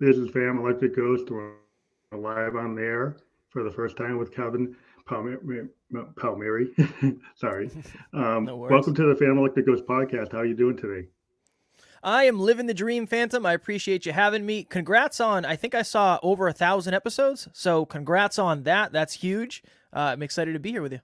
This 0.00 0.16
is 0.16 0.30
Phantom 0.30 0.58
Electric 0.58 0.94
Ghost. 0.94 1.28
We're 1.28 1.54
live 2.12 2.54
on 2.54 2.76
the 2.76 2.82
air 2.82 3.16
for 3.50 3.64
the 3.64 3.70
first 3.72 3.96
time 3.96 4.16
with 4.16 4.32
Kevin 4.32 4.76
Palmieri. 5.06 5.66
Palmieri. 6.16 6.68
Sorry. 7.34 7.68
Um, 8.12 8.44
No 8.44 8.56
welcome 8.56 8.94
to 8.94 9.06
the 9.06 9.16
Phantom 9.16 9.38
Electric 9.38 9.66
Ghost 9.66 9.86
podcast. 9.86 10.30
How 10.30 10.38
are 10.38 10.44
you 10.44 10.54
doing 10.54 10.76
today? 10.76 11.08
I 12.04 12.24
am 12.24 12.38
living 12.38 12.66
the 12.66 12.74
dream, 12.74 13.08
Phantom. 13.08 13.44
I 13.44 13.54
appreciate 13.54 14.06
you 14.06 14.12
having 14.12 14.46
me. 14.46 14.62
Congrats 14.62 15.20
on, 15.20 15.44
I 15.44 15.56
think 15.56 15.74
I 15.74 15.82
saw 15.82 16.20
over 16.22 16.46
a 16.46 16.52
thousand 16.52 16.94
episodes. 16.94 17.48
So 17.52 17.84
congrats 17.84 18.38
on 18.38 18.62
that. 18.62 18.92
That's 18.92 19.14
huge. 19.14 19.64
Uh, 19.92 20.12
I'm 20.12 20.22
excited 20.22 20.52
to 20.52 20.60
be 20.60 20.70
here 20.70 20.82
with 20.82 20.92
you. 20.92 21.00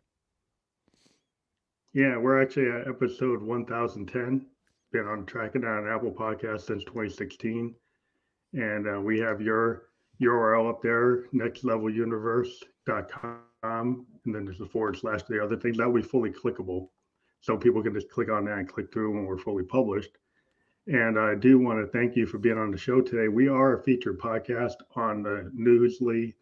Yeah, 1.94 2.16
we're 2.16 2.40
actually 2.40 2.70
at 2.70 2.86
episode 2.86 3.42
1010. 3.42 4.46
Been 4.92 5.06
on 5.08 5.26
tracking 5.26 5.64
on 5.64 5.88
Apple 5.88 6.12
Podcast 6.12 6.60
since 6.60 6.84
2016. 6.84 7.74
And 8.54 8.88
uh, 8.88 9.00
we 9.00 9.18
have 9.20 9.40
your 9.40 9.84
URL 10.22 10.70
up 10.70 10.82
there, 10.82 11.24
nextleveluniversity.com. 11.34 14.06
And 14.24 14.34
then 14.34 14.44
there's 14.44 14.60
a 14.60 14.66
forward 14.66 14.96
slash 14.96 15.22
to 15.24 15.32
the 15.32 15.42
other 15.42 15.56
things. 15.56 15.78
That 15.78 15.88
will 15.88 16.00
be 16.00 16.06
fully 16.06 16.30
clickable. 16.30 16.88
So 17.40 17.56
people 17.56 17.82
can 17.82 17.94
just 17.94 18.10
click 18.10 18.30
on 18.30 18.44
that 18.46 18.58
and 18.58 18.68
click 18.68 18.92
through 18.92 19.14
when 19.14 19.26
we're 19.26 19.38
fully 19.38 19.64
published. 19.64 20.10
And 20.86 21.18
I 21.18 21.34
do 21.34 21.58
want 21.58 21.80
to 21.80 21.86
thank 21.86 22.14
you 22.14 22.26
for 22.26 22.38
being 22.38 22.58
on 22.58 22.70
the 22.70 22.78
show 22.78 23.00
today. 23.00 23.28
We 23.28 23.48
are 23.48 23.78
a 23.78 23.82
featured 23.82 24.18
podcast 24.18 24.74
on 24.96 25.22
the 25.22 25.50
Newsly 25.56 26.34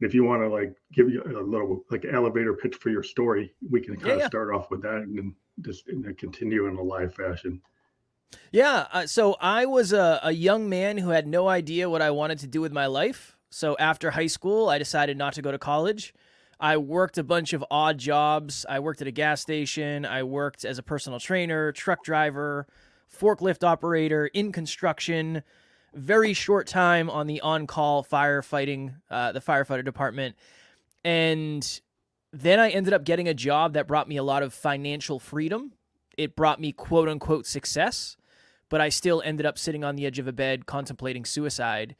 And 0.00 0.08
if 0.08 0.14
you 0.14 0.24
want 0.24 0.42
to 0.42 0.48
like 0.48 0.74
give 0.92 1.08
you 1.10 1.22
a 1.24 1.42
little 1.42 1.84
like 1.90 2.04
elevator 2.10 2.54
pitch 2.54 2.76
for 2.76 2.90
your 2.90 3.02
story, 3.02 3.54
we 3.70 3.80
can 3.80 3.96
kind 3.96 4.08
Yeah, 4.08 4.16
of 4.16 4.22
yeah. 4.22 4.26
start 4.26 4.54
off 4.54 4.70
with 4.70 4.82
that 4.82 5.02
and 5.02 5.16
then 5.18 5.34
just 5.64 5.88
and 5.88 6.04
then 6.04 6.14
continue 6.14 6.66
in 6.66 6.76
a 6.76 6.82
live 6.82 7.14
fashion. 7.14 7.60
Yeah. 8.50 8.86
Uh, 8.92 9.06
so 9.06 9.36
I 9.40 9.66
was 9.66 9.92
a, 9.92 10.20
a 10.22 10.32
young 10.32 10.68
man 10.68 10.98
who 10.98 11.10
had 11.10 11.26
no 11.26 11.48
idea 11.48 11.90
what 11.90 12.02
I 12.02 12.10
wanted 12.10 12.38
to 12.40 12.46
do 12.46 12.60
with 12.60 12.72
my 12.72 12.86
life. 12.86 13.36
So 13.50 13.76
after 13.78 14.10
high 14.10 14.26
school, 14.26 14.68
I 14.68 14.78
decided 14.78 15.18
not 15.18 15.34
to 15.34 15.42
go 15.42 15.52
to 15.52 15.58
college. 15.58 16.14
I 16.58 16.76
worked 16.76 17.18
a 17.18 17.24
bunch 17.24 17.52
of 17.52 17.64
odd 17.70 17.98
jobs. 17.98 18.64
I 18.68 18.78
worked 18.78 19.02
at 19.02 19.08
a 19.08 19.12
gas 19.12 19.40
station. 19.40 20.06
I 20.06 20.22
worked 20.22 20.64
as 20.64 20.78
a 20.78 20.82
personal 20.82 21.18
trainer, 21.18 21.72
truck 21.72 22.04
driver, 22.04 22.66
forklift 23.12 23.64
operator, 23.64 24.26
in 24.28 24.52
construction. 24.52 25.42
Very 25.92 26.32
short 26.32 26.66
time 26.66 27.10
on 27.10 27.26
the 27.26 27.40
on-call 27.40 28.04
firefighting, 28.04 28.94
uh, 29.10 29.32
the 29.32 29.40
firefighter 29.40 29.84
department, 29.84 30.36
and 31.04 31.80
then 32.32 32.58
I 32.58 32.70
ended 32.70 32.94
up 32.94 33.04
getting 33.04 33.28
a 33.28 33.34
job 33.34 33.74
that 33.74 33.86
brought 33.86 34.08
me 34.08 34.16
a 34.16 34.22
lot 34.22 34.42
of 34.42 34.54
financial 34.54 35.18
freedom. 35.18 35.72
It 36.16 36.34
brought 36.34 36.60
me 36.60 36.72
quote 36.72 37.08
unquote 37.08 37.46
success, 37.46 38.16
but 38.68 38.80
I 38.80 38.88
still 38.88 39.22
ended 39.24 39.46
up 39.46 39.58
sitting 39.58 39.84
on 39.84 39.96
the 39.96 40.06
edge 40.06 40.18
of 40.18 40.26
a 40.26 40.32
bed 40.32 40.66
contemplating 40.66 41.24
suicide 41.24 41.94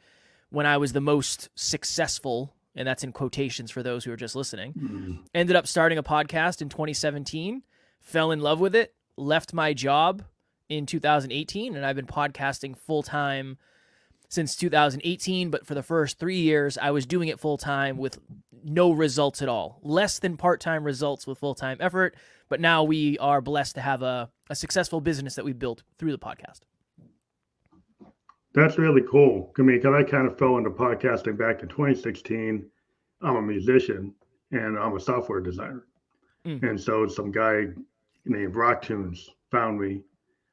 when 0.50 0.66
I 0.66 0.76
was 0.76 0.92
the 0.92 1.00
most 1.00 1.48
successful, 1.54 2.54
and 2.74 2.86
that's 2.86 3.04
in 3.04 3.12
quotations 3.12 3.70
for 3.70 3.82
those 3.82 4.04
who 4.04 4.12
are 4.12 4.16
just 4.16 4.36
listening. 4.36 4.72
Mm. 4.74 5.18
Ended 5.34 5.56
up 5.56 5.66
starting 5.66 5.98
a 5.98 6.02
podcast 6.02 6.62
in 6.62 6.68
2017, 6.68 7.62
fell 8.00 8.30
in 8.30 8.40
love 8.40 8.60
with 8.60 8.74
it, 8.74 8.94
left 9.16 9.52
my 9.52 9.72
job 9.72 10.22
in 10.68 10.86
2018, 10.86 11.76
and 11.76 11.84
I've 11.84 11.96
been 11.96 12.06
podcasting 12.06 12.76
full 12.76 13.02
time 13.02 13.58
since 14.32 14.56
2018. 14.56 15.50
But 15.50 15.66
for 15.66 15.74
the 15.74 15.82
first 15.82 16.18
three 16.18 16.38
years, 16.38 16.78
I 16.78 16.90
was 16.90 17.04
doing 17.04 17.28
it 17.28 17.38
full 17.38 17.58
time 17.58 17.98
with 17.98 18.18
no 18.64 18.90
results 18.90 19.42
at 19.42 19.48
all, 19.48 19.78
less 19.82 20.18
than 20.18 20.36
part 20.36 20.60
time 20.60 20.84
results 20.84 21.26
with 21.26 21.38
full 21.38 21.54
time 21.54 21.76
effort. 21.80 22.16
But 22.48 22.60
now 22.60 22.82
we 22.82 23.18
are 23.18 23.40
blessed 23.40 23.74
to 23.74 23.82
have 23.82 24.02
a, 24.02 24.30
a 24.48 24.56
successful 24.56 25.00
business 25.00 25.34
that 25.34 25.44
we 25.44 25.52
built 25.52 25.82
through 25.98 26.12
the 26.12 26.18
podcast. 26.18 26.60
That's 28.54 28.78
really 28.78 29.02
cool. 29.10 29.52
I 29.58 29.62
mean, 29.62 29.76
because 29.76 29.94
I 29.94 30.02
kind 30.02 30.26
of 30.26 30.38
fell 30.38 30.58
into 30.58 30.70
podcasting 30.70 31.38
back 31.38 31.62
in 31.62 31.68
2016. 31.68 32.66
I'm 33.20 33.36
a 33.36 33.42
musician 33.42 34.14
and 34.50 34.78
I'm 34.78 34.96
a 34.96 35.00
software 35.00 35.40
designer. 35.40 35.86
Mm. 36.46 36.62
And 36.70 36.80
so 36.80 37.06
some 37.06 37.30
guy 37.30 37.66
named 38.24 38.54
Rock 38.54 38.82
Tunes 38.82 39.30
found 39.50 39.78
me 39.78 40.02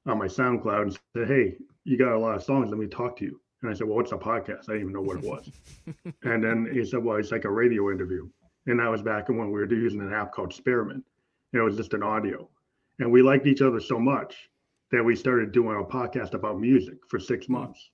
on 0.05 0.17
my 0.17 0.27
SoundCloud 0.27 0.81
and 0.81 0.99
said, 1.13 1.27
Hey, 1.27 1.55
you 1.83 1.97
got 1.97 2.13
a 2.13 2.19
lot 2.19 2.35
of 2.35 2.43
songs. 2.43 2.69
Let 2.69 2.79
me 2.79 2.87
talk 2.87 3.17
to 3.17 3.25
you. 3.25 3.39
And 3.61 3.71
I 3.71 3.73
said, 3.73 3.87
Well, 3.87 3.97
what's 3.97 4.11
a 4.11 4.17
podcast? 4.17 4.69
I 4.69 4.73
didn't 4.73 4.81
even 4.81 4.93
know 4.93 5.01
what 5.01 5.17
it 5.17 5.23
was. 5.23 5.49
and 6.23 6.43
then 6.43 6.69
he 6.71 6.85
said, 6.85 7.03
Well, 7.03 7.17
it's 7.17 7.31
like 7.31 7.45
a 7.45 7.51
radio 7.51 7.91
interview. 7.91 8.29
And 8.67 8.79
that 8.79 8.89
was 8.89 9.01
back 9.01 9.29
when 9.29 9.37
we 9.51 9.59
were 9.59 9.73
using 9.73 10.01
an 10.01 10.13
app 10.13 10.31
called 10.31 10.53
Spearmint. 10.53 11.03
And 11.53 11.61
it 11.61 11.63
was 11.63 11.77
just 11.77 11.93
an 11.93 12.03
audio. 12.03 12.47
And 12.99 13.11
we 13.11 13.21
liked 13.21 13.47
each 13.47 13.61
other 13.61 13.79
so 13.79 13.97
much 13.99 14.49
that 14.91 15.03
we 15.03 15.15
started 15.15 15.51
doing 15.51 15.77
a 15.79 15.83
podcast 15.83 16.33
about 16.33 16.59
music 16.59 16.97
for 17.09 17.19
six 17.19 17.45
Hmm. 17.47 17.53
months. 17.53 17.89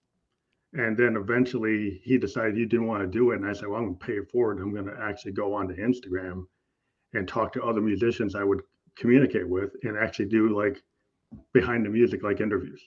And 0.74 0.98
then 0.98 1.16
eventually 1.16 2.02
he 2.04 2.18
decided 2.18 2.56
he 2.58 2.66
didn't 2.66 2.88
want 2.88 3.02
to 3.04 3.08
do 3.08 3.32
it. 3.32 3.38
And 3.38 3.46
I 3.48 3.54
said, 3.54 3.68
Well, 3.70 3.78
I'm 3.80 3.86
going 3.86 3.98
to 4.00 4.06
pay 4.06 4.14
it 4.18 4.30
forward. 4.32 4.60
I'm 4.60 4.74
going 4.74 4.86
to 4.88 4.98
actually 5.02 5.32
go 5.32 5.54
onto 5.54 5.76
Instagram 5.76 6.46
and 7.14 7.28
talk 7.28 7.54
to 7.54 7.64
other 7.64 7.82
musicians 7.82 8.36
I 8.36 8.44
would 8.44 8.62
communicate 8.98 9.48
with 9.48 9.72
and 9.84 9.98
actually 9.98 10.26
do 10.26 10.50
like 10.56 10.82
behind 11.54 11.86
the 11.86 11.90
music, 11.90 12.24
like 12.24 12.42
interviews. 12.42 12.82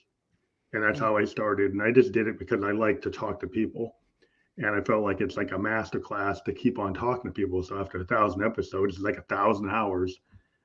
And 0.73 0.83
that's 0.83 0.99
how 0.99 1.17
I 1.17 1.25
started. 1.25 1.73
And 1.73 1.81
I 1.81 1.91
just 1.91 2.11
did 2.11 2.27
it 2.27 2.37
because 2.37 2.63
I 2.63 2.71
like 2.71 3.01
to 3.01 3.09
talk 3.09 3.39
to 3.39 3.47
people. 3.47 3.95
And 4.57 4.67
I 4.67 4.81
felt 4.81 5.03
like 5.03 5.21
it's 5.21 5.37
like 5.37 5.51
a 5.51 5.57
master 5.57 5.99
class 5.99 6.41
to 6.41 6.53
keep 6.53 6.79
on 6.79 6.93
talking 6.93 7.31
to 7.31 7.33
people. 7.33 7.63
So 7.63 7.79
after 7.79 7.99
a 7.99 8.05
thousand 8.05 8.43
episodes, 8.43 8.95
it's 8.95 9.03
like 9.03 9.17
a 9.17 9.23
thousand 9.23 9.69
hours 9.69 10.19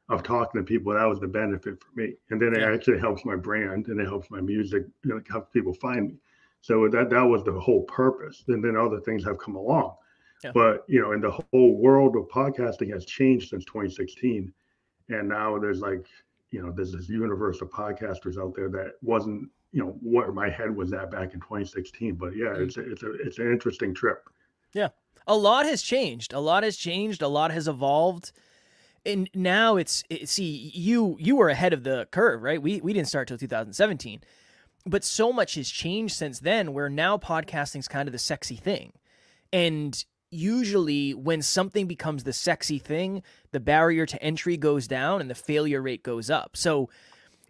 of 0.08 0.22
talking 0.22 0.60
to 0.60 0.64
people. 0.64 0.92
That 0.92 1.08
was 1.08 1.20
the 1.20 1.28
benefit 1.28 1.80
for 1.80 1.98
me. 1.98 2.14
And 2.30 2.40
then 2.40 2.54
it 2.54 2.62
actually 2.62 2.98
helps 2.98 3.24
my 3.24 3.36
brand 3.36 3.86
and 3.88 4.00
it 4.00 4.06
helps 4.06 4.30
my 4.30 4.40
music, 4.40 4.84
you 5.04 5.10
know, 5.10 5.16
it 5.16 5.26
helps 5.30 5.50
people 5.52 5.72
find 5.74 6.08
me. 6.08 6.14
So 6.60 6.88
that 6.88 7.08
that 7.10 7.22
was 7.22 7.44
the 7.44 7.58
whole 7.58 7.84
purpose. 7.84 8.44
And 8.48 8.62
then 8.62 8.76
other 8.76 9.00
things 9.00 9.24
have 9.24 9.38
come 9.38 9.54
along. 9.54 9.94
Yeah. 10.42 10.50
But 10.52 10.84
you 10.88 11.00
know, 11.00 11.12
and 11.12 11.22
the 11.22 11.30
whole 11.30 11.76
world 11.76 12.16
of 12.16 12.28
podcasting 12.28 12.92
has 12.92 13.06
changed 13.06 13.50
since 13.50 13.64
2016. 13.64 14.52
And 15.08 15.28
now 15.28 15.58
there's 15.58 15.80
like, 15.80 16.06
you 16.50 16.62
know, 16.62 16.70
there's 16.70 16.92
this 16.92 17.08
universe 17.08 17.62
of 17.62 17.70
podcasters 17.70 18.38
out 18.38 18.54
there 18.54 18.68
that 18.70 18.94
wasn't, 19.02 19.48
you 19.74 19.82
know, 19.82 19.96
where 20.02 20.30
my 20.32 20.48
head 20.48 20.74
was 20.74 20.92
at 20.92 21.10
back 21.10 21.34
in 21.34 21.40
2016. 21.40 22.14
But 22.14 22.36
yeah, 22.36 22.46
Mm. 22.54 22.66
it's 22.66 22.76
a, 22.76 22.90
it's 22.92 23.02
a 23.02 23.12
it's 23.26 23.38
an 23.38 23.50
interesting 23.52 23.92
trip. 23.92 24.28
Yeah, 24.72 24.88
a 25.26 25.36
lot 25.36 25.66
has 25.66 25.82
changed. 25.82 26.32
A 26.32 26.40
lot 26.40 26.62
has 26.62 26.76
changed. 26.76 27.20
A 27.22 27.28
lot 27.28 27.50
has 27.50 27.66
evolved. 27.68 28.32
And 29.06 29.28
now 29.34 29.76
it's 29.76 30.04
it, 30.08 30.28
see 30.28 30.70
you 30.74 31.16
you 31.18 31.36
were 31.36 31.48
ahead 31.50 31.72
of 31.72 31.82
the 31.82 32.06
curve, 32.10 32.42
right? 32.42 32.62
We 32.62 32.80
we 32.80 32.92
didn't 32.92 33.08
start 33.08 33.26
till 33.28 33.36
2017. 33.38 34.20
But 34.86 35.02
so 35.02 35.32
much 35.32 35.56
has 35.56 35.68
changed 35.70 36.14
since 36.14 36.40
then 36.40 36.72
where 36.72 36.88
now 36.88 37.16
podcasting's 37.18 37.88
kind 37.88 38.06
of 38.08 38.12
the 38.12 38.18
sexy 38.18 38.56
thing. 38.56 38.92
And 39.52 40.04
usually 40.30 41.14
when 41.14 41.40
something 41.42 41.86
becomes 41.86 42.24
the 42.24 42.32
sexy 42.32 42.78
thing, 42.78 43.22
the 43.52 43.60
barrier 43.60 44.04
to 44.06 44.22
entry 44.22 44.56
goes 44.56 44.86
down 44.86 45.20
and 45.20 45.30
the 45.30 45.34
failure 45.34 45.80
rate 45.82 46.02
goes 46.02 46.28
up. 46.30 46.56
So 46.56 46.90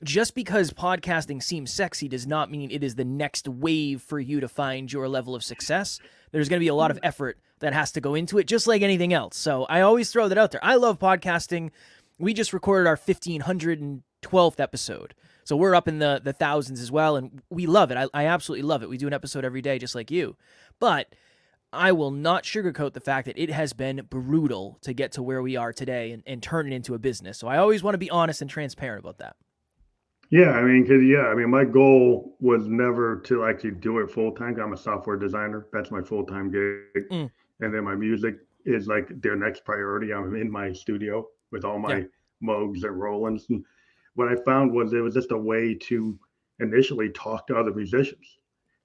just 0.04 0.34
because 0.34 0.70
podcasting 0.70 1.42
seems 1.42 1.72
sexy 1.72 2.08
does 2.08 2.26
not 2.26 2.50
mean 2.50 2.70
it 2.70 2.84
is 2.84 2.94
the 2.94 3.04
next 3.04 3.48
wave 3.48 4.02
for 4.02 4.20
you 4.20 4.40
to 4.40 4.48
find 4.48 4.92
your 4.92 5.08
level 5.08 5.34
of 5.34 5.42
success. 5.42 5.98
There's 6.30 6.48
going 6.48 6.58
to 6.58 6.64
be 6.64 6.68
a 6.68 6.74
lot 6.74 6.90
of 6.90 6.98
mm. 6.98 7.00
effort 7.04 7.38
that 7.60 7.72
has 7.72 7.92
to 7.92 8.00
go 8.00 8.14
into 8.14 8.38
it, 8.38 8.46
just 8.46 8.66
like 8.66 8.82
anything 8.82 9.12
else. 9.12 9.36
So 9.36 9.64
I 9.64 9.80
always 9.80 10.10
throw 10.10 10.28
that 10.28 10.38
out 10.38 10.50
there. 10.50 10.64
I 10.64 10.76
love 10.76 10.98
podcasting. 10.98 11.70
We 12.18 12.34
just 12.34 12.52
recorded 12.52 12.86
our 12.86 12.96
1512th 12.96 14.60
episode. 14.60 15.14
So 15.44 15.56
we're 15.56 15.74
up 15.74 15.88
in 15.88 15.98
the, 15.98 16.20
the 16.22 16.32
thousands 16.32 16.80
as 16.80 16.92
well. 16.92 17.16
And 17.16 17.42
we 17.50 17.66
love 17.66 17.90
it. 17.90 17.96
I, 17.96 18.06
I 18.14 18.26
absolutely 18.26 18.66
love 18.66 18.82
it. 18.82 18.88
We 18.88 18.98
do 18.98 19.06
an 19.06 19.12
episode 19.12 19.44
every 19.44 19.62
day, 19.62 19.78
just 19.78 19.94
like 19.94 20.10
you. 20.10 20.36
But 20.78 21.14
I 21.72 21.92
will 21.92 22.10
not 22.10 22.44
sugarcoat 22.44 22.92
the 22.92 23.00
fact 23.00 23.26
that 23.26 23.38
it 23.38 23.50
has 23.50 23.72
been 23.72 24.06
brutal 24.08 24.78
to 24.82 24.92
get 24.92 25.12
to 25.12 25.22
where 25.22 25.42
we 25.42 25.56
are 25.56 25.72
today 25.72 26.12
and, 26.12 26.22
and 26.26 26.42
turn 26.42 26.70
it 26.70 26.74
into 26.74 26.94
a 26.94 26.98
business. 26.98 27.38
So 27.38 27.48
I 27.48 27.58
always 27.58 27.82
want 27.82 27.94
to 27.94 27.98
be 27.98 28.10
honest 28.10 28.40
and 28.40 28.50
transparent 28.50 29.00
about 29.00 29.18
that. 29.18 29.36
Yeah, 30.30 30.50
I 30.52 30.62
mean, 30.62 30.86
cause 30.86 31.02
yeah, 31.02 31.26
I 31.28 31.34
mean, 31.34 31.50
my 31.50 31.64
goal 31.64 32.36
was 32.40 32.66
never 32.66 33.16
to 33.20 33.44
actually 33.44 33.72
do 33.72 33.98
it 33.98 34.10
full 34.10 34.32
time. 34.32 34.58
I'm 34.58 34.72
a 34.72 34.76
software 34.76 35.16
designer. 35.16 35.66
That's 35.72 35.90
my 35.90 36.02
full 36.02 36.24
time 36.24 36.50
gig, 36.50 37.08
Mm. 37.10 37.30
and 37.60 37.74
then 37.74 37.84
my 37.84 37.94
music 37.94 38.38
is 38.64 38.88
like 38.88 39.08
their 39.20 39.36
next 39.36 39.64
priority. 39.64 40.12
I'm 40.12 40.34
in 40.34 40.50
my 40.50 40.72
studio 40.72 41.28
with 41.50 41.64
all 41.64 41.78
my 41.78 41.98
Yeah. 41.98 42.04
Moogs 42.42 42.84
and 42.84 42.98
Rolands, 43.00 43.48
and, 43.50 43.64
what 44.16 44.28
I 44.28 44.36
found 44.44 44.72
was 44.72 44.92
it 44.92 45.00
was 45.00 45.14
just 45.14 45.32
a 45.32 45.36
way 45.36 45.74
to 45.74 46.16
initially 46.60 47.10
talk 47.10 47.46
to 47.48 47.56
other 47.56 47.74
musicians. 47.74 48.38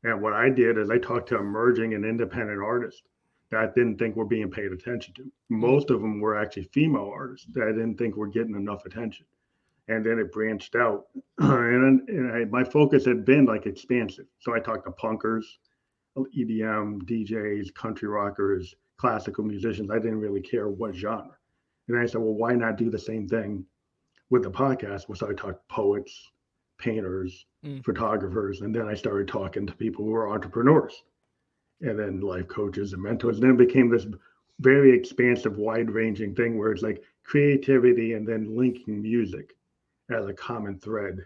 And 0.03 0.21
what 0.23 0.33
I 0.33 0.49
did 0.49 0.77
is 0.79 0.89
I 0.89 0.97
talked 0.97 1.29
to 1.29 1.37
emerging 1.37 1.93
and 1.93 2.03
independent 2.03 2.59
artists 2.61 3.03
that 3.51 3.59
I 3.61 3.67
didn't 3.67 3.97
think 3.99 4.15
were 4.15 4.25
being 4.25 4.49
paid 4.49 4.71
attention 4.71 5.13
to. 5.15 5.31
Most 5.49 5.91
of 5.91 6.01
them 6.01 6.19
were 6.19 6.35
actually 6.35 6.63
female 6.73 7.11
artists 7.13 7.45
that 7.53 7.67
I 7.67 7.71
didn't 7.71 7.97
think 7.97 8.15
were 8.15 8.27
getting 8.27 8.55
enough 8.55 8.85
attention. 8.87 9.25
And 9.89 10.05
then 10.05 10.19
it 10.19 10.31
branched 10.31 10.75
out, 10.75 11.07
and, 11.39 12.07
and 12.07 12.31
I, 12.31 12.45
my 12.45 12.63
focus 12.63 13.05
had 13.05 13.25
been 13.25 13.45
like 13.45 13.65
expansive. 13.65 14.27
So 14.39 14.55
I 14.55 14.59
talked 14.59 14.85
to 14.85 14.91
punkers, 14.91 15.43
EDM, 16.15 17.03
DJs, 17.03 17.73
country 17.73 18.07
rockers, 18.07 18.75
classical 18.97 19.43
musicians. 19.43 19.89
I 19.89 19.97
didn't 19.97 20.19
really 20.19 20.41
care 20.41 20.69
what 20.69 20.95
genre. 20.95 21.35
And 21.87 21.97
I 21.97 22.05
said, 22.05 22.21
well, 22.21 22.35
why 22.35 22.53
not 22.53 22.77
do 22.77 22.91
the 22.91 22.99
same 22.99 23.27
thing 23.27 23.65
with 24.29 24.43
the 24.43 24.51
podcast? 24.51 25.17
So 25.17 25.27
I 25.27 25.33
talked 25.33 25.67
poets, 25.69 26.29
painters, 26.77 27.47
mm. 27.65 27.83
photographers, 27.83 28.61
and 28.61 28.75
then 28.75 28.87
I 28.87 28.93
started 28.93 29.27
talking 29.27 29.65
to 29.65 29.73
people 29.73 30.05
who 30.05 30.13
are 30.13 30.29
entrepreneurs, 30.29 31.03
and 31.81 31.97
then 31.97 32.19
life 32.19 32.47
coaches 32.47 32.93
and 32.93 33.01
mentors. 33.01 33.37
And 33.37 33.43
then 33.43 33.59
it 33.59 33.67
became 33.67 33.89
this 33.89 34.05
very 34.59 34.95
expansive, 34.95 35.57
wide-ranging 35.57 36.35
thing 36.35 36.59
where 36.59 36.71
it's 36.71 36.83
like 36.83 37.01
creativity 37.23 38.13
and 38.13 38.27
then 38.27 38.55
linking 38.55 39.01
music 39.01 39.55
as 40.09 40.27
a 40.27 40.33
common 40.33 40.79
thread 40.79 41.25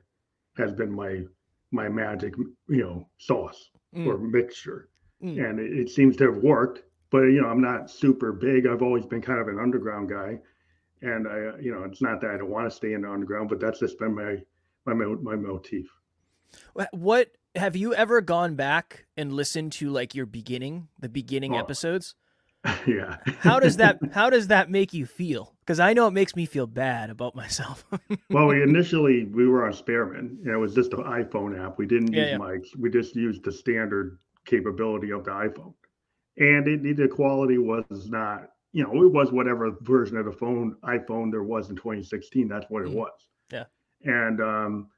has 0.57 0.71
been 0.73 0.91
my 0.91 1.23
my 1.71 1.89
magic, 1.89 2.35
you 2.67 2.83
know, 2.83 3.07
sauce 3.17 3.69
mm. 3.95 4.05
or 4.05 4.17
mixture. 4.17 4.89
Mm. 5.23 5.49
And 5.49 5.59
it, 5.59 5.73
it, 5.73 5.89
seems 5.89 6.15
to 6.17 6.31
have 6.31 6.43
worked. 6.43 6.83
But 7.09 7.23
you 7.23 7.41
know, 7.41 7.47
I'm 7.47 7.61
not 7.61 7.89
super 7.89 8.31
big. 8.31 8.67
I've 8.67 8.81
always 8.81 9.05
been 9.05 9.21
kind 9.21 9.39
of 9.39 9.47
an 9.47 9.59
underground 9.59 10.09
guy, 10.09 10.39
and 11.01 11.27
I, 11.27 11.59
you 11.59 11.71
know, 11.73 11.83
it's 11.83 12.01
not 12.01 12.21
that 12.21 12.31
I 12.31 12.37
don't 12.37 12.49
want 12.49 12.69
to 12.69 12.75
stay 12.75 12.93
in 12.93 13.01
the 13.01 13.11
underground, 13.11 13.49
but 13.49 13.59
that's 13.59 13.79
just 13.79 13.99
been 13.99 14.15
my 14.15 14.37
my 14.85 14.93
my 14.93 15.35
motif. 15.35 15.85
What 16.91 17.31
have 17.55 17.75
you 17.75 17.93
ever 17.93 18.21
gone 18.21 18.55
back 18.55 19.05
and 19.15 19.33
listened 19.33 19.73
to 19.73 19.89
like 19.89 20.15
your 20.15 20.25
beginning, 20.25 20.87
the 20.99 21.09
beginning 21.09 21.55
oh. 21.55 21.59
episodes? 21.59 22.15
yeah. 22.87 23.17
how 23.39 23.59
does 23.59 23.77
that 23.77 23.99
how 24.13 24.29
does 24.29 24.47
that 24.47 24.69
make 24.69 24.93
you 24.93 25.05
feel? 25.05 25.53
Because 25.59 25.79
I 25.79 25.93
know 25.93 26.07
it 26.07 26.11
makes 26.11 26.35
me 26.35 26.45
feel 26.45 26.67
bad 26.67 27.09
about 27.09 27.35
myself. 27.35 27.85
well, 28.29 28.47
we 28.47 28.61
initially 28.61 29.25
we 29.25 29.47
were 29.47 29.65
on 29.65 29.73
Spearman, 29.73 30.39
and 30.43 30.53
it 30.53 30.57
was 30.57 30.73
just 30.73 30.93
an 30.93 31.03
iPhone 31.03 31.59
app. 31.59 31.77
We 31.77 31.85
didn't 31.85 32.13
yeah, 32.13 32.21
use 32.21 32.29
yeah. 32.31 32.37
mics. 32.37 32.67
We 32.77 32.89
just 32.89 33.15
used 33.15 33.43
the 33.43 33.51
standard 33.51 34.17
capability 34.45 35.11
of 35.11 35.25
the 35.25 35.31
iPhone, 35.31 35.73
and 36.37 36.67
it, 36.67 36.95
the 36.95 37.07
quality 37.07 37.57
was 37.57 38.09
not, 38.09 38.49
you 38.71 38.83
know, 38.83 39.03
it 39.03 39.11
was 39.11 39.31
whatever 39.31 39.75
version 39.81 40.17
of 40.17 40.25
the 40.25 40.31
phone 40.31 40.77
iPhone 40.85 41.31
there 41.31 41.43
was 41.43 41.69
in 41.69 41.75
2016. 41.75 42.47
That's 42.47 42.65
what 42.69 42.83
it 42.83 42.89
mm-hmm. 42.89 42.99
was. 42.99 43.27
Yeah. 43.51 43.65
And 44.05 44.41
um, 44.41 44.89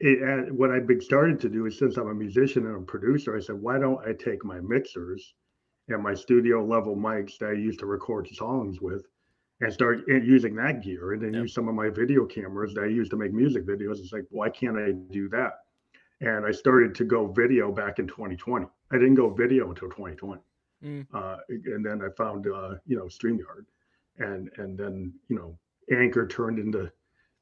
it, 0.00 0.22
uh, 0.22 0.52
what 0.52 0.70
I've 0.70 0.86
been 0.86 1.00
started 1.00 1.40
to 1.40 1.48
do 1.48 1.64
is 1.64 1.78
since 1.78 1.96
I'm 1.96 2.08
a 2.08 2.14
musician 2.14 2.66
and 2.66 2.76
a 2.76 2.84
producer, 2.84 3.36
I 3.36 3.40
said, 3.40 3.56
why 3.56 3.78
don't 3.78 4.06
I 4.06 4.12
take 4.12 4.44
my 4.44 4.60
mixers 4.60 5.34
and 5.88 6.02
my 6.02 6.14
studio 6.14 6.64
level 6.64 6.96
mics 6.96 7.38
that 7.38 7.50
I 7.50 7.52
used 7.52 7.78
to 7.80 7.86
record 7.86 8.28
songs 8.28 8.80
with 8.80 9.06
and 9.60 9.72
start 9.72 10.00
using 10.06 10.54
that 10.56 10.82
gear 10.82 11.12
and 11.12 11.22
then 11.22 11.32
yep. 11.32 11.42
use 11.42 11.54
some 11.54 11.68
of 11.68 11.74
my 11.74 11.88
video 11.88 12.26
cameras 12.26 12.74
that 12.74 12.84
I 12.84 12.88
used 12.88 13.10
to 13.12 13.16
make 13.16 13.32
music 13.32 13.64
videos. 13.64 13.98
It's 13.98 14.12
like, 14.12 14.26
why 14.30 14.50
can't 14.50 14.76
I 14.76 14.92
do 15.10 15.28
that? 15.30 15.60
And 16.20 16.44
I 16.44 16.50
started 16.50 16.94
to 16.96 17.04
go 17.04 17.26
video 17.26 17.72
back 17.72 17.98
in 17.98 18.06
2020. 18.06 18.66
I 18.90 18.94
didn't 18.96 19.14
go 19.14 19.30
video 19.30 19.70
until 19.70 19.88
2020. 19.88 20.40
Mm. 20.84 21.06
Uh, 21.12 21.36
and 21.48 21.84
then 21.84 22.02
I 22.02 22.10
found, 22.16 22.46
uh, 22.46 22.74
you 22.86 22.96
know, 22.96 23.04
StreamYard 23.04 23.64
and, 24.18 24.50
and 24.58 24.78
then, 24.78 25.12
you 25.28 25.36
know, 25.36 25.58
Anchor 25.90 26.26
turned 26.26 26.58
into 26.58 26.90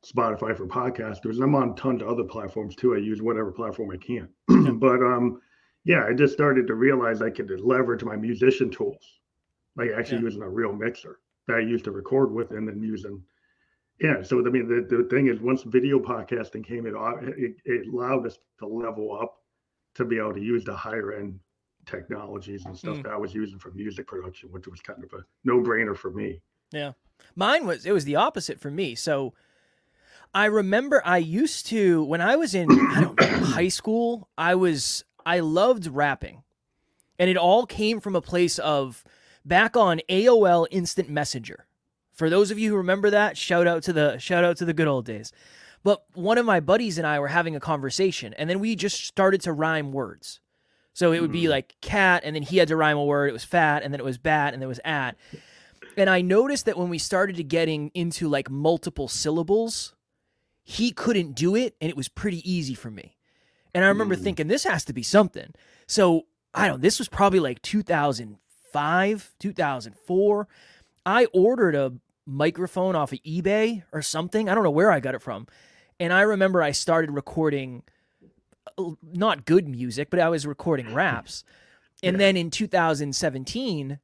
Spotify 0.04 0.56
for 0.56 0.66
podcasters. 0.66 1.42
I'm 1.42 1.54
on 1.54 1.74
tons 1.74 2.02
of 2.02 2.08
other 2.08 2.24
platforms 2.24 2.76
too. 2.76 2.94
I 2.94 2.98
use 2.98 3.22
whatever 3.22 3.50
platform 3.50 3.90
I 3.90 3.96
can. 3.96 4.28
but 4.78 5.02
um, 5.02 5.40
yeah, 5.84 6.04
I 6.08 6.14
just 6.14 6.32
started 6.32 6.66
to 6.66 6.74
realize 6.74 7.20
I 7.20 7.30
could 7.30 7.50
leverage 7.60 8.04
my 8.04 8.16
musician 8.16 8.70
tools, 8.70 9.04
like 9.76 9.90
actually 9.96 10.18
yeah. 10.18 10.24
using 10.24 10.42
a 10.42 10.48
real 10.48 10.72
mixer 10.72 11.20
that 11.46 11.56
I 11.56 11.60
used 11.60 11.84
to 11.84 11.90
record 11.90 12.32
with, 12.32 12.50
and 12.52 12.66
then 12.66 12.82
using. 12.82 13.22
Yeah, 14.00 14.22
so 14.22 14.40
I 14.44 14.50
mean, 14.50 14.66
the, 14.66 14.96
the 14.96 15.04
thing 15.04 15.28
is, 15.28 15.40
once 15.40 15.62
video 15.62 16.00
podcasting 16.00 16.66
came, 16.66 16.86
it, 16.86 16.94
it 17.36 17.56
it 17.64 17.88
allowed 17.88 18.26
us 18.26 18.38
to 18.58 18.66
level 18.66 19.16
up 19.20 19.36
to 19.94 20.04
be 20.04 20.18
able 20.18 20.34
to 20.34 20.40
use 20.40 20.64
the 20.64 20.74
higher 20.74 21.12
end 21.12 21.38
technologies 21.86 22.64
and 22.64 22.76
stuff 22.76 22.96
mm. 22.96 23.02
that 23.04 23.12
I 23.12 23.16
was 23.16 23.34
using 23.34 23.58
for 23.58 23.70
music 23.72 24.06
production, 24.06 24.50
which 24.50 24.66
was 24.66 24.80
kind 24.80 25.04
of 25.04 25.12
a 25.12 25.22
no 25.44 25.60
brainer 25.60 25.96
for 25.96 26.10
me. 26.10 26.40
Yeah, 26.72 26.92
mine 27.36 27.66
was 27.66 27.84
it 27.84 27.92
was 27.92 28.06
the 28.06 28.16
opposite 28.16 28.58
for 28.58 28.70
me. 28.70 28.94
So 28.94 29.34
I 30.32 30.46
remember 30.46 31.02
I 31.04 31.18
used 31.18 31.66
to 31.66 32.02
when 32.04 32.22
I 32.22 32.36
was 32.36 32.54
in 32.54 32.70
I 32.70 33.00
don't 33.02 33.20
know 33.20 33.26
high 33.44 33.68
school. 33.68 34.28
I 34.38 34.54
was 34.54 35.04
I 35.26 35.40
loved 35.40 35.86
rapping, 35.86 36.42
and 37.18 37.30
it 37.30 37.36
all 37.36 37.66
came 37.66 38.00
from 38.00 38.16
a 38.16 38.20
place 38.20 38.58
of 38.58 39.04
back 39.44 39.76
on 39.76 40.00
AOL 40.08 40.66
Instant 40.70 41.08
Messenger. 41.08 41.66
For 42.12 42.30
those 42.30 42.50
of 42.50 42.58
you 42.58 42.70
who 42.70 42.76
remember 42.76 43.10
that, 43.10 43.36
shout 43.36 43.66
out 43.66 43.82
to 43.84 43.92
the 43.92 44.18
shout 44.18 44.44
out 44.44 44.56
to 44.58 44.64
the 44.64 44.74
good 44.74 44.86
old 44.86 45.04
days. 45.04 45.32
But 45.82 46.04
one 46.14 46.38
of 46.38 46.46
my 46.46 46.60
buddies 46.60 46.96
and 46.96 47.06
I 47.06 47.20
were 47.20 47.28
having 47.28 47.54
a 47.54 47.60
conversation, 47.60 48.32
and 48.34 48.48
then 48.48 48.60
we 48.60 48.74
just 48.74 49.04
started 49.04 49.42
to 49.42 49.52
rhyme 49.52 49.92
words. 49.92 50.40
So 50.94 51.10
it 51.10 51.20
would 51.20 51.32
be 51.32 51.44
hmm. 51.44 51.50
like 51.50 51.74
cat, 51.80 52.22
and 52.24 52.36
then 52.36 52.42
he 52.42 52.56
had 52.56 52.68
to 52.68 52.76
rhyme 52.76 52.96
a 52.96 53.04
word. 53.04 53.28
It 53.28 53.32
was 53.32 53.44
fat, 53.44 53.82
and 53.82 53.92
then 53.92 54.00
it 54.00 54.04
was 54.04 54.16
bat, 54.16 54.54
and 54.54 54.62
then 54.62 54.66
it 54.66 54.68
was 54.68 54.80
at. 54.84 55.16
And 55.96 56.08
I 56.08 56.22
noticed 56.22 56.66
that 56.66 56.78
when 56.78 56.88
we 56.88 56.98
started 56.98 57.36
to 57.36 57.44
getting 57.44 57.90
into 57.94 58.28
like 58.28 58.48
multiple 58.48 59.08
syllables, 59.08 59.94
he 60.62 60.92
couldn't 60.92 61.32
do 61.34 61.54
it, 61.54 61.76
and 61.80 61.90
it 61.90 61.96
was 61.96 62.08
pretty 62.08 62.48
easy 62.50 62.74
for 62.74 62.90
me. 62.90 63.13
And 63.74 63.84
I 63.84 63.88
remember 63.88 64.16
mm. 64.16 64.22
thinking, 64.22 64.48
this 64.48 64.64
has 64.64 64.84
to 64.84 64.92
be 64.92 65.02
something. 65.02 65.52
So 65.86 66.26
I 66.54 66.68
don't 66.68 66.80
this 66.80 66.98
was 66.98 67.08
probably 67.08 67.40
like 67.40 67.60
2005, 67.62 69.34
2004. 69.38 70.48
I 71.06 71.24
ordered 71.26 71.74
a 71.74 71.92
microphone 72.26 72.96
off 72.96 73.12
of 73.12 73.22
eBay 73.22 73.82
or 73.92 74.00
something. 74.00 74.48
I 74.48 74.54
don't 74.54 74.64
know 74.64 74.70
where 74.70 74.90
I 74.90 75.00
got 75.00 75.14
it 75.14 75.22
from. 75.22 75.46
And 76.00 76.12
I 76.12 76.22
remember 76.22 76.62
I 76.62 76.70
started 76.70 77.10
recording 77.10 77.82
uh, 78.78 78.90
not 79.02 79.44
good 79.44 79.68
music, 79.68 80.10
but 80.10 80.20
I 80.20 80.28
was 80.28 80.46
recording 80.46 80.94
raps. 80.94 81.44
And 82.02 82.20
then 82.20 82.36
in 82.36 82.50
2017, 82.50 83.98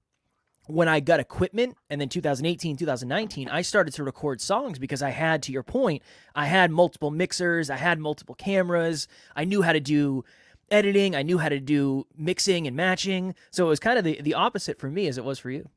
when 0.73 0.89
I 0.89 1.01
got 1.01 1.21
equipment 1.21 1.77
and 1.89 2.01
then 2.01 2.09
2018, 2.09 2.77
2019, 2.77 3.49
I 3.49 3.63
started 3.63 3.95
to 3.95 4.05
record 4.05 4.41
songs 4.41 4.79
because 4.79 5.03
I 5.03 5.11
had, 5.11 5.43
to 5.45 5.53
your 5.53 5.63
point, 5.63 6.03
I 6.35 6.47
had 6.47 6.71
multiple 6.71 7.11
mixers, 7.11 7.71
I 7.71 7.77
had 7.77 7.99
multiple 7.99 8.35
cameras, 8.35 9.09
I 9.37 9.45
knew 9.45 9.63
how 9.63 9.73
to 9.73 9.81
do 9.81 10.25
editing, 10.71 11.17
I 11.17 11.23
knew 11.23 11.39
how 11.39 11.49
to 11.49 11.61
do 11.61 12.07
mixing 12.17 12.67
and 12.67 12.77
matching. 12.77 13.35
So 13.51 13.67
it 13.67 13.69
was 13.69 13.81
kind 13.81 13.99
of 13.99 14.05
the, 14.05 14.21
the 14.21 14.35
opposite 14.35 14.79
for 14.79 14.89
me 14.89 15.09
as 15.09 15.19
it 15.19 15.25
was 15.25 15.39
for 15.39 15.51
you. 15.51 15.69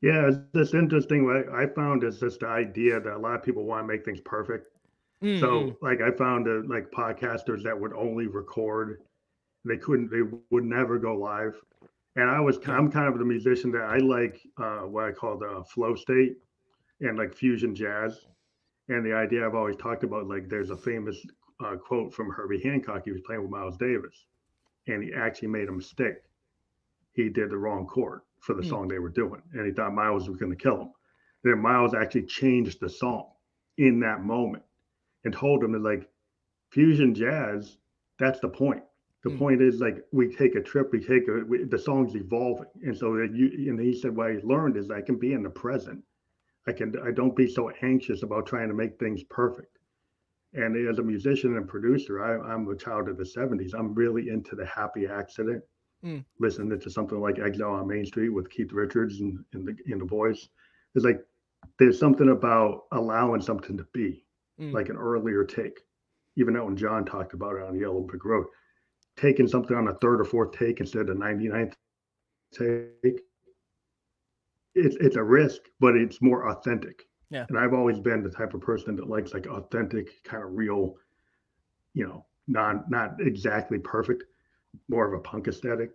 Yeah, 0.00 0.30
it's 0.54 0.74
interesting. 0.74 1.26
What 1.26 1.48
I 1.52 1.66
found 1.66 2.04
is 2.04 2.20
just 2.20 2.40
the 2.40 2.46
idea 2.46 3.00
that 3.00 3.16
a 3.16 3.18
lot 3.18 3.34
of 3.34 3.42
people 3.42 3.64
want 3.64 3.82
to 3.82 3.88
make 3.92 4.04
things 4.04 4.20
perfect. 4.20 4.68
Mm-hmm. 5.22 5.40
So, 5.40 5.76
like, 5.82 6.00
I 6.00 6.12
found 6.12 6.46
uh, 6.46 6.62
like 6.72 6.92
podcasters 6.92 7.64
that 7.64 7.78
would 7.78 7.92
only 7.92 8.28
record, 8.28 9.02
they 9.64 9.76
couldn't, 9.76 10.10
they 10.10 10.22
would 10.50 10.64
never 10.64 10.98
go 10.98 11.16
live 11.16 11.60
and 12.18 12.28
I 12.28 12.40
was 12.40 12.58
I'm 12.66 12.90
kind 12.90 13.06
of 13.06 13.16
the 13.16 13.24
musician 13.24 13.70
that 13.72 13.82
I 13.82 13.98
like 13.98 14.40
uh, 14.58 14.80
what 14.80 15.04
I 15.04 15.12
call 15.12 15.38
the 15.38 15.62
flow 15.72 15.94
state 15.94 16.36
and 17.00 17.16
like 17.16 17.32
fusion 17.32 17.76
jazz. 17.76 18.26
And 18.88 19.06
the 19.06 19.14
idea 19.14 19.46
I've 19.46 19.54
always 19.54 19.76
talked 19.76 20.02
about, 20.02 20.26
like 20.26 20.48
there's 20.48 20.70
a 20.70 20.76
famous 20.76 21.16
uh, 21.64 21.76
quote 21.76 22.12
from 22.12 22.30
Herbie 22.30 22.60
Hancock. 22.60 23.02
He 23.04 23.12
was 23.12 23.20
playing 23.24 23.42
with 23.42 23.50
Miles 23.52 23.76
Davis, 23.76 24.26
and 24.88 25.04
he 25.04 25.12
actually 25.14 25.48
made 25.48 25.68
a 25.68 25.72
mistake. 25.72 26.16
He 27.12 27.28
did 27.28 27.50
the 27.50 27.56
wrong 27.56 27.86
chord 27.86 28.22
for 28.40 28.54
the 28.54 28.62
mm. 28.62 28.68
song 28.68 28.88
they 28.88 28.98
were 28.98 29.10
doing, 29.10 29.42
and 29.52 29.64
he 29.64 29.72
thought 29.72 29.94
Miles 29.94 30.28
was 30.28 30.38
going 30.38 30.50
to 30.50 30.56
kill 30.56 30.80
him. 30.80 30.92
Then 31.44 31.60
Miles 31.60 31.94
actually 31.94 32.26
changed 32.26 32.80
the 32.80 32.88
song 32.88 33.28
in 33.76 34.00
that 34.00 34.24
moment 34.24 34.64
and 35.24 35.32
told 35.32 35.62
him 35.62 35.70
that 35.70 35.82
like 35.82 36.08
fusion 36.70 37.14
jazz, 37.14 37.76
that's 38.18 38.40
the 38.40 38.48
point 38.48 38.82
the 39.24 39.30
mm. 39.30 39.38
point 39.38 39.62
is 39.62 39.80
like 39.80 40.04
we 40.12 40.34
take 40.34 40.54
a 40.54 40.62
trip 40.62 40.90
we 40.92 41.00
take 41.00 41.26
a 41.28 41.44
we, 41.46 41.64
the 41.64 41.78
song's 41.78 42.14
evolving. 42.14 42.66
And 42.82 42.96
so 42.96 43.16
that 43.16 43.34
you 43.34 43.70
and 43.70 43.80
he 43.80 43.98
said 43.98 44.14
what 44.14 44.28
i 44.28 44.36
learned 44.42 44.76
is 44.76 44.90
i 44.90 45.00
can 45.00 45.18
be 45.18 45.32
in 45.32 45.42
the 45.42 45.50
present. 45.50 46.02
I 46.66 46.72
can 46.72 46.94
i 47.04 47.10
don't 47.10 47.36
be 47.36 47.48
so 47.48 47.70
anxious 47.82 48.22
about 48.22 48.46
trying 48.46 48.68
to 48.68 48.74
make 48.74 48.98
things 48.98 49.22
perfect. 49.24 49.78
And 50.54 50.88
as 50.88 50.98
a 50.98 51.02
musician 51.02 51.56
and 51.56 51.68
producer 51.68 52.22
I, 52.22 52.52
i'm 52.52 52.68
a 52.68 52.76
child 52.76 53.08
of 53.08 53.16
the 53.16 53.24
70s 53.24 53.74
i'm 53.74 53.94
really 53.94 54.28
into 54.28 54.54
the 54.54 54.66
happy 54.66 55.06
accident. 55.06 55.62
Mm. 56.04 56.24
listening 56.38 56.78
to 56.78 56.90
something 56.90 57.20
like 57.20 57.40
exile 57.40 57.72
on 57.72 57.88
main 57.88 58.06
street 58.06 58.28
with 58.28 58.48
keith 58.48 58.70
richards 58.70 59.18
and 59.18 59.44
in 59.52 59.64
the 59.64 59.76
in 59.86 59.98
the 59.98 60.04
voice 60.04 60.48
it's 60.94 61.04
like 61.04 61.26
there's 61.80 61.98
something 61.98 62.28
about 62.28 62.84
allowing 62.92 63.40
something 63.40 63.76
to 63.76 63.84
be 63.92 64.24
mm. 64.60 64.72
like 64.72 64.90
an 64.90 64.96
earlier 64.96 65.44
take. 65.44 65.80
Even 66.36 66.54
though 66.54 66.66
when 66.66 66.76
john 66.76 67.04
talked 67.04 67.34
about 67.34 67.56
it 67.56 67.64
on 67.64 67.76
yellow 67.76 68.00
brick 68.00 68.24
road 68.24 68.46
taking 69.18 69.48
something 69.48 69.76
on 69.76 69.88
a 69.88 69.94
third 69.94 70.20
or 70.20 70.24
fourth 70.24 70.52
take 70.52 70.80
instead 70.80 71.08
of 71.10 71.16
99th 71.18 71.74
take 72.52 73.20
it's 74.74 74.96
it's 75.00 75.16
a 75.16 75.22
risk 75.22 75.62
but 75.80 75.96
it's 75.96 76.22
more 76.22 76.48
authentic 76.50 77.06
Yeah. 77.30 77.46
And 77.48 77.58
I've 77.58 77.74
always 77.74 77.98
been 78.00 78.22
the 78.22 78.30
type 78.30 78.54
of 78.54 78.60
person 78.60 78.96
that 78.96 79.08
likes 79.08 79.34
like 79.34 79.46
authentic, 79.46 80.22
kind 80.24 80.42
of 80.44 80.50
real, 80.56 80.96
you 81.94 82.06
know, 82.06 82.24
not 82.46 82.90
not 82.90 83.20
exactly 83.20 83.78
perfect, 83.78 84.24
more 84.88 85.06
of 85.06 85.12
a 85.14 85.22
punk 85.22 85.48
aesthetic, 85.48 85.90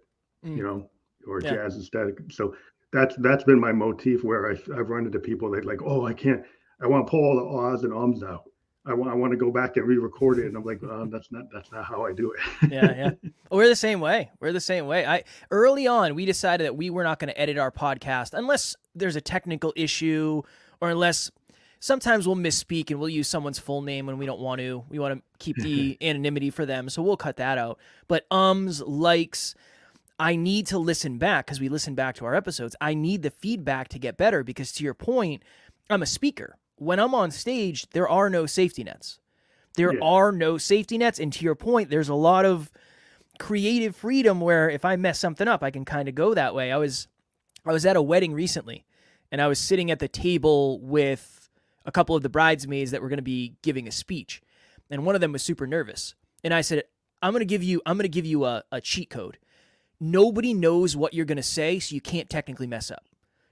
Mm. 0.45 0.57
you 0.57 0.63
know, 0.63 0.89
or 1.27 1.41
Yeah. 1.41 1.55
jazz 1.55 1.77
aesthetic. 1.77 2.19
So 2.31 2.55
that's 2.91 3.15
that's 3.17 3.43
been 3.43 3.59
my 3.59 3.71
motif 3.71 4.23
where 4.23 4.51
I, 4.51 4.55
I've 4.77 4.89
run 4.89 5.05
into 5.05 5.19
people 5.19 5.49
that 5.51 5.65
like, 5.65 5.81
oh, 5.83 6.05
I 6.05 6.13
can't, 6.13 6.43
I 6.81 6.87
want 6.87 7.07
to 7.07 7.11
pull 7.11 7.23
all 7.25 7.37
the 7.37 7.45
ahs 7.75 7.83
and 7.83 7.93
ums 7.93 8.23
out. 8.23 8.43
I 8.85 8.93
want 8.93 9.11
I 9.11 9.13
want 9.13 9.31
to 9.31 9.37
go 9.37 9.49
back 9.49 9.77
and 9.77 9.87
re-record 9.87 10.39
it, 10.39 10.47
and 10.47 10.57
I'm 10.57 10.63
like, 10.63 10.83
um, 10.83 11.09
that's 11.09 11.31
not 11.31 11.45
that's 11.53 11.71
not 11.71 11.85
how 11.85 12.05
I 12.05 12.11
do 12.11 12.33
it. 12.33 12.39
yeah, 12.71 12.95
yeah. 12.95 13.29
We're 13.51 13.69
the 13.69 13.75
same 13.75 14.01
way. 14.01 14.31
We're 14.39 14.51
the 14.51 14.59
same 14.59 14.87
way. 14.87 15.05
I 15.05 15.23
early 15.51 15.87
on 15.87 16.15
we 16.15 16.25
decided 16.25 16.65
that 16.65 16.75
we 16.75 16.89
were 16.89 17.03
not 17.03 17.19
going 17.19 17.29
to 17.29 17.39
edit 17.39 17.57
our 17.57 17.71
podcast 17.71 18.33
unless 18.33 18.75
there's 18.93 19.15
a 19.15 19.21
technical 19.21 19.71
issue 19.75 20.41
or 20.81 20.89
unless 20.89 21.31
sometimes 21.79 22.27
we'll 22.27 22.35
misspeak 22.35 22.91
and 22.91 22.99
we'll 22.99 23.09
use 23.09 23.27
someone's 23.27 23.59
full 23.59 23.81
name 23.81 24.05
when 24.05 24.17
we 24.17 24.25
don't 24.25 24.39
want 24.39 24.59
to. 24.59 24.83
We 24.89 24.99
want 24.99 25.17
to 25.17 25.23
keep 25.39 25.57
the 25.57 25.97
anonymity 26.01 26.49
for 26.49 26.65
them, 26.65 26.89
so 26.89 27.01
we'll 27.01 27.17
cut 27.17 27.37
that 27.37 27.57
out. 27.57 27.79
But 28.07 28.25
ums, 28.31 28.81
likes, 28.81 29.55
I 30.19 30.35
need 30.35 30.67
to 30.67 30.77
listen 30.77 31.17
back 31.17 31.45
because 31.45 31.59
we 31.59 31.69
listen 31.69 31.95
back 31.95 32.15
to 32.15 32.25
our 32.25 32.35
episodes. 32.35 32.75
I 32.81 32.93
need 32.93 33.21
the 33.21 33.31
feedback 33.31 33.87
to 33.89 33.99
get 33.99 34.17
better 34.17 34.43
because 34.43 34.73
to 34.73 34.83
your 34.83 34.93
point, 34.93 35.43
I'm 35.89 36.01
a 36.01 36.05
speaker. 36.05 36.57
When 36.83 36.99
I'm 36.99 37.15
on 37.15 37.31
stage, 37.31 37.89
there 37.91 38.07
are 38.07 38.29
no 38.29 38.45
safety 38.45 38.83
nets. 38.83 39.19
There 39.75 39.93
Yeah. 39.93 39.99
are 40.01 40.31
no 40.31 40.57
safety 40.57 40.97
nets. 40.97 41.19
And 41.19 41.31
to 41.33 41.43
your 41.43 41.55
point, 41.55 41.89
there's 41.89 42.09
a 42.09 42.15
lot 42.15 42.45
of 42.45 42.71
creative 43.39 43.95
freedom 43.95 44.39
where 44.39 44.69
if 44.69 44.85
I 44.85 44.95
mess 44.95 45.19
something 45.19 45.47
up, 45.47 45.63
I 45.63 45.71
can 45.71 45.85
kind 45.85 46.07
of 46.07 46.15
go 46.15 46.33
that 46.33 46.53
way. 46.53 46.71
I 46.71 46.77
was 46.77 47.07
I 47.65 47.71
was 47.71 47.85
at 47.85 47.95
a 47.95 48.01
wedding 48.01 48.33
recently 48.33 48.85
and 49.31 49.41
I 49.41 49.47
was 49.47 49.57
sitting 49.57 49.89
at 49.89 49.99
the 49.99 50.07
table 50.09 50.79
with 50.81 51.49
a 51.85 51.91
couple 51.91 52.15
of 52.15 52.23
the 52.23 52.29
bridesmaids 52.29 52.91
that 52.91 53.01
were 53.01 53.09
going 53.09 53.17
to 53.17 53.23
be 53.23 53.55
giving 53.61 53.87
a 53.87 53.91
speech. 53.91 54.41
And 54.89 55.05
one 55.05 55.15
of 55.15 55.21
them 55.21 55.31
was 55.31 55.41
super 55.43 55.65
nervous. 55.65 56.13
And 56.43 56.53
I 56.53 56.61
said, 56.61 56.83
I'm 57.21 57.31
going 57.31 57.39
to 57.41 57.45
give 57.45 57.63
you 57.63 57.81
I'm 57.85 57.97
going 57.97 58.03
to 58.03 58.09
give 58.09 58.25
you 58.25 58.45
a, 58.45 58.63
a 58.71 58.81
cheat 58.81 59.09
code. 59.09 59.37
Nobody 59.99 60.53
knows 60.53 60.95
what 60.95 61.13
you're 61.13 61.25
going 61.25 61.37
to 61.37 61.43
say, 61.43 61.79
so 61.79 61.95
you 61.95 62.01
can't 62.01 62.29
technically 62.29 62.67
mess 62.67 62.91
up. 62.91 63.05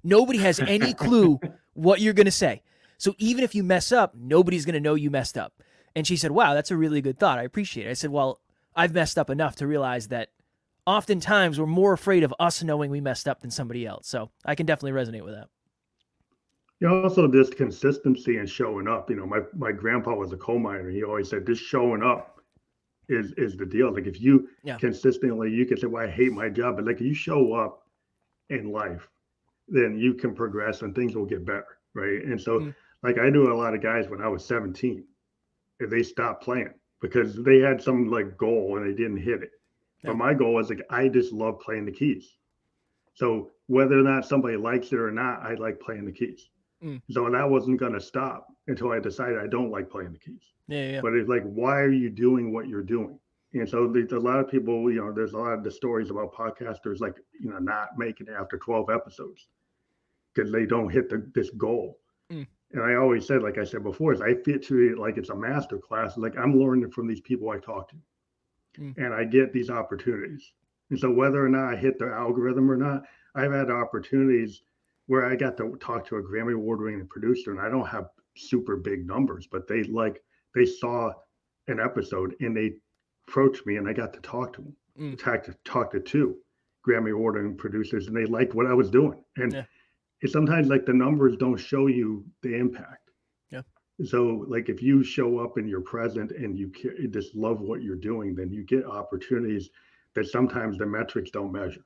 Nobody 0.03 0.39
has 0.39 0.59
any 0.59 0.93
clue 0.93 1.39
what 1.73 2.01
you're 2.01 2.13
going 2.13 2.25
to 2.25 2.31
say. 2.31 2.61
So 3.01 3.15
even 3.17 3.43
if 3.43 3.55
you 3.55 3.63
mess 3.63 3.91
up, 3.91 4.13
nobody's 4.13 4.63
going 4.63 4.75
to 4.75 4.79
know 4.79 4.93
you 4.93 5.09
messed 5.09 5.35
up. 5.35 5.53
And 5.95 6.05
she 6.05 6.15
said, 6.15 6.29
Wow, 6.29 6.53
that's 6.53 6.69
a 6.69 6.77
really 6.77 7.01
good 7.01 7.17
thought. 7.17 7.39
I 7.39 7.43
appreciate 7.43 7.87
it. 7.87 7.89
I 7.89 7.93
said, 7.93 8.11
Well, 8.11 8.39
I've 8.75 8.93
messed 8.93 9.17
up 9.17 9.31
enough 9.31 9.55
to 9.55 9.65
realize 9.65 10.09
that 10.09 10.29
oftentimes 10.85 11.59
we're 11.59 11.65
more 11.65 11.93
afraid 11.93 12.21
of 12.21 12.31
us 12.39 12.61
knowing 12.61 12.91
we 12.91 13.01
messed 13.01 13.27
up 13.27 13.41
than 13.41 13.49
somebody 13.49 13.87
else. 13.87 14.07
So 14.07 14.29
I 14.45 14.53
can 14.53 14.67
definitely 14.67 14.91
resonate 15.01 15.25
with 15.25 15.33
that. 15.33 15.47
You 16.79 16.89
know, 16.89 17.01
also 17.01 17.27
this 17.27 17.49
consistency 17.49 18.37
and 18.37 18.47
showing 18.47 18.87
up. 18.87 19.09
You 19.09 19.15
know, 19.15 19.25
my 19.25 19.39
my 19.57 19.71
grandpa 19.71 20.13
was 20.13 20.31
a 20.31 20.37
coal 20.37 20.59
miner. 20.59 20.91
He 20.91 21.03
always 21.03 21.27
said 21.27 21.43
this 21.43 21.57
showing 21.57 22.03
up 22.03 22.39
is 23.09 23.31
is 23.31 23.57
the 23.57 23.65
deal. 23.65 23.91
Like 23.91 24.05
if 24.05 24.21
you 24.21 24.47
Yeah. 24.63 24.77
consistently, 24.77 25.49
you 25.49 25.65
can 25.65 25.77
say, 25.77 25.87
"Well, 25.87 26.03
I 26.03 26.07
hate 26.07 26.33
my 26.33 26.49
job," 26.49 26.75
but 26.75 26.85
like 26.85 26.97
if 26.97 27.07
you 27.07 27.15
show 27.15 27.53
up 27.53 27.87
in 28.51 28.71
life, 28.71 29.09
then 29.67 29.97
you 29.97 30.13
can 30.13 30.35
progress 30.35 30.83
and 30.83 30.93
things 30.93 31.15
will 31.15 31.25
get 31.25 31.43
better, 31.45 31.79
right? 31.95 32.23
And 32.23 32.39
so, 32.39 32.59
Mm. 32.59 32.75
Like 33.03 33.17
I 33.17 33.29
knew 33.29 33.51
a 33.51 33.55
lot 33.55 33.73
of 33.73 33.81
guys 33.81 34.07
when 34.09 34.21
I 34.21 34.27
was 34.27 34.45
17, 34.45 35.03
and 35.79 35.91
they 35.91 36.03
stopped 36.03 36.43
playing 36.43 36.73
because 37.01 37.35
they 37.35 37.59
had 37.59 37.81
some 37.81 38.09
like 38.09 38.37
goal 38.37 38.77
and 38.77 38.85
they 38.85 38.95
didn't 38.95 39.17
hit 39.17 39.41
it. 39.41 39.51
Yeah. 40.03 40.11
But 40.11 40.17
my 40.17 40.33
goal 40.33 40.53
was 40.55 40.69
like 40.69 40.81
I 40.89 41.07
just 41.07 41.33
love 41.33 41.59
playing 41.59 41.85
the 41.85 41.91
keys. 41.91 42.37
So 43.13 43.51
whether 43.67 43.99
or 43.99 44.03
not 44.03 44.25
somebody 44.25 44.57
likes 44.57 44.91
it 44.91 44.99
or 44.99 45.11
not, 45.11 45.41
I 45.41 45.55
like 45.55 45.79
playing 45.79 46.05
the 46.05 46.11
keys. 46.11 46.49
Mm. 46.83 47.01
So 47.09 47.29
that 47.29 47.49
wasn't 47.49 47.79
going 47.79 47.93
to 47.93 48.01
stop 48.01 48.47
until 48.67 48.91
I 48.91 48.99
decided 48.99 49.37
I 49.37 49.47
don't 49.47 49.71
like 49.71 49.89
playing 49.89 50.13
the 50.13 50.19
keys. 50.19 50.53
Yeah, 50.67 50.91
yeah. 50.91 51.01
But 51.01 51.13
it's 51.13 51.29
like, 51.29 51.43
why 51.43 51.79
are 51.79 51.91
you 51.91 52.09
doing 52.09 52.53
what 52.53 52.67
you're 52.67 52.83
doing? 52.83 53.19
And 53.53 53.67
so 53.67 53.87
there's 53.87 54.13
a 54.13 54.19
lot 54.19 54.39
of 54.39 54.49
people, 54.49 54.89
you 54.91 55.01
know, 55.01 55.11
there's 55.11 55.33
a 55.33 55.37
lot 55.37 55.53
of 55.53 55.63
the 55.63 55.71
stories 55.71 56.09
about 56.09 56.33
podcasters 56.33 57.01
like, 57.01 57.17
you 57.39 57.49
know, 57.49 57.59
not 57.59 57.89
making 57.97 58.27
it 58.27 58.33
after 58.39 58.57
12 58.57 58.89
episodes 58.89 59.47
because 60.33 60.51
they 60.51 60.65
don't 60.65 60.89
hit 60.89 61.09
the, 61.09 61.29
this 61.35 61.49
goal. 61.51 61.99
Mm. 62.31 62.47
And 62.73 62.81
I 62.83 62.95
always 62.95 63.25
said, 63.27 63.43
like 63.43 63.57
I 63.57 63.63
said 63.65 63.83
before, 63.83 64.13
is 64.13 64.21
I 64.21 64.33
fit 64.35 64.63
to 64.67 64.79
it 64.79 64.97
like 64.97 65.17
it's 65.17 65.29
a 65.29 65.35
master 65.35 65.77
class. 65.77 66.17
Like 66.17 66.37
I'm 66.37 66.57
learning 66.57 66.89
from 66.91 67.07
these 67.07 67.21
people 67.21 67.49
I 67.49 67.57
talk 67.59 67.89
to, 67.89 67.95
Mm. 68.79 68.97
and 68.97 69.13
I 69.13 69.25
get 69.25 69.51
these 69.51 69.69
opportunities. 69.69 70.53
And 70.89 70.97
so 70.99 71.11
whether 71.11 71.43
or 71.45 71.49
not 71.49 71.73
I 71.73 71.75
hit 71.75 71.99
the 71.99 72.07
algorithm 72.07 72.71
or 72.71 72.77
not, 72.77 73.03
I've 73.35 73.51
had 73.51 73.69
opportunities 73.69 74.63
where 75.07 75.25
I 75.25 75.35
got 75.35 75.57
to 75.57 75.75
talk 75.81 76.05
to 76.07 76.17
a 76.17 76.23
Grammy 76.23 76.53
award 76.53 76.79
winning 76.79 77.07
producer, 77.07 77.51
and 77.51 77.59
I 77.59 77.67
don't 77.69 77.87
have 77.87 78.09
super 78.37 78.77
big 78.77 79.05
numbers, 79.05 79.45
but 79.47 79.67
they 79.67 79.83
like 79.83 80.23
they 80.55 80.65
saw 80.65 81.11
an 81.67 81.79
episode 81.81 82.35
and 82.39 82.55
they 82.55 82.75
approached 83.27 83.65
me, 83.65 83.75
and 83.77 83.87
I 83.89 83.93
got 83.93 84.13
to 84.13 84.19
talk 84.21 84.53
to 84.53 84.61
them. 84.61 84.75
Mm. 84.97 85.17
Talk 85.19 85.43
to 85.43 85.53
talk 85.65 85.91
to 85.91 85.99
two 85.99 86.37
Grammy 86.87 87.11
award 87.13 87.35
winning 87.35 87.57
producers, 87.57 88.07
and 88.07 88.15
they 88.15 88.25
liked 88.25 88.53
what 88.53 88.67
I 88.67 88.73
was 88.73 88.89
doing. 88.89 89.21
And 89.35 89.51
Yeah. 89.53 89.65
It's 90.21 90.33
sometimes 90.33 90.67
like 90.67 90.85
the 90.85 90.93
numbers 90.93 91.35
don't 91.37 91.57
show 91.57 91.87
you 91.87 92.23
the 92.43 92.55
impact. 92.55 93.09
Yeah. 93.49 93.61
So 94.05 94.45
like 94.47 94.69
if 94.69 94.81
you 94.81 95.03
show 95.03 95.39
up 95.39 95.57
and 95.57 95.67
you're 95.69 95.81
present 95.81 96.31
and 96.31 96.57
you 96.57 96.71
just 97.09 97.35
love 97.35 97.61
what 97.61 97.81
you're 97.81 97.95
doing, 97.95 98.35
then 98.35 98.51
you 98.51 98.63
get 98.63 98.85
opportunities 98.85 99.69
that 100.13 100.27
sometimes 100.27 100.77
the 100.77 100.85
metrics 100.85 101.31
don't 101.31 101.51
measure. 101.51 101.85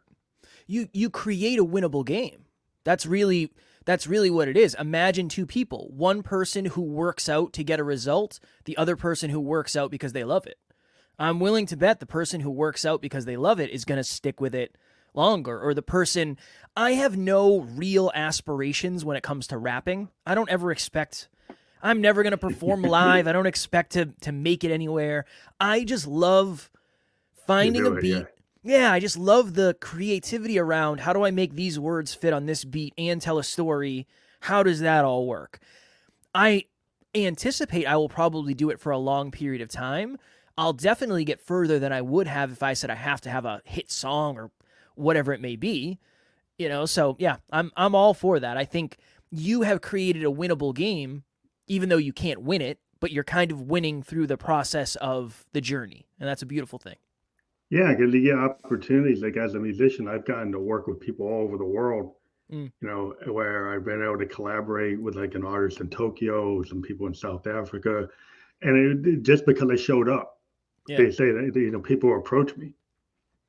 you 0.68 0.88
you 0.94 1.10
create 1.10 1.60
a 1.60 1.66
winnable 1.66 2.06
game. 2.06 2.46
That's 2.84 3.06
really 3.06 3.52
that's 3.86 4.08
really 4.08 4.32
what 4.32 4.48
it 4.48 4.58
is. 4.58 4.76
Imagine 4.80 5.30
two 5.30 5.46
people, 5.46 5.92
one 5.94 6.24
person 6.24 6.66
who 6.66 6.82
works 6.82 7.30
out 7.30 7.54
to 7.54 7.64
get 7.64 7.80
a 7.80 7.84
result, 7.84 8.40
the 8.66 8.78
other 8.78 8.96
person 8.96 9.30
who 9.30 9.40
works 9.40 9.76
out 9.76 9.92
because 9.92 10.14
they 10.14 10.24
love 10.24 10.48
it. 10.48 10.58
I'm 11.18 11.40
willing 11.40 11.66
to 11.68 11.78
bet 11.78 12.00
the 12.00 12.06
person 12.06 12.42
who 12.42 12.52
works 12.52 12.84
out 12.84 13.02
because 13.02 13.26
they 13.26 13.38
love 13.38 13.60
it 13.60 13.70
is 13.70 13.86
going 13.86 13.98
to 13.98 14.04
stick 14.04 14.42
with 14.42 14.54
it 14.56 14.76
longer 15.16 15.60
or 15.60 15.74
the 15.74 15.82
person 15.82 16.38
I 16.78 16.92
have 16.94 17.18
no 17.18 17.62
real 17.62 18.12
aspirations 18.14 19.06
when 19.06 19.16
it 19.16 19.24
comes 19.24 19.48
to 19.48 19.58
rapping. 19.58 20.10
I 20.26 20.36
don't 20.36 20.50
ever 20.50 20.72
expect 20.72 21.30
I'm 21.82 22.02
never 22.02 22.24
going 22.24 22.32
to 22.32 22.38
perform 22.38 22.82
live. 22.84 23.28
I 23.28 23.32
don't 23.32 23.46
expect 23.46 23.94
to 23.94 24.08
to 24.22 24.32
make 24.32 24.64
it 24.64 24.72
anywhere. 24.72 25.26
I 25.60 25.84
just 25.84 26.08
love 26.08 26.70
finding 27.46 27.86
a 27.86 27.92
it, 27.92 28.02
beat 28.02 28.26
yeah. 28.64 28.80
yeah, 28.80 28.92
I 28.92 29.00
just 29.00 29.18
love 29.18 29.54
the 29.54 29.76
creativity 29.80 30.58
around 30.58 31.02
how 31.02 31.14
do 31.14 31.24
I 31.24 31.32
make 31.32 31.54
these 31.54 31.80
words 31.80 32.14
fit 32.14 32.34
on 32.34 32.46
this 32.46 32.66
beat 32.66 32.94
and 32.98 33.22
tell 33.22 33.38
a 33.38 33.44
story? 33.44 34.08
How 34.42 34.64
does 34.64 34.80
that 34.82 35.06
all 35.06 35.28
work? 35.28 35.60
I 36.34 36.66
anticipate 37.14 37.86
I 37.86 37.96
will 37.96 38.10
probably 38.10 38.54
do 38.54 38.70
it 38.70 38.80
for 38.80 38.92
a 38.92 38.98
long 38.98 39.32
period 39.32 39.62
of 39.62 39.70
time. 39.70 40.18
I'll 40.58 40.74
definitely 40.74 41.26
get 41.26 41.42
further 41.42 41.80
than 41.80 41.92
I 41.92 42.02
would 42.02 42.28
have 42.28 42.52
if 42.52 42.64
I 42.64 42.74
said 42.74 42.90
I 42.90 42.96
have 42.96 43.22
to 43.22 43.30
have 43.30 43.46
a 43.46 43.62
hit 43.66 43.92
song 43.92 44.38
or 44.38 44.52
whatever 44.96 45.34
it 45.34 45.42
may 45.42 45.56
be. 45.56 46.00
You 46.58 46.70
know, 46.70 46.86
so 46.86 47.16
yeah, 47.20 47.38
I'm 47.52 47.72
I'm 47.76 47.96
all 47.96 48.14
for 48.14 48.40
that. 48.40 48.58
I 48.58 48.66
think 48.66 48.98
you 49.30 49.64
have 49.64 49.82
created 49.82 50.24
a 50.24 50.28
winnable 50.32 50.74
game 50.74 51.24
even 51.68 51.90
though 51.90 51.98
you 51.98 52.14
can't 52.14 52.44
win 52.44 52.62
it, 52.62 52.78
but 53.00 53.12
you're 53.12 53.24
kind 53.24 53.52
of 53.52 53.60
winning 53.62 54.04
through 54.04 54.28
the 54.28 54.38
process 54.38 54.96
of 54.98 55.44
the 55.52 55.60
journey. 55.62 56.06
And 56.20 56.30
that's 56.30 56.44
a 56.44 56.46
beautiful 56.46 56.78
thing. 56.78 56.96
Yeah, 57.72 57.92
because 57.92 58.14
you 58.14 58.22
get 58.22 58.38
opportunities. 58.38 59.24
Like 59.24 59.36
as 59.36 59.56
a 59.56 59.60
musician, 59.60 60.08
I've 60.08 60.26
gotten 60.26 60.52
to 60.52 60.60
work 60.60 60.86
with 60.86 61.00
people 61.00 61.26
all 61.28 61.42
over 61.42 61.58
the 61.58 61.66
world. 61.66 62.12
Mm. 62.54 62.72
You 62.80 62.88
know, 62.88 63.16
where 63.34 63.74
I've 63.74 63.84
been 63.84 64.04
able 64.04 64.20
to 64.20 64.28
collaborate 64.28 65.02
with 65.02 65.16
like 65.16 65.34
an 65.34 65.44
artist 65.44 65.82
in 65.82 65.90
Tokyo, 65.90 66.62
some 66.62 66.84
people 66.84 67.08
in 67.08 67.16
South 67.16 67.48
Africa, 67.48 68.08
and 68.62 69.06
it, 69.06 69.10
it- 69.14 69.24
just 69.24 69.48
because 69.48 69.68
I 69.72 69.76
showed 69.76 70.08
up, 70.08 70.38
Yeah. 70.88 70.98
they 70.98 71.10
say 71.10 71.32
that 71.32 71.52
you 71.56 71.72
know 71.72 71.80
people 71.80 72.16
approach 72.16 72.56
me, 72.56 72.74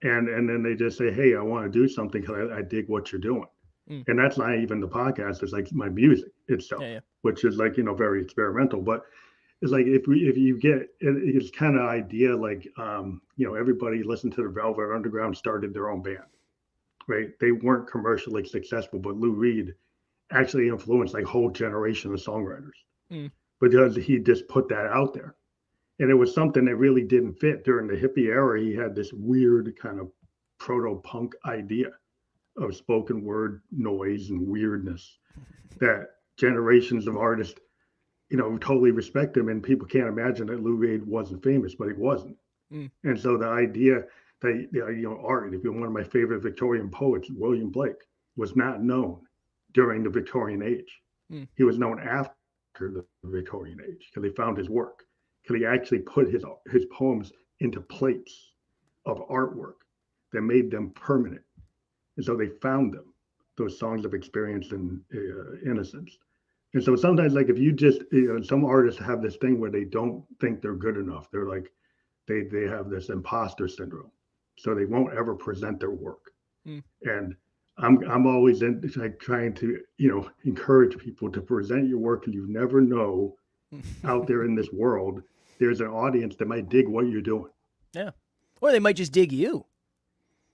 and 0.02 0.28
and 0.28 0.48
then 0.48 0.62
they 0.62 0.74
just 0.74 0.98
say, 0.98 1.12
hey, 1.12 1.34
I 1.36 1.40
want 1.42 1.64
to 1.64 1.70
do 1.78 1.88
something 1.88 2.20
because 2.20 2.50
I, 2.50 2.58
I 2.58 2.62
dig 2.62 2.88
what 2.88 3.12
you're 3.12 3.20
doing, 3.20 3.46
Mm. 3.90 4.02
and 4.08 4.18
that's 4.18 4.36
not 4.36 4.56
even 4.56 4.80
the 4.80 4.88
podcast. 4.88 5.42
It's 5.42 5.52
like 5.52 5.72
my 5.72 5.88
music 5.88 6.30
itself, 6.48 6.82
Yeah, 6.82 6.92
yeah. 6.94 7.00
which 7.22 7.44
is 7.44 7.56
like 7.56 7.76
you 7.76 7.84
know 7.84 7.94
very 7.94 8.20
experimental, 8.22 8.80
but 8.82 9.04
it's 9.62 9.72
like 9.72 9.86
if 9.86 10.06
we 10.06 10.28
if 10.28 10.36
you 10.36 10.58
get 10.58 10.76
it, 10.82 10.90
it's 11.00 11.50
kind 11.50 11.76
of 11.78 11.82
idea 11.86 12.36
like 12.36 12.66
um 12.78 13.22
you 13.36 13.46
know 13.46 13.54
everybody 13.54 14.02
listened 14.02 14.32
to 14.34 14.42
the 14.42 14.48
velvet 14.50 14.92
underground 14.94 15.36
started 15.36 15.72
their 15.72 15.88
own 15.88 16.02
band 16.02 16.18
right 17.08 17.28
they 17.40 17.52
weren't 17.52 17.88
commercially 17.90 18.44
successful 18.44 18.98
but 18.98 19.16
lou 19.16 19.32
reed 19.32 19.74
actually 20.32 20.68
influenced 20.68 21.14
like 21.14 21.24
whole 21.24 21.50
generation 21.50 22.12
of 22.12 22.20
songwriters 22.20 22.78
Mm. 23.10 23.30
because 23.60 23.94
he 23.96 24.18
just 24.18 24.46
put 24.48 24.68
that 24.68 24.86
out 24.86 25.14
there 25.14 25.36
and 25.98 26.10
it 26.10 26.14
was 26.14 26.34
something 26.34 26.64
that 26.64 26.76
really 26.76 27.02
didn't 27.02 27.34
fit 27.34 27.64
during 27.64 27.86
the 27.86 27.94
hippie 27.94 28.28
era 28.28 28.60
he 28.60 28.74
had 28.74 28.94
this 28.94 29.12
weird 29.12 29.74
kind 29.80 30.00
of 30.00 30.10
proto 30.58 31.00
punk 31.02 31.34
idea 31.46 31.88
of 32.58 32.74
spoken 32.74 33.22
word 33.22 33.62
noise 33.70 34.30
and 34.30 34.46
weirdness 34.46 35.18
that 35.78 36.08
generations 36.36 37.06
of 37.06 37.16
artists 37.16 37.60
you 38.28 38.36
know, 38.36 38.58
totally 38.58 38.90
respect 38.90 39.36
him, 39.36 39.48
and 39.48 39.62
people 39.62 39.86
can't 39.86 40.08
imagine 40.08 40.48
that 40.48 40.60
Lou 40.60 40.74
Reed 40.74 41.06
wasn't 41.06 41.44
famous, 41.44 41.76
but 41.76 41.86
he 41.86 41.94
wasn't. 41.94 42.36
Mm. 42.72 42.90
And 43.04 43.18
so 43.20 43.36
the 43.36 43.46
idea 43.46 44.02
that 44.40 44.68
you 44.72 45.02
know, 45.02 45.22
art, 45.24 45.54
if 45.54 45.62
you're 45.62 45.72
one 45.72 45.84
of 45.84 45.92
my 45.92 46.02
favorite 46.02 46.42
Victorian 46.42 46.90
poets, 46.90 47.30
William 47.30 47.70
Blake, 47.70 48.02
was 48.36 48.56
not 48.56 48.82
known 48.82 49.20
during 49.74 50.02
the 50.02 50.10
Victorian 50.10 50.62
age. 50.62 51.00
Mm. 51.32 51.46
He 51.56 51.62
was 51.62 51.78
known 51.78 52.00
after 52.00 52.34
after 52.76 52.90
the 52.90 53.04
Victorian 53.24 53.78
age 53.80 54.10
because 54.10 54.28
they 54.28 54.34
found 54.34 54.58
his 54.58 54.68
work. 54.68 55.04
Because 55.46 55.60
he 55.60 55.66
actually 55.66 56.00
put 56.00 56.30
his 56.30 56.44
his 56.70 56.86
poems 56.86 57.32
into 57.60 57.80
plates 57.80 58.52
of 59.04 59.18
artwork 59.28 59.74
that 60.32 60.42
made 60.42 60.70
them 60.70 60.90
permanent, 60.90 61.42
and 62.16 62.24
so 62.24 62.36
they 62.36 62.48
found 62.48 62.92
them. 62.92 63.12
Those 63.56 63.78
songs 63.78 64.04
of 64.04 64.12
experience 64.12 64.72
and 64.72 65.00
uh, 65.14 65.70
innocence. 65.70 66.18
And 66.74 66.84
so 66.84 66.94
sometimes, 66.94 67.32
like 67.32 67.48
if 67.48 67.58
you 67.58 67.72
just, 67.72 68.02
you 68.12 68.34
know, 68.34 68.42
some 68.42 68.66
artists 68.66 69.00
have 69.00 69.22
this 69.22 69.36
thing 69.36 69.58
where 69.58 69.70
they 69.70 69.84
don't 69.84 70.24
think 70.40 70.60
they're 70.60 70.74
good 70.74 70.98
enough. 70.98 71.30
They're 71.30 71.48
like, 71.48 71.72
they 72.26 72.42
they 72.42 72.66
have 72.66 72.90
this 72.90 73.08
imposter 73.08 73.66
syndrome, 73.68 74.10
so 74.58 74.74
they 74.74 74.84
won't 74.84 75.14
ever 75.14 75.34
present 75.34 75.80
their 75.80 75.92
work. 75.92 76.32
Mm. 76.66 76.82
And 77.02 77.36
I'm 77.78 78.02
I'm 78.10 78.26
always 78.26 78.62
in, 78.62 78.92
like 78.96 79.18
trying 79.18 79.54
to 79.54 79.80
you 79.96 80.08
know 80.10 80.28
encourage 80.44 80.98
people 80.98 81.30
to 81.30 81.40
present 81.40 81.88
your 81.88 81.98
work, 81.98 82.26
and 82.26 82.34
you 82.34 82.46
never 82.46 82.80
know 82.80 83.36
out 84.04 84.26
there 84.26 84.44
in 84.44 84.54
this 84.54 84.70
world 84.72 85.22
there's 85.58 85.80
an 85.80 85.88
audience 85.88 86.36
that 86.36 86.48
might 86.48 86.68
dig 86.68 86.88
what 86.88 87.06
you're 87.06 87.20
doing. 87.20 87.50
Yeah, 87.92 88.10
or 88.60 88.72
they 88.72 88.78
might 88.78 88.96
just 88.96 89.12
dig 89.12 89.32
you. 89.32 89.66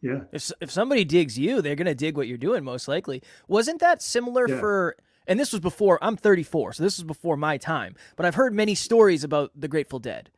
Yeah. 0.02 0.22
If 0.32 0.50
if 0.60 0.70
somebody 0.70 1.04
digs 1.04 1.38
you, 1.38 1.62
they're 1.62 1.76
gonna 1.76 1.94
dig 1.94 2.16
what 2.16 2.26
you're 2.26 2.36
doing 2.36 2.64
most 2.64 2.88
likely. 2.88 3.22
Wasn't 3.48 3.80
that 3.80 4.02
similar 4.02 4.48
yeah. 4.48 4.58
for? 4.58 4.96
And 5.28 5.38
this 5.38 5.52
was 5.52 5.60
before 5.60 6.02
I'm 6.02 6.16
34, 6.16 6.72
so 6.72 6.82
this 6.82 6.98
was 6.98 7.04
before 7.04 7.36
my 7.36 7.56
time. 7.56 7.94
But 8.16 8.26
I've 8.26 8.34
heard 8.34 8.52
many 8.52 8.74
stories 8.74 9.22
about 9.22 9.52
the 9.54 9.68
Grateful 9.68 10.00
Dead. 10.00 10.30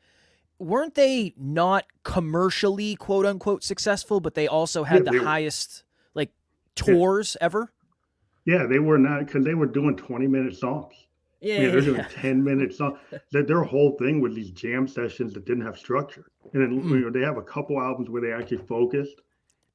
Weren't 0.59 0.95
they 0.95 1.33
not 1.39 1.87
commercially 2.03 2.95
quote 2.95 3.25
unquote 3.25 3.65
successful, 3.65 4.21
but 4.21 4.35
they 4.35 4.47
also 4.47 4.85
had 4.85 5.07
yeah, 5.07 5.13
the 5.13 5.25
highest 5.25 5.85
like 6.15 6.31
tours 6.75 7.37
yeah. 7.41 7.47
ever? 7.47 7.73
Yeah, 8.45 8.67
they 8.67 8.79
were 8.79 8.99
not 8.99 9.25
because 9.25 9.45
they 9.45 9.55
were 9.55 9.67
doing 9.67 9.97
20 9.97 10.27
minute 10.27 10.57
songs. 10.57 11.04
Yeah, 11.45 11.71
they're 11.71 11.81
doing 11.81 12.01
yeah. 12.01 12.09
10 12.09 12.43
minute 12.43 12.75
songs. 12.75 12.99
That 13.33 13.47
their 13.47 13.63
whole 13.63 13.97
thing 13.99 14.21
was 14.21 14.35
these 14.35 14.51
jam 14.51 14.89
sessions 14.89 15.35
that 15.35 15.45
didn't 15.45 15.65
have 15.65 15.79
structure. 15.79 16.27
And 16.53 16.63
then 16.63 16.83
mm. 16.83 16.91
you 16.91 17.01
know, 17.01 17.11
they 17.11 17.25
have 17.25 17.37
a 17.37 17.43
couple 17.43 17.81
albums 17.81 18.09
where 18.09 18.23
they 18.23 18.33
actually 18.33 18.67
focused 18.67 19.21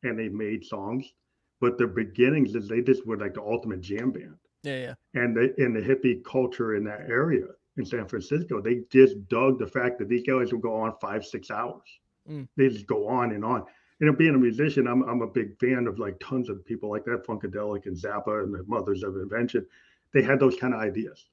and 0.04 0.18
they 0.18 0.30
made 0.30 0.66
songs. 0.66 1.14
But 1.62 1.78
their 1.78 1.88
beginnings 1.88 2.56
is 2.56 2.68
they 2.68 2.82
just 2.82 3.06
were 3.06 3.18
like 3.18 3.34
the 3.34 3.42
ultimate 3.42 3.82
jam 3.82 4.12
band. 4.12 4.36
Yeah, 4.64 4.78
yeah. 4.78 4.94
And 5.14 5.36
the 5.36 5.54
in 5.62 5.74
the 5.74 5.82
hippie 5.82 6.24
culture 6.24 6.76
in 6.76 6.84
that 6.86 7.02
area 7.08 7.46
in 7.78 7.86
San 7.86 8.08
Francisco, 8.08 8.62
they 8.62 8.82
just 8.90 9.28
dug 9.28 9.60
the 9.60 9.68
fact 9.68 10.00
that 10.00 10.10
these 10.10 10.24
guys 10.24 10.52
would 10.52 10.62
go 10.62 10.76
on 10.76 10.94
five, 11.02 11.26
six 11.26 11.52
hours. 11.52 12.00
Mm. 12.30 12.48
They 12.58 12.70
just 12.70 12.88
go 12.88 13.08
on 13.08 13.34
and 13.34 13.44
on 13.44 13.66
you 14.00 14.08
know, 14.08 14.14
being 14.14 14.36
a 14.36 14.40
musician, 14.40 14.88
I'm 14.88 15.04
I'm 15.04 15.22
a 15.22 15.28
big 15.28 15.60
fan 15.60 15.86
of 15.88 16.00
like 16.00 16.20
tons 16.20 16.50
of 16.50 16.66
people 16.66 16.90
like 16.90 17.04
that, 17.06 17.26
Funkadelic 17.28 17.86
and 17.86 17.96
Zappa 17.96 18.44
and 18.44 18.54
the 18.54 18.64
Mothers 18.66 19.04
of 19.04 19.18
Invention. 19.18 19.66
They 20.14 20.22
had 20.22 20.40
those 20.40 20.56
kind 20.56 20.74
of 20.74 20.80
ideas. 20.80 21.26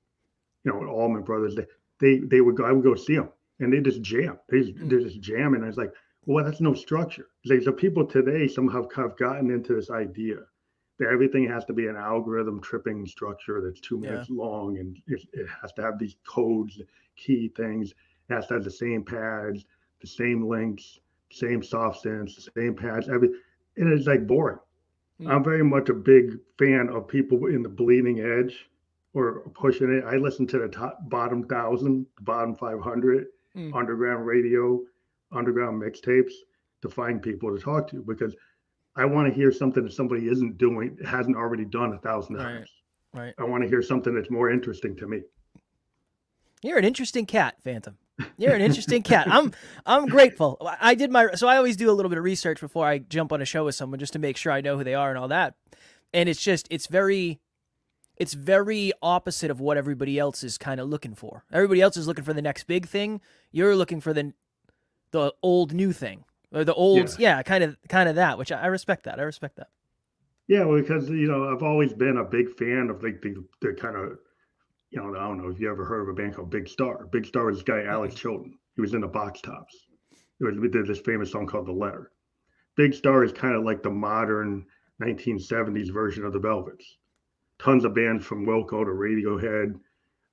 You 0.67 0.73
know, 0.73 0.87
Allman 0.87 1.23
Brothers. 1.23 1.55
They 1.55 1.67
they 2.01 2.19
they 2.19 2.41
would 2.43 2.57
go. 2.57 2.65
I 2.65 2.73
would 2.73 2.85
go 2.85 2.95
see 2.95 3.17
them, 3.17 3.31
and 3.61 3.73
they 3.73 3.81
just 3.81 4.03
jam. 4.03 4.39
They 4.51 4.61
just, 4.61 4.75
mm. 4.75 4.91
they 4.91 5.03
just 5.03 5.21
jam, 5.21 5.55
and 5.55 5.65
I 5.65 5.69
was 5.69 5.79
like, 5.79 5.93
well, 6.27 6.45
that's 6.45 6.61
no 6.61 6.75
structure. 6.75 7.29
Like 7.47 7.65
the 7.65 7.73
people 7.73 8.05
today 8.05 8.47
somehow 8.47 8.87
have 8.95 9.17
gotten 9.17 9.51
into 9.51 9.75
this 9.75 9.91
idea 9.91 10.37
that 10.99 11.09
everything 11.09 11.49
has 11.49 11.65
to 11.67 11.73
be 11.73 11.87
an 11.87 11.97
algorithm 11.97 12.61
tripping 12.61 13.07
structure 13.07 13.63
that's 13.63 13.81
two 13.81 13.99
minutes 13.99 14.29
yeah. 14.29 14.43
long, 14.43 14.77
and 14.77 14.99
it, 15.07 15.23
it 15.33 15.47
has 15.63 15.73
to 15.75 15.83
have 15.83 15.99
these 15.99 16.17
codes, 16.27 16.79
key 17.17 17.49
things. 17.57 17.95
It 18.29 18.35
has 18.35 18.47
to 18.49 18.55
have 18.55 18.65
the 18.65 18.71
same 18.71 19.03
pads, 19.03 19.65
the 20.03 20.07
same 20.07 20.47
links 20.47 21.01
same 21.31 21.63
soft 21.63 22.05
synths, 22.05 22.49
same 22.57 22.75
pads, 22.75 23.09
every, 23.09 23.29
and 23.77 23.93
it's 23.93 24.07
like 24.07 24.27
boring. 24.27 24.59
Mm. 25.21 25.31
I'm 25.31 25.45
very 25.45 25.65
much 25.65 25.89
a 25.89 25.95
big 25.95 26.39
fan 26.59 26.89
of 26.89 27.09
people 27.09 27.47
in 27.47 27.63
the 27.63 27.69
bleeding 27.69 28.21
edge 28.21 28.69
or 29.17 29.41
pushing 29.55 29.91
it. 29.91 30.05
I 30.05 30.17
listen 30.17 30.47
to 30.49 30.59
the 30.59 30.69
top 30.69 30.99
bottom 31.09 31.43
thousand, 31.43 32.05
bottom 32.21 32.55
500, 32.55 33.27
mm. 33.57 33.75
underground 33.75 34.27
radio, 34.27 34.79
underground 35.33 35.83
mixtapes 35.83 36.33
to 36.83 36.91
find 36.91 37.23
people 37.23 37.57
to 37.57 37.61
talk 37.61 37.89
to 37.89 38.05
because 38.07 38.37
I 38.95 39.07
want 39.07 39.27
to 39.27 39.35
hear 39.35 39.51
something 39.51 39.85
that 39.85 39.95
somebody 39.95 40.29
isn't 40.29 40.59
doing, 40.59 40.99
hasn't 41.05 41.35
already 41.35 41.65
done 41.65 41.95
a 41.95 41.99
thousand 41.99 42.37
times. 42.37 42.69
Right. 43.15 43.23
right. 43.23 43.35
I 43.39 43.45
want 43.45 43.63
to 43.63 43.69
hear 43.71 43.81
something 43.81 44.15
that's 44.15 44.31
more 44.31 44.51
interesting 44.51 44.95
to 44.97 45.09
me. 45.09 45.23
You're 46.63 46.79
an 46.79 46.85
interesting 46.85 47.25
cat, 47.25 47.57
Phantom. 47.65 47.97
You're 48.37 48.55
an 48.55 48.61
interesting 48.61 49.03
cat. 49.03 49.29
I'm 49.31 49.53
I'm 49.87 50.07
grateful. 50.07 50.59
I 50.81 50.95
did 50.95 51.11
my 51.11 51.33
so 51.35 51.49
I 51.49 51.57
always 51.57 51.77
do 51.77 51.91
a 51.91 51.93
little 51.93 52.09
bit 52.11 52.19
of 52.19 52.25
research 52.25 52.61
before 52.61 52.87
I 52.87 52.99
jump 52.99 53.33
on 53.33 53.41
a 53.41 53.45
show 53.47 53.65
with 53.65 53.75
someone 53.75 53.99
just 53.99 54.15
to 54.15 54.19
make 54.19 54.37
sure 54.37 54.53
I 54.53 54.63
know 54.63 54.77
who 54.77 54.85
they 54.85 54.95
are 54.95 55.11
and 55.11 55.19
all 55.19 55.29
that. 55.29 55.55
And 56.15 56.29
it's 56.29 56.43
just 56.43 56.67
it's 56.71 56.87
very 56.87 57.41
it's 58.17 58.35
very 58.35 58.93
opposite 59.03 59.51
of 59.51 59.61
what 59.61 59.77
everybody 59.77 60.19
else 60.19 60.43
is 60.43 60.59
kind 60.59 60.81
of 60.81 60.89
looking 60.89 61.15
for. 61.15 61.45
Everybody 61.53 61.81
else 61.81 61.97
is 61.97 62.07
looking 62.07 62.25
for 62.25 62.33
the 62.33 62.43
next 62.43 62.65
big 62.65 62.87
thing. 62.87 63.21
You're 63.53 63.77
looking 63.77 64.01
for 64.01 64.13
the 64.13 64.33
the 65.13 65.33
old 65.43 65.73
new 65.73 65.93
thing 65.93 66.25
or 66.53 66.65
the 66.65 66.75
old 66.75 67.19
yeah, 67.19 67.43
kind 67.43 67.65
of 67.65 67.77
kind 67.89 68.09
of 68.09 68.17
that, 68.17 68.39
which 68.39 68.53
I, 68.53 68.63
I 68.63 68.67
respect 68.67 69.05
that. 69.05 69.19
I 69.19 69.23
respect 69.23 69.57
that. 69.57 69.69
Yeah, 70.49 70.65
because 70.65 71.09
you 71.09 71.29
know 71.29 71.53
I've 71.53 71.63
always 71.63 71.93
been 71.93 72.19
a 72.19 72.25
big 72.25 72.57
fan 72.57 72.89
of 72.91 73.03
like 73.03 73.21
the 73.23 73.35
the 73.61 73.75
kind 73.75 73.97
of 73.97 74.19
you 74.91 75.01
know, 75.01 75.19
I 75.19 75.27
don't 75.27 75.43
know 75.43 75.51
if 75.51 75.61
you 75.61 75.71
ever 75.71 75.85
heard 75.85 76.03
of 76.03 76.09
a 76.09 76.13
band 76.13 76.37
called 76.37 76.51
Big 76.51 76.69
Star. 76.69 77.07
Big 77.07 77.27
Star 77.27 77.47
was 77.47 77.59
this 77.59 77.65
guy, 77.65 77.85
Alex 77.85 78.15
Chilton. 78.15 78.59
He 78.77 78.81
was 78.81 78.95
in 78.95 79.01
the 79.01 79.09
Box 79.09 79.41
Tops. 79.41 79.75
Was, 80.41 80.57
We 80.59 80.69
did 80.69 80.87
this 80.87 81.01
famous 81.01 81.31
song 81.31 81.47
called 81.47 81.67
The 81.67 81.73
Letter. 81.73 82.13
Big 82.77 82.95
Star 82.95 83.25
is 83.25 83.33
kind 83.33 83.55
of 83.55 83.65
like 83.65 83.83
the 83.83 83.91
modern 83.91 84.65
1970s 85.03 85.93
version 85.93 86.25
of 86.25 86.33
the 86.33 86.39
Velvets. 86.39 86.99
Tons 87.59 87.85
of 87.85 87.95
bands 87.95 88.25
from 88.25 88.47
Wilco 88.47 88.85
to 88.85 88.91
Radiohead. 88.91 89.79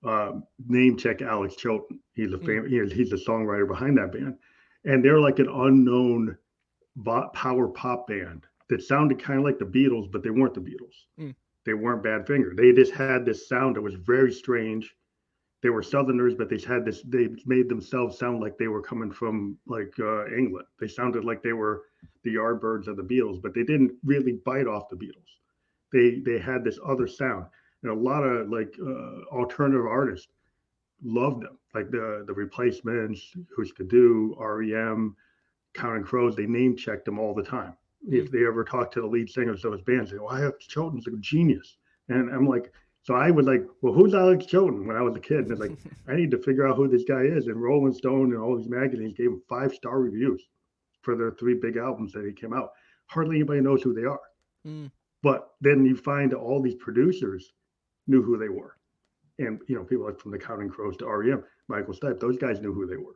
Uh, 0.03 0.39
name 0.67 0.97
check 0.97 1.21
Alex 1.21 1.55
Chilton. 1.55 1.99
He's 2.13 2.33
a 2.33 2.38
fam- 2.38 2.69
mm. 2.69 2.91
he's 2.91 3.09
the 3.09 3.15
songwriter 3.15 3.67
behind 3.67 3.97
that 3.97 4.12
band, 4.12 4.36
and 4.83 5.03
they're 5.03 5.19
like 5.19 5.39
an 5.39 5.47
unknown 5.47 6.38
power 7.33 7.69
pop 7.69 8.07
band 8.07 8.45
that 8.69 8.83
sounded 8.83 9.23
kind 9.23 9.39
of 9.39 9.45
like 9.45 9.59
the 9.59 9.65
Beatles, 9.65 10.12
but 10.12 10.21
they 10.21 10.29
weren't 10.29 10.53
the 10.53 10.59
Beatles. 10.59 11.05
Mm 11.19 11.36
they 11.65 11.73
weren't 11.73 12.03
Badfinger. 12.03 12.55
They 12.55 12.71
just 12.73 12.93
had 12.93 13.25
this 13.25 13.47
sound 13.47 13.75
that 13.75 13.81
was 13.81 13.95
very 13.95 14.31
strange. 14.31 14.95
They 15.62 15.69
were 15.69 15.81
Southerners, 15.81 16.36
but 16.36 16.49
they 16.49 16.59
had 16.59 16.83
this. 16.83 17.01
They 17.03 17.29
made 17.45 17.69
themselves 17.69 18.17
sound 18.17 18.41
like 18.41 18.57
they 18.57 18.67
were 18.67 18.81
coming 18.81 19.12
from 19.12 19.57
like 19.65 19.93
uh, 19.99 20.27
England. 20.27 20.67
They 20.79 20.88
sounded 20.88 21.23
like 21.23 21.41
they 21.41 21.53
were 21.53 21.83
the 22.23 22.36
Yardbirds 22.36 22.88
of 22.88 22.97
the 22.97 23.03
Beatles, 23.03 23.41
but 23.41 23.53
they 23.53 23.63
didn't 23.63 23.93
really 24.03 24.33
bite 24.45 24.67
off 24.67 24.89
the 24.89 24.97
Beatles. 24.97 25.39
They 25.93 26.19
they 26.25 26.39
had 26.39 26.63
this 26.65 26.79
other 26.86 27.08
sound, 27.08 27.45
and 27.84 27.91
a 27.91 27.95
lot 27.95 28.23
of 28.23 28.49
like 28.49 28.75
uh, 28.86 29.23
alternative 29.32 29.86
artists 29.86 30.27
loved 31.03 31.43
them, 31.43 31.58
like 31.73 31.89
the 31.91 32.25
the 32.27 32.34
Replacements, 32.34 33.34
Hüsker 33.58 33.88
Dü, 33.88 34.38
REM, 34.38 35.15
Counting 35.73 36.03
Crows. 36.03 36.36
They 36.36 36.47
name 36.47 36.75
checked 36.75 37.06
them 37.06 37.19
all 37.19 37.34
the 37.34 37.43
time 37.43 37.77
if 38.08 38.32
they 38.32 38.45
ever 38.45 38.63
talked 38.63 38.93
to 38.93 39.01
the 39.01 39.08
lead 39.08 39.29
singers 39.29 39.63
of 39.63 39.71
those 39.71 39.82
bands, 39.82 40.12
they 40.12 40.17
go, 40.17 40.27
"I 40.27 40.39
have 40.41 40.60
Chilton's 40.60 41.08
a 41.08 41.12
genius," 41.17 41.77
and 42.10 42.29
I'm 42.29 42.47
like, 42.47 42.71
so 43.01 43.15
I 43.15 43.32
was 43.32 43.45
like, 43.45 43.65
"Well, 43.82 43.93
who's 43.93 44.13
Alex 44.13 44.45
Chilton?" 44.45 44.86
When 44.86 44.95
I 44.95 45.01
was 45.01 45.15
a 45.15 45.19
kid, 45.19 45.49
and 45.49 45.51
it's 45.51 45.62
like, 45.62 45.77
I 46.08 46.15
need 46.15 46.32
to 46.32 46.38
figure 46.38 46.67
out 46.67 46.75
who 46.75 46.88
this 46.88 47.03
guy 47.03 47.23
is. 47.23 47.47
And 47.47 47.62
Rolling 47.62 47.93
Stone 47.93 48.34
and 48.34 48.41
all 48.41 48.58
these 48.58 48.69
magazines 48.69 49.13
gave 49.13 49.27
him 49.27 49.41
five 49.47 49.73
star 49.73 49.99
reviews 49.99 50.47
for 51.01 51.15
their 51.15 51.32
three 51.32 51.53
big 51.53 51.77
albums 51.77 52.13
that 52.13 52.25
he 52.25 52.34
came 52.34 52.53
out. 52.53 52.71
Hardly 53.08 53.38
anybody 53.38 53.62
knows 53.62 53.82
who 53.82 53.93
they 53.93 54.06
are. 54.06 54.21
Mm. 54.65 54.91
But 55.23 55.55
then 55.62 55.86
you 55.86 55.95
find 55.95 56.33
all 56.33 56.62
these 56.62 56.75
producers 56.75 57.53
knew 58.05 58.21
who 58.21 58.38
they 58.38 58.49
were, 58.49 58.77
and 59.39 59.59
you 59.67 59.75
know, 59.75 59.83
people 59.83 60.05
like 60.05 60.19
from 60.19 60.31
the 60.31 60.38
Counting 60.38 60.69
Crows 60.69 60.97
to 60.97 61.07
REM, 61.07 61.43
Michael 61.67 61.95
Stipe, 61.95 62.19
those 62.19 62.38
guys 62.38 62.59
knew 62.59 62.73
who 62.73 62.86
they 62.86 62.97
were 62.97 63.15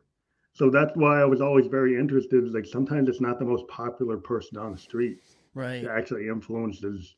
so 0.58 0.72
that's 0.72 0.92
why 0.96 1.22
I 1.22 1.26
was 1.26 1.40
always 1.40 1.68
very 1.68 1.96
interested. 1.96 2.44
Is 2.44 2.54
like 2.54 2.66
sometimes 2.66 3.10
it's 3.10 3.22
not 3.22 3.38
the 3.38 3.46
most 3.46 3.68
popular 3.68 4.18
person 4.18 4.58
on 4.58 4.72
the 4.72 4.78
street, 4.78 5.20
right? 5.54 5.84
That 5.84 5.92
actually 5.92 6.30
influences 6.30 7.16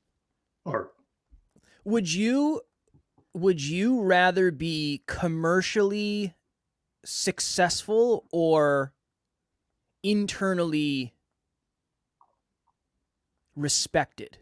art. 0.65 0.91
Would 1.86 2.13
you 2.13 2.60
would 3.34 3.63
you 3.63 4.02
rather 4.02 4.52
be 4.52 5.04
commercially 5.08 6.36
successful 7.06 8.25
or 8.30 8.91
internally 10.04 11.13
respected? 13.56 14.39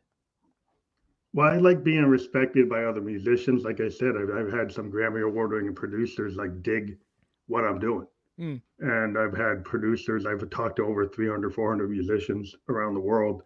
Well, 1.37 1.53
I 1.53 1.57
like 1.57 1.83
being 1.83 2.03
respected 2.05 2.67
by 2.67 2.85
other 2.85 2.99
musicians. 2.99 3.63
Like 3.63 3.79
I 3.79 3.89
said, 3.89 4.13
I've, 4.19 4.31
I've 4.35 4.51
had 4.51 4.71
some 4.71 4.91
Grammy 4.91 5.23
award 5.23 5.51
winning 5.51 5.75
producers 5.75 6.35
like 6.35 6.63
dig 6.63 6.97
what 7.45 7.63
I'm 7.63 7.77
doing. 7.77 8.07
Mm. 8.39 8.59
And 8.79 9.19
I've 9.19 9.37
had 9.37 9.63
producers, 9.63 10.25
I've 10.25 10.49
talked 10.49 10.77
to 10.77 10.83
over 10.83 11.05
300, 11.05 11.53
400 11.53 11.91
musicians 11.91 12.55
around 12.69 12.95
the 12.95 13.01
world, 13.01 13.43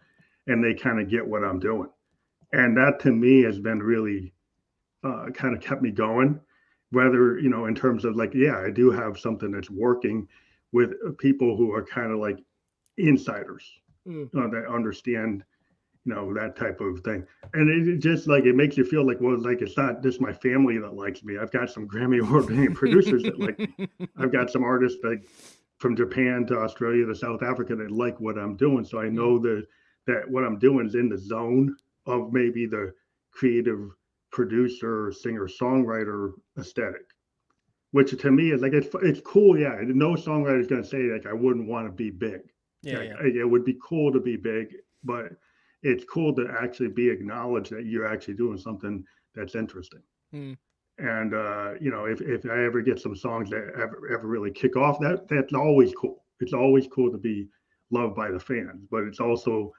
and 0.48 0.64
they 0.64 0.74
kind 0.74 1.02
of 1.02 1.10
get 1.10 1.28
what 1.28 1.44
I'm 1.44 1.60
doing. 1.60 1.90
And 2.54 2.78
that 2.78 3.02
to 3.02 3.12
me 3.12 3.44
has 3.44 3.60
been 3.60 3.84
really 3.84 4.32
uh, 5.04 5.26
kind 5.34 5.54
of 5.54 5.62
kept 5.62 5.82
me 5.82 5.92
going. 5.92 6.40
Whether, 6.92 7.40
you 7.40 7.50
know, 7.50 7.66
in 7.66 7.76
terms 7.76 8.06
of 8.06 8.16
like, 8.16 8.34
yeah, 8.34 8.58
I 8.58 8.70
do 8.72 8.90
have 8.90 9.20
something 9.20 9.52
that's 9.52 9.70
working 9.70 10.30
with 10.72 10.92
people 11.18 11.58
who 11.58 11.74
are 11.74 11.84
kind 11.84 12.14
of 12.14 12.20
like 12.20 12.40
insiders 12.98 13.70
mm. 14.08 14.32
that 14.32 14.66
understand 14.74 15.44
you 16.06 16.14
know 16.14 16.34
that 16.34 16.56
type 16.56 16.82
of 16.82 17.02
thing. 17.02 17.26
And 17.54 17.70
it, 17.70 17.96
it 17.96 17.98
just 18.00 18.28
like 18.28 18.46
it 18.46 18.56
makes 18.56 18.78
you 18.78 18.86
feel 18.86 19.06
like 19.06 19.18
well 19.22 19.40
like 19.40 19.62
it's 19.62 19.78
not 19.78 20.02
just 20.02 20.22
my 20.22 20.34
family 20.34 20.78
that 20.80 20.94
likes 20.94 21.24
me. 21.24 21.38
I've 21.38 21.52
got 21.52 21.70
some 21.70 21.88
grammy 21.88 22.22
award 22.22 22.50
winning 22.50 22.74
producers 22.82 23.24
that 23.24 23.40
like 23.40 23.60
me. 23.60 23.88
i've 24.18 24.32
got 24.32 24.50
some 24.50 24.64
artists 24.64 25.00
like 25.04 25.28
from 25.78 25.96
japan 25.96 26.46
to 26.48 26.58
australia 26.58 27.06
to 27.06 27.16
south 27.16 27.44
africa 27.44 27.76
that 27.76 27.92
like 27.92 28.20
what 28.20 28.38
i'm 28.38 28.56
doing. 28.56 28.84
So 28.84 29.00
i 29.00 29.10
know 29.10 29.38
that 29.40 29.66
that 30.08 30.30
what 30.30 30.44
i'm 30.44 30.58
doing 30.58 30.88
is 30.88 30.96
in 30.96 31.10
the 31.10 31.18
zone 31.18 31.76
of 32.08 32.34
maybe 32.34 32.66
the 32.66 32.94
creative 33.32 33.92
producer 34.32 35.12
singer 35.12 35.48
songwriter 35.48 36.32
aesthetic 36.58 37.14
which 37.92 38.18
to 38.18 38.32
me 38.32 38.52
is 38.52 38.62
like 38.62 38.74
it's, 38.74 38.88
it's 39.04 39.22
cool. 39.22 39.60
Yeah 39.60 39.78
no 39.82 40.16
songwriter 40.16 40.60
is 40.60 40.68
going 40.68 40.82
to 40.82 40.88
say 40.88 41.04
like 41.12 41.28
i 41.28 41.34
wouldn't 41.34 41.68
want 41.68 41.86
to 41.86 41.92
be 41.92 42.10
big. 42.10 42.42
Yeah, 42.82 42.98
like, 42.98 43.10
yeah. 43.10 43.42
it 43.42 43.50
would 43.50 43.66
be 43.66 43.78
cool 43.84 44.12
to 44.12 44.20
be 44.20 44.36
big 44.36 44.74
but 45.04 45.34
it's 45.84 46.04
cool 46.06 46.34
to 46.36 46.48
actually 46.62 46.90
be 46.90 47.10
acknowledged 47.10 47.72
that 47.72 47.86
you're 47.86 48.08
actually 48.08 48.36
doing 48.36 48.58
something 48.58 49.04
that's 49.36 49.56
interesting. 49.56 50.02
Hmm. 50.32 50.54
And 50.98 51.34
uh, 51.34 51.74
you 51.80 51.90
know, 51.90 52.06
if, 52.06 52.22
if 52.22 52.46
I 52.46 52.64
ever 52.64 52.82
get 52.82 53.00
some 53.00 53.16
songs 53.16 53.50
that 53.50 53.72
ever 53.76 54.10
ever 54.14 54.28
really 54.28 54.52
kick 54.52 54.76
off, 54.76 55.00
that 55.00 55.28
that's 55.28 55.54
always 55.54 55.94
cool. 55.94 56.24
It's 56.40 56.54
always 56.54 56.88
cool 56.88 57.12
to 57.12 57.18
be 57.18 57.48
loved 57.90 58.16
by 58.16 58.32
the 58.32 58.40
fans, 58.40 58.86
but 58.90 59.04
it's 59.04 59.20
also 59.20 59.74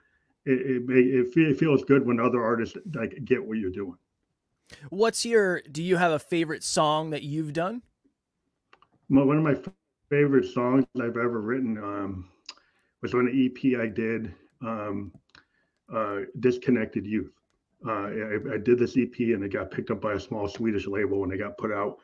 it 0.45 0.83
it, 0.89 1.37
it 1.37 1.59
feels 1.59 1.85
good 1.85 2.07
when 2.07 2.19
other 2.19 2.43
artists 2.43 2.77
like 2.95 3.25
get 3.25 3.45
what 3.45 3.59
you're 3.59 3.71
doing. 3.71 3.97
What's 4.91 5.25
your? 5.25 5.63
Do 5.71 5.83
you 5.83 5.97
have 5.97 6.13
a 6.13 6.19
favorite 6.19 6.65
song 6.65 7.11
that 7.11 7.23
you've 7.23 7.53
done? 7.53 7.83
My, 9.09 9.23
one 9.23 9.37
of 9.37 9.45
my 9.45 9.57
favorite 10.09 10.47
songs 10.47 10.85
I've 10.97 11.17
ever 11.17 11.41
written 11.41 11.79
um, 11.79 12.29
was 13.03 13.15
on 13.15 13.29
an 13.29 13.51
EP 13.51 13.79
I 13.79 13.87
did, 13.87 14.35
um, 14.63 15.13
uh, 15.93 16.21
"Disconnected 16.41 17.07
Youth." 17.07 17.33
Uh, 17.87 17.91
I, 17.91 18.55
I 18.55 18.59
did 18.59 18.79
this 18.79 18.97
EP 18.97 19.19
and 19.19 19.43
it 19.45 19.53
got 19.53 19.71
picked 19.71 19.91
up 19.91 20.01
by 20.01 20.15
a 20.15 20.21
small 20.21 20.49
Swedish 20.49 20.87
label 20.87 21.21
when 21.21 21.33
it 21.33 21.39
got 21.39 21.59
put 21.59 21.73
out, 21.73 21.99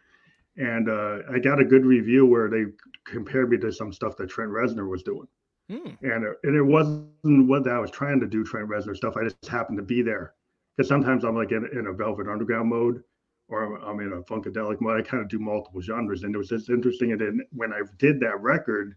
and 0.57 0.88
uh, 0.88 1.18
I 1.31 1.38
got 1.38 1.61
a 1.61 1.64
good 1.64 1.85
review 1.87 2.27
where 2.27 2.48
they 2.51 2.64
compared 3.07 3.51
me 3.51 3.59
to 3.59 3.72
some 3.72 3.92
stuff 3.92 4.16
that 4.16 4.29
Trent 4.31 4.51
Reznor 4.51 4.88
was 4.88 5.03
doing, 5.03 5.29
Hmm. 5.70 5.90
and 6.03 6.24
it, 6.24 6.37
and 6.44 6.57
it 6.57 6.62
wasn't 6.62 7.48
what 7.48 7.68
I 7.68 7.79
was 7.79 7.90
trying 7.90 8.20
to 8.20 8.27
do 8.27 8.44
Trent 8.44 8.68
Reznor 8.68 8.96
stuff. 8.96 9.16
I 9.16 9.24
just 9.24 9.46
happened 9.46 9.79
to 9.79 9.85
be 9.85 10.03
there 10.03 10.35
because 10.77 10.88
sometimes 10.88 11.24
I'm 11.24 11.37
like 11.37 11.53
in, 11.53 11.68
in 11.72 11.87
a 11.87 11.92
Velvet 11.92 12.27
Underground 12.29 12.68
mode 12.68 13.03
or 13.48 13.64
I'm, 13.64 13.83
I'm 13.83 14.01
in 14.01 14.12
a 14.12 14.22
funkadelic 14.22 14.81
mode. 14.81 14.98
I 15.01 15.03
kind 15.03 15.22
of 15.22 15.29
do 15.29 15.38
multiple 15.38 15.81
genres, 15.81 16.22
and 16.24 16.35
it 16.35 16.38
was 16.38 16.48
just 16.48 16.70
interesting. 16.70 17.12
And 17.12 17.20
then 17.20 17.40
when 17.53 17.72
I 17.72 17.81
did 17.98 18.20
that 18.20 18.40
record, 18.40 18.94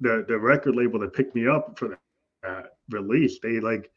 the 0.00 0.24
the 0.28 0.38
record 0.38 0.74
label 0.76 0.98
that 1.00 1.12
picked 1.14 1.34
me 1.34 1.46
up 1.48 1.78
for 1.78 1.98
that 2.42 2.73
release, 2.90 3.38
they 3.40 3.60
like 3.60 3.90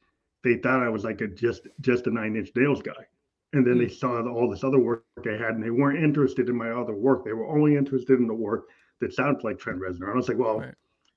they 0.43 0.56
thought 0.58 0.84
I 0.84 0.89
was 0.89 1.04
like 1.04 1.21
a 1.21 1.28
just 1.28 1.67
just 1.82 2.08
a 2.08 2.12
Nine 2.12 2.36
Inch 2.36 2.52
Nails 2.56 2.82
guy, 2.82 3.06
and 3.54 3.65
then 3.65 3.78
they 3.78 3.86
hmm. 3.86 3.93
saw 3.93 4.21
all 4.28 4.50
this 4.50 4.63
other 4.63 4.80
work 4.80 5.04
I 5.26 5.32
had, 5.32 5.56
and 5.56 5.63
they 5.63 5.69
weren't 5.69 6.04
interested 6.04 6.50
in 6.50 6.58
my 6.58 6.71
other 6.71 6.95
work. 6.95 7.26
They 7.26 7.34
were 7.34 7.47
only 7.47 7.76
interested 7.76 8.19
in 8.19 8.28
the 8.28 8.34
work 8.34 8.67
that 9.00 9.13
sounded 9.13 9.43
like 9.43 9.60
Trent 9.60 9.80
Reznor. 9.80 10.04
And 10.04 10.13
I 10.13 10.15
was 10.15 10.30
like, 10.30 10.38
well. 10.38 10.60
Right. 10.60 10.73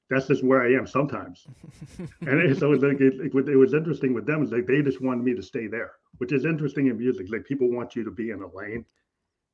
That's 0.08 0.26
just 0.26 0.42
where 0.42 0.60
I 0.60 0.72
am 0.72 0.88
sometimes, 0.88 1.46
and 1.98 2.40
it, 2.40 2.58
so 2.58 2.72
it's 2.72 2.82
like 2.82 3.00
it, 3.00 3.14
it, 3.20 3.32
it 3.32 3.56
was 3.56 3.74
interesting 3.74 4.12
with 4.12 4.26
them. 4.26 4.42
Is 4.42 4.50
like 4.50 4.66
they 4.66 4.82
just 4.82 5.00
wanted 5.00 5.22
me 5.22 5.36
to 5.36 5.42
stay 5.42 5.68
there, 5.68 5.92
which 6.18 6.32
is 6.32 6.44
interesting 6.44 6.88
in 6.88 6.98
music. 6.98 7.28
Like 7.30 7.44
people 7.44 7.70
want 7.70 7.94
you 7.94 8.02
to 8.02 8.10
be 8.10 8.30
in 8.30 8.42
a 8.42 8.52
lane, 8.52 8.84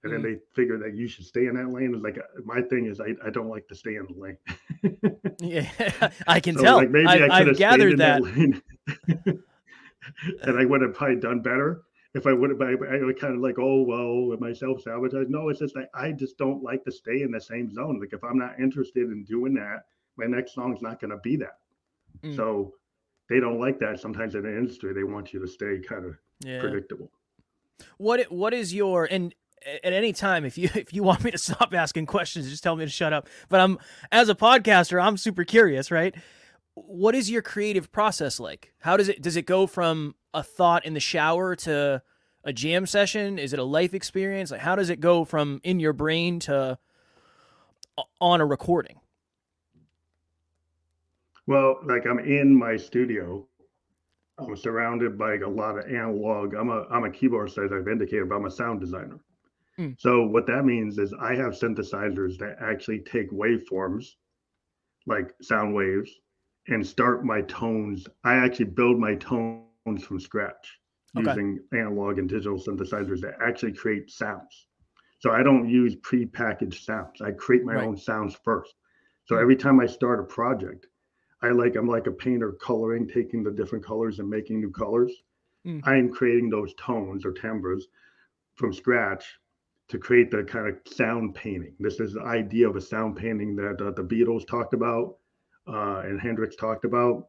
and 0.07 0.15
then 0.15 0.21
Mm. 0.21 0.35
they 0.35 0.41
figure 0.55 0.79
that 0.79 0.95
you 0.95 1.07
should 1.09 1.25
stay 1.27 1.47
in 1.47 1.55
that 1.57 1.71
lane. 1.71 1.95
It's 1.95 2.03
like 2.03 2.19
uh, 2.19 2.23
my 2.45 2.61
thing 2.63 2.87
is 2.87 3.01
I, 3.01 3.15
I 3.25 3.31
don't 3.31 3.49
like 3.49 3.67
to 3.69 3.75
stay 3.75 3.97
in 3.97 4.07
the 4.07 4.15
lane. 4.19 4.39
Yeah, 5.39 5.69
I 6.27 6.41
can 6.41 6.57
So, 6.57 6.63
tell. 6.63 6.77
like, 6.79 6.91
maybe 6.91 7.07
I 7.09 7.27
I've, 7.27 7.45
could 7.47 7.57
stayed 7.57 7.59
gathered 7.59 7.93
in 7.93 7.99
that. 7.99 8.23
lane. 8.23 8.63
and 10.43 10.59
I 10.59 10.65
would 10.65 10.81
have 10.83 10.95
probably 10.95 11.17
done 11.17 11.41
better 11.41 11.83
if 12.15 12.27
I 12.27 12.33
would 12.33 12.51
have. 12.51 12.61
I, 12.63 12.73
I 12.73 13.03
would 13.05 13.21
kind 13.21 13.35
of 13.35 13.41
like, 13.41 13.59
oh 13.59 13.83
well, 13.83 14.33
am 14.33 14.43
I 14.43 14.53
self 14.53 14.81
sabotage? 14.83 15.27
No, 15.29 15.49
it's 15.49 15.59
just 15.61 15.77
like 15.77 15.91
I 15.95 16.13
just 16.13 16.39
don't 16.39 16.63
like 16.63 16.85
to 16.85 16.93
stay 16.93 17.23
in 17.23 17.31
the 17.31 17.41
same 17.41 17.71
zone. 17.73 17.99
Like 18.01 18.13
if 18.13 18.23
I'm 18.25 18.39
not 18.39 18.59
interested 18.59 19.11
in 19.11 19.25
doing 19.25 19.55
that, 19.55 19.85
my 20.17 20.27
next 20.27 20.55
song's 20.55 20.81
not 20.83 21.01
going 21.01 21.11
to 21.11 21.19
be 21.19 21.37
that. 21.37 21.59
Mm. 22.23 22.37
So 22.37 22.75
they 23.29 23.41
don't 23.41 23.61
like 23.61 23.79
that. 23.81 24.01
Sometimes 24.01 24.35
in 24.35 24.43
the 24.43 24.57
industry, 24.57 24.95
they 24.95 25.05
want 25.05 25.33
you 25.33 25.41
to 25.41 25.49
stay 25.49 25.81
kind 25.81 26.05
of 26.07 26.17
Yeah. 26.41 26.61
predictable. 26.61 27.11
What 27.99 28.31
what 28.33 28.55
is 28.55 28.73
your 28.73 29.05
and 29.05 29.35
at 29.83 29.93
any 29.93 30.13
time 30.13 30.45
if 30.45 30.57
you 30.57 30.69
if 30.75 30.93
you 30.93 31.03
want 31.03 31.25
me 31.25 31.31
to 31.31 31.39
stop 31.39 31.75
asking 31.75 32.07
questions 32.07 32.49
just 32.49 32.63
tell 32.63 32.77
me 32.77 32.85
to 32.85 32.91
shut 32.91 33.13
up. 33.13 33.29
But 33.49 33.61
i'm 33.61 33.79
as 34.13 34.29
a 34.29 34.35
podcaster 34.35 35.03
i'm 35.03 35.17
super 35.17 35.45
curious 35.45 35.91
right? 35.91 36.15
What 36.75 37.15
is 37.15 37.31
your 37.31 37.41
creative 37.41 37.91
process 37.91 38.39
like? 38.39 38.75
How 38.81 38.97
does 38.97 39.09
it 39.09 39.23
does 39.23 39.37
it 39.37 39.47
go 39.47 39.67
from 39.67 40.15
a 40.35 40.43
thought 40.43 40.85
in 40.85 40.95
the 40.95 41.01
shower 41.01 41.57
to 41.57 42.03
a 42.45 42.53
jam 42.53 42.87
session? 42.87 43.39
Is 43.39 43.53
it 43.53 43.59
a 43.59 43.65
life 43.65 43.95
experience? 43.95 44.51
Like 44.51 44.61
how 44.61 44.77
does 44.77 44.91
it 44.91 45.01
go 45.01 45.25
from 45.25 45.61
in 45.65 45.81
your 45.81 45.93
brain 45.93 46.39
to 46.41 46.79
on 48.21 48.41
a 48.41 48.47
recording? 48.47 49.01
Well, 51.47 51.79
like 51.85 52.07
I'm 52.07 52.19
in 52.19 52.55
my 52.55 52.77
studio. 52.77 53.47
I'm 54.39 54.55
surrounded 54.57 55.17
by 55.17 55.37
a 55.37 55.49
lot 55.49 55.79
of 55.79 55.87
analog. 55.87 56.55
I'm 56.55 56.69
a 56.69 56.87
I'm 56.91 57.05
a 57.05 57.11
keyboardist 57.11 57.65
as 57.65 57.73
I've 57.73 57.89
indicated, 57.89 58.29
but 58.29 58.37
I'm 58.37 58.45
a 58.45 58.51
sound 58.51 58.81
designer. 58.81 59.19
Mm. 59.79 59.97
So 59.97 60.27
what 60.27 60.47
that 60.47 60.65
means 60.65 60.99
is 60.99 61.13
I 61.15 61.35
have 61.37 61.53
synthesizers 61.53 62.39
that 62.39 62.57
actually 62.61 63.01
take 63.01 63.31
waveforms, 63.31 64.17
like 65.07 65.35
sound 65.43 65.75
waves, 65.75 66.11
and 66.69 66.87
start 66.87 67.25
my 67.25 67.43
tones. 67.43 68.07
I 68.25 68.35
actually 68.35 68.67
build 68.67 68.99
my 68.99 69.15
tones 69.17 69.61
from 69.61 69.77
scratch 69.77 70.37
Okay. 71.17 71.17
using 71.17 71.17
analog 71.73 71.85
and 71.85 71.97
digital 71.97 72.25
synthesizers 72.25 72.95
that 72.95 73.13
actually 73.15 73.47
create 73.47 73.93
sounds. 73.93 74.51
So 75.19 75.31
I 75.31 75.43
don't 75.43 75.69
use 75.69 75.95
pre-packaged 75.97 76.83
sounds. 76.85 77.21
I 77.21 77.31
create 77.33 77.65
my 77.65 77.75
Right. 77.75 77.79
own 77.79 77.97
sounds 77.97 78.35
first. 78.45 78.75
So 79.25 79.37
Mm. 79.37 79.39
every 79.39 79.57
time 79.57 79.81
I 79.81 79.87
start 79.87 80.21
a 80.21 80.25
project, 80.25 80.87
I 81.43 81.51
like 81.51 81.77
I'm 81.77 81.87
like 81.89 82.07
a 82.07 82.13
painter 82.13 82.53
coloring, 82.53 83.07
taking 83.09 83.43
the 83.43 83.51
different 83.51 83.85
colors 83.85 84.19
and 84.19 84.29
making 84.29 84.61
new 84.61 84.71
colors. 84.71 85.23
Mm. 85.65 85.85
I 85.85 85.97
am 85.97 86.11
creating 86.11 86.51
those 86.51 86.75
tones 86.75 87.25
or 87.25 87.33
timbres 87.33 87.89
from 88.57 88.73
scratch 88.73 89.39
to 89.89 89.99
create 89.99 90.31
the 90.31 90.43
kind 90.43 90.69
of 90.69 90.77
sound 90.93 91.35
painting. 91.35 91.75
This 91.79 92.01
is 92.01 92.15
the 92.15 92.23
idea 92.23 92.69
of 92.69 92.77
a 92.77 92.81
sound 92.81 93.17
painting 93.17 93.55
that 93.57 93.81
uh, 93.81 93.93
the 93.93 94.03
Beatles 94.03 94.47
talked 94.47 94.75
about 94.75 95.17
uh, 95.69 96.03
and 96.05 96.21
Hendrix 96.21 96.57
talked 96.57 96.85
about. 96.85 97.29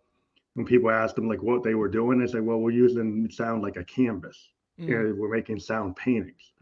When 0.56 0.66
people 0.66 0.90
asked 0.90 1.16
them 1.16 1.28
like 1.28 1.44
what 1.44 1.64
they 1.64 1.76
were 1.76 1.88
doing, 1.88 2.20
they 2.20 2.26
say, 2.28 2.40
"Well, 2.40 2.60
we're 2.60 2.72
using 2.72 3.30
sound 3.30 3.62
like 3.62 3.78
a 3.78 3.84
canvas, 3.84 4.52
Mm. 4.80 5.10
and 5.10 5.18
we're 5.20 5.30
making 5.36 5.60
sound 5.60 5.96
paintings." 5.96 6.54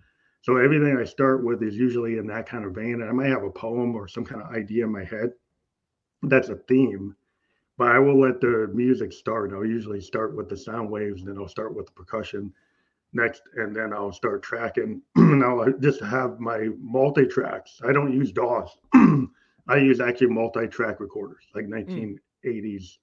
So 0.41 0.57
everything 0.57 0.97
I 0.97 1.05
start 1.05 1.43
with 1.43 1.63
is 1.63 1.75
usually 1.77 2.17
in 2.17 2.27
that 2.27 2.45
kind 2.45 2.65
of 2.65 2.75
vein. 2.75 3.01
And 3.01 3.05
I 3.05 3.11
might 3.13 3.29
have 3.29 3.43
a 3.43 3.49
poem 3.49 3.95
or 3.95 4.07
some 4.07 4.25
kind 4.25 4.41
of 4.41 4.51
idea 4.53 4.83
in 4.85 4.91
my 4.91 5.03
head. 5.03 5.31
That's 6.23 6.49
a 6.49 6.55
theme, 6.55 7.15
but 7.77 7.87
I 7.87 7.99
will 7.99 8.19
let 8.19 8.41
the 8.41 8.69
music 8.73 9.13
start. 9.13 9.53
I'll 9.53 9.65
usually 9.65 10.01
start 10.01 10.35
with 10.35 10.49
the 10.49 10.57
sound 10.57 10.89
waves, 10.89 11.21
and 11.21 11.29
then 11.31 11.37
I'll 11.37 11.47
start 11.47 11.73
with 11.73 11.85
the 11.87 11.93
percussion 11.93 12.53
next, 13.15 13.41
and 13.55 13.75
then 13.75 13.93
I'll 13.93 14.11
start 14.11 14.43
tracking. 14.43 15.01
and 15.15 15.43
I'll 15.43 15.71
just 15.79 16.01
have 16.01 16.39
my 16.39 16.69
multi 16.79 17.25
tracks. 17.25 17.79
I 17.87 17.91
don't 17.93 18.13
use 18.13 18.31
DAWs. 18.31 18.77
I 19.67 19.77
use 19.77 19.99
actually 19.99 20.27
multi-track 20.27 20.99
recorders, 20.99 21.43
like 21.55 21.65
1980s, 21.65 22.97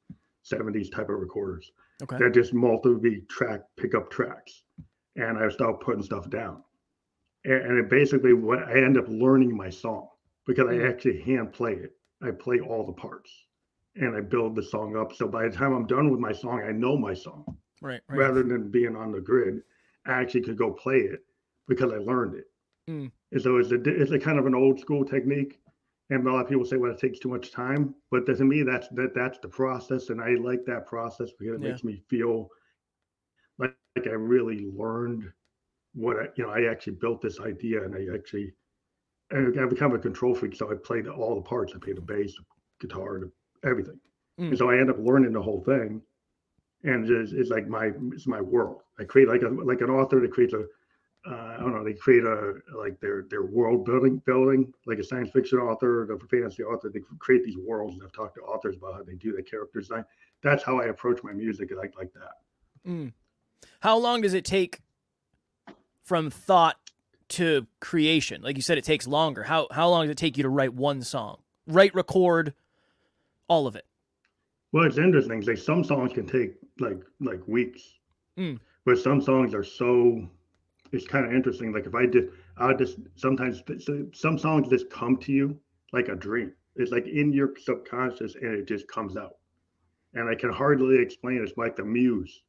70s 0.44 0.92
type 0.92 1.08
of 1.08 1.18
recorders. 1.18 1.72
Okay. 2.02 2.18
That 2.18 2.34
just 2.34 2.54
multi 2.54 3.22
track 3.28 3.62
pick 3.76 3.94
up 3.94 4.10
tracks 4.10 4.62
and 5.16 5.38
i 5.38 5.48
start 5.50 5.80
putting 5.80 6.02
stuff 6.02 6.30
down. 6.30 6.62
And, 7.44 7.54
and 7.66 7.78
it 7.78 7.90
basically 7.90 8.32
what 8.32 8.60
i 8.60 8.74
end 8.76 8.96
up 8.96 9.06
learning 9.08 9.56
my 9.56 9.70
song 9.70 10.08
because 10.46 10.68
i 10.68 10.74
Mm. 10.74 10.88
actually 10.90 11.20
hand 11.22 11.52
play 11.52 11.72
it. 11.74 11.92
I 12.22 12.30
play 12.30 12.60
all 12.60 12.86
the 12.86 12.92
parts 12.92 13.30
and 13.96 14.16
i 14.16 14.20
build 14.20 14.54
the 14.56 14.62
song 14.62 14.96
up. 14.96 15.12
So 15.12 15.26
by 15.28 15.48
the 15.48 15.54
time 15.56 15.72
i'm 15.74 15.86
done 15.86 16.10
with 16.10 16.20
my 16.20 16.32
song 16.32 16.62
i 16.62 16.72
know 16.72 16.96
my 16.96 17.14
song. 17.14 17.44
Right 17.80 18.00
right. 18.08 18.18
Rather 18.18 18.42
than 18.44 18.70
being 18.70 18.94
on 18.96 19.10
the 19.12 19.20
grid 19.20 19.62
i 20.06 20.12
actually 20.20 20.40
could 20.42 20.56
go 20.58 20.70
play 20.72 20.98
it 20.98 21.20
because 21.68 21.92
i 21.92 21.96
learned 21.98 22.34
it 22.34 22.46
Mm. 22.88 23.10
and 23.32 23.40
so 23.42 23.58
it's 23.58 23.70
a 23.70 23.80
it's 23.86 24.10
a 24.10 24.18
kind 24.18 24.38
of 24.38 24.46
an 24.46 24.54
old 24.54 24.78
school 24.80 25.04
technique 25.04 25.60
and 26.10 26.26
a 26.26 26.32
lot 26.32 26.42
of 26.42 26.48
people 26.48 26.64
say 26.64 26.76
well 26.76 26.90
it 26.90 26.98
takes 26.98 27.18
too 27.18 27.28
much 27.28 27.52
time 27.52 27.94
but 28.10 28.26
to 28.26 28.44
me 28.44 28.62
that's 28.62 28.88
that 28.88 29.14
that's 29.14 29.38
the 29.38 29.48
process 29.48 30.10
and 30.10 30.20
i 30.20 30.30
like 30.34 30.64
that 30.64 30.86
process 30.86 31.30
because 31.38 31.54
it 31.54 31.60
Yeah. 31.62 31.68
makes 31.68 31.84
me 31.84 32.02
feel 32.08 32.48
like, 33.58 33.74
like 33.96 34.06
i 34.08 34.10
really 34.10 34.66
learned 34.76 35.30
what 35.94 36.16
I, 36.18 36.28
you 36.36 36.44
know 36.44 36.50
i 36.50 36.64
actually 36.70 36.94
built 36.94 37.20
this 37.22 37.40
idea 37.40 37.84
and 37.84 37.94
i 37.94 38.14
actually 38.14 38.52
i 39.32 39.64
become 39.66 39.94
a 39.94 39.98
control 39.98 40.34
freak 40.34 40.54
so 40.56 40.70
i 40.70 40.74
played 40.74 41.06
all 41.08 41.34
the 41.36 41.42
parts 41.42 41.72
i 41.74 41.78
played 41.78 41.96
the 41.96 42.02
bass 42.02 42.34
the 42.36 42.86
guitar 42.86 43.20
the, 43.20 43.30
everything 43.68 43.98
Mm. 44.40 44.48
and 44.48 44.58
so 44.58 44.70
i 44.70 44.78
end 44.78 44.90
up 44.90 44.98
learning 44.98 45.32
the 45.32 45.42
whole 45.42 45.60
thing 45.62 46.00
and 46.84 47.08
it's, 47.08 47.32
it's 47.32 47.50
like 47.50 47.66
my 47.68 47.90
it's 48.12 48.26
my 48.26 48.40
world 48.40 48.82
i 48.98 49.04
create 49.04 49.28
like 49.28 49.42
a 49.42 49.48
like 49.48 49.80
an 49.80 49.90
author 49.90 50.20
that 50.20 50.32
creates 50.32 50.54
a 50.54 50.64
uh, 51.24 51.54
I 51.56 51.56
don't 51.58 51.72
know. 51.72 51.84
They 51.84 51.92
create 51.92 52.24
a 52.24 52.54
like 52.76 52.98
their 52.98 53.22
their 53.30 53.44
world 53.44 53.84
building 53.84 54.20
building 54.26 54.72
like 54.86 54.98
a 54.98 55.04
science 55.04 55.30
fiction 55.30 55.58
author, 55.58 56.12
a 56.12 56.18
fantasy 56.18 56.64
author. 56.64 56.90
They 56.92 57.00
create 57.20 57.44
these 57.44 57.56
worlds, 57.56 57.94
and 57.94 58.02
I've 58.02 58.12
talked 58.12 58.34
to 58.36 58.40
authors 58.40 58.76
about 58.76 58.94
how 58.94 59.02
they 59.04 59.14
do 59.14 59.36
the 59.36 59.42
character 59.42 59.80
design. 59.80 60.04
That's 60.42 60.64
how 60.64 60.80
I 60.80 60.86
approach 60.86 61.22
my 61.22 61.32
music, 61.32 61.70
like 61.76 61.94
like 61.96 62.12
that. 62.14 62.90
Mm. 62.90 63.12
How 63.80 63.96
long 63.98 64.22
does 64.22 64.34
it 64.34 64.44
take 64.44 64.80
from 66.02 66.28
thought 66.28 66.76
to 67.28 67.68
creation? 67.78 68.42
Like 68.42 68.56
you 68.56 68.62
said, 68.62 68.76
it 68.76 68.84
takes 68.84 69.06
longer. 69.06 69.44
How 69.44 69.68
how 69.70 69.88
long 69.90 70.06
does 70.06 70.10
it 70.10 70.18
take 70.18 70.36
you 70.36 70.42
to 70.42 70.48
write 70.48 70.74
one 70.74 71.02
song? 71.02 71.38
Write, 71.68 71.94
record, 71.94 72.52
all 73.46 73.68
of 73.68 73.76
it. 73.76 73.86
Well, 74.72 74.84
it's 74.84 74.98
interesting. 74.98 75.40
Like 75.42 75.58
some 75.58 75.84
songs 75.84 76.12
can 76.12 76.26
take 76.26 76.54
like 76.80 77.00
like 77.20 77.46
weeks, 77.46 77.98
Mm. 78.38 78.58
but 78.84 78.98
some 78.98 79.20
songs 79.20 79.54
are 79.54 79.64
so. 79.64 80.28
It's 80.92 81.06
kind 81.06 81.24
of 81.26 81.32
interesting. 81.32 81.72
Like 81.72 81.86
if 81.86 81.94
I 81.94 82.06
did, 82.06 82.30
I 82.56 82.72
just 82.74 82.98
sometimes 83.16 83.62
some 84.14 84.38
songs 84.38 84.68
just 84.68 84.90
come 84.90 85.16
to 85.18 85.32
you 85.32 85.58
like 85.92 86.08
a 86.08 86.14
dream. 86.16 86.52
It's 86.76 86.90
like 86.90 87.06
in 87.06 87.32
your 87.32 87.54
subconscious, 87.56 88.34
and 88.36 88.54
it 88.54 88.66
just 88.66 88.88
comes 88.88 89.16
out. 89.16 89.36
And 90.14 90.28
I 90.28 90.34
can 90.34 90.52
hardly 90.52 90.98
explain. 90.98 91.38
it. 91.38 91.42
It's 91.42 91.56
like 91.58 91.76
the 91.76 91.84
muse 91.84 92.42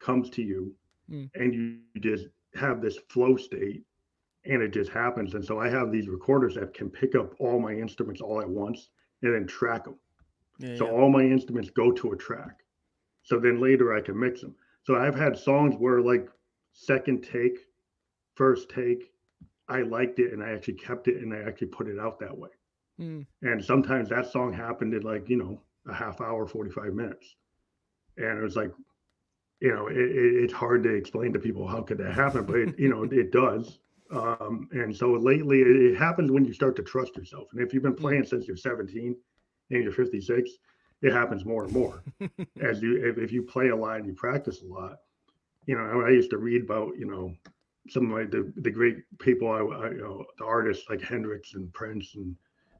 comes 0.00 0.30
to 0.30 0.42
you, 0.42 0.74
Mm. 1.10 1.30
and 1.34 1.54
you 1.54 1.78
just 2.00 2.28
have 2.54 2.80
this 2.80 2.98
flow 3.08 3.36
state, 3.36 3.84
and 4.44 4.62
it 4.62 4.72
just 4.72 4.90
happens. 4.90 5.34
And 5.34 5.44
so 5.44 5.58
I 5.58 5.68
have 5.68 5.90
these 5.92 6.08
recorders 6.08 6.54
that 6.54 6.72
can 6.74 6.88
pick 6.90 7.14
up 7.14 7.34
all 7.38 7.58
my 7.60 7.72
instruments 7.74 8.20
all 8.22 8.40
at 8.40 8.48
once, 8.48 8.90
and 9.22 9.34
then 9.34 9.46
track 9.46 9.84
them. 9.84 9.98
Yeah, 10.58 10.76
So 10.76 10.86
yeah. 10.86 10.92
all 10.92 11.10
my 11.10 11.22
instruments 11.22 11.70
go 11.70 11.92
to 11.92 12.12
a 12.12 12.16
track. 12.16 12.60
So 13.22 13.38
then 13.38 13.60
later 13.60 13.94
I 13.94 14.00
can 14.00 14.18
mix 14.18 14.40
them. 14.40 14.54
So 14.82 14.96
I've 14.96 15.14
had 15.14 15.36
songs 15.38 15.74
where 15.76 16.00
like 16.00 16.28
second 16.72 17.22
take, 17.22 17.58
first 18.34 18.68
take, 18.68 19.12
I 19.68 19.80
liked 19.82 20.18
it 20.18 20.32
and 20.32 20.42
I 20.42 20.50
actually 20.50 20.74
kept 20.74 21.08
it 21.08 21.22
and 21.22 21.32
I 21.32 21.38
actually 21.48 21.68
put 21.68 21.88
it 21.88 21.98
out 21.98 22.20
that 22.20 22.36
way. 22.36 22.50
Mm. 23.00 23.26
And 23.42 23.64
sometimes 23.64 24.10
that 24.10 24.26
song 24.30 24.52
happened 24.52 24.94
in 24.94 25.02
like, 25.02 25.28
you 25.28 25.36
know, 25.36 25.60
a 25.88 25.94
half 25.94 26.20
hour, 26.20 26.46
45 26.46 26.92
minutes. 26.94 27.34
And 28.16 28.38
it 28.38 28.42
was 28.42 28.56
like, 28.56 28.70
you 29.60 29.74
know, 29.74 29.86
it, 29.88 29.96
it, 29.96 30.44
it's 30.44 30.52
hard 30.52 30.82
to 30.84 30.94
explain 30.94 31.32
to 31.32 31.38
people 31.38 31.66
how 31.66 31.80
could 31.82 31.98
that 31.98 32.14
happen, 32.14 32.44
but 32.44 32.56
it, 32.56 32.78
you 32.78 32.88
know, 32.88 33.04
it 33.04 33.32
does. 33.32 33.78
Um, 34.10 34.68
and 34.72 34.94
so 34.94 35.12
lately 35.12 35.60
it, 35.62 35.92
it 35.92 35.96
happens 35.96 36.30
when 36.30 36.44
you 36.44 36.52
start 36.52 36.76
to 36.76 36.82
trust 36.82 37.16
yourself. 37.16 37.48
And 37.52 37.60
if 37.60 37.72
you've 37.72 37.82
been 37.82 37.94
playing 38.04 38.24
since 38.24 38.46
you're 38.46 38.56
17 38.56 39.16
and 39.70 39.82
you're 39.82 39.92
56, 39.92 40.50
it 41.02 41.12
happens 41.12 41.44
more 41.44 41.64
and 41.64 41.72
more 41.72 42.02
as 42.62 42.82
you 42.82 43.04
if, 43.04 43.18
if 43.18 43.32
you 43.32 43.42
play 43.42 43.68
a 43.68 43.76
lot 43.76 43.98
and 43.98 44.06
you 44.06 44.14
practice 44.14 44.62
a 44.62 44.66
lot. 44.66 44.96
You 45.66 45.76
know, 45.76 46.00
I, 46.02 46.08
I 46.08 46.10
used 46.10 46.30
to 46.30 46.38
read 46.38 46.62
about 46.62 46.96
you 46.98 47.06
know 47.06 47.34
some 47.88 48.04
of 48.04 48.10
my, 48.10 48.24
the 48.24 48.52
the 48.56 48.70
great 48.70 48.98
people, 49.18 49.48
I, 49.50 49.58
I 49.58 49.90
you 49.90 49.98
know 49.98 50.24
the 50.38 50.44
artists 50.44 50.86
like 50.88 51.02
Hendrix 51.02 51.54
and 51.54 51.72
Prince 51.72 52.14
and 52.14 52.34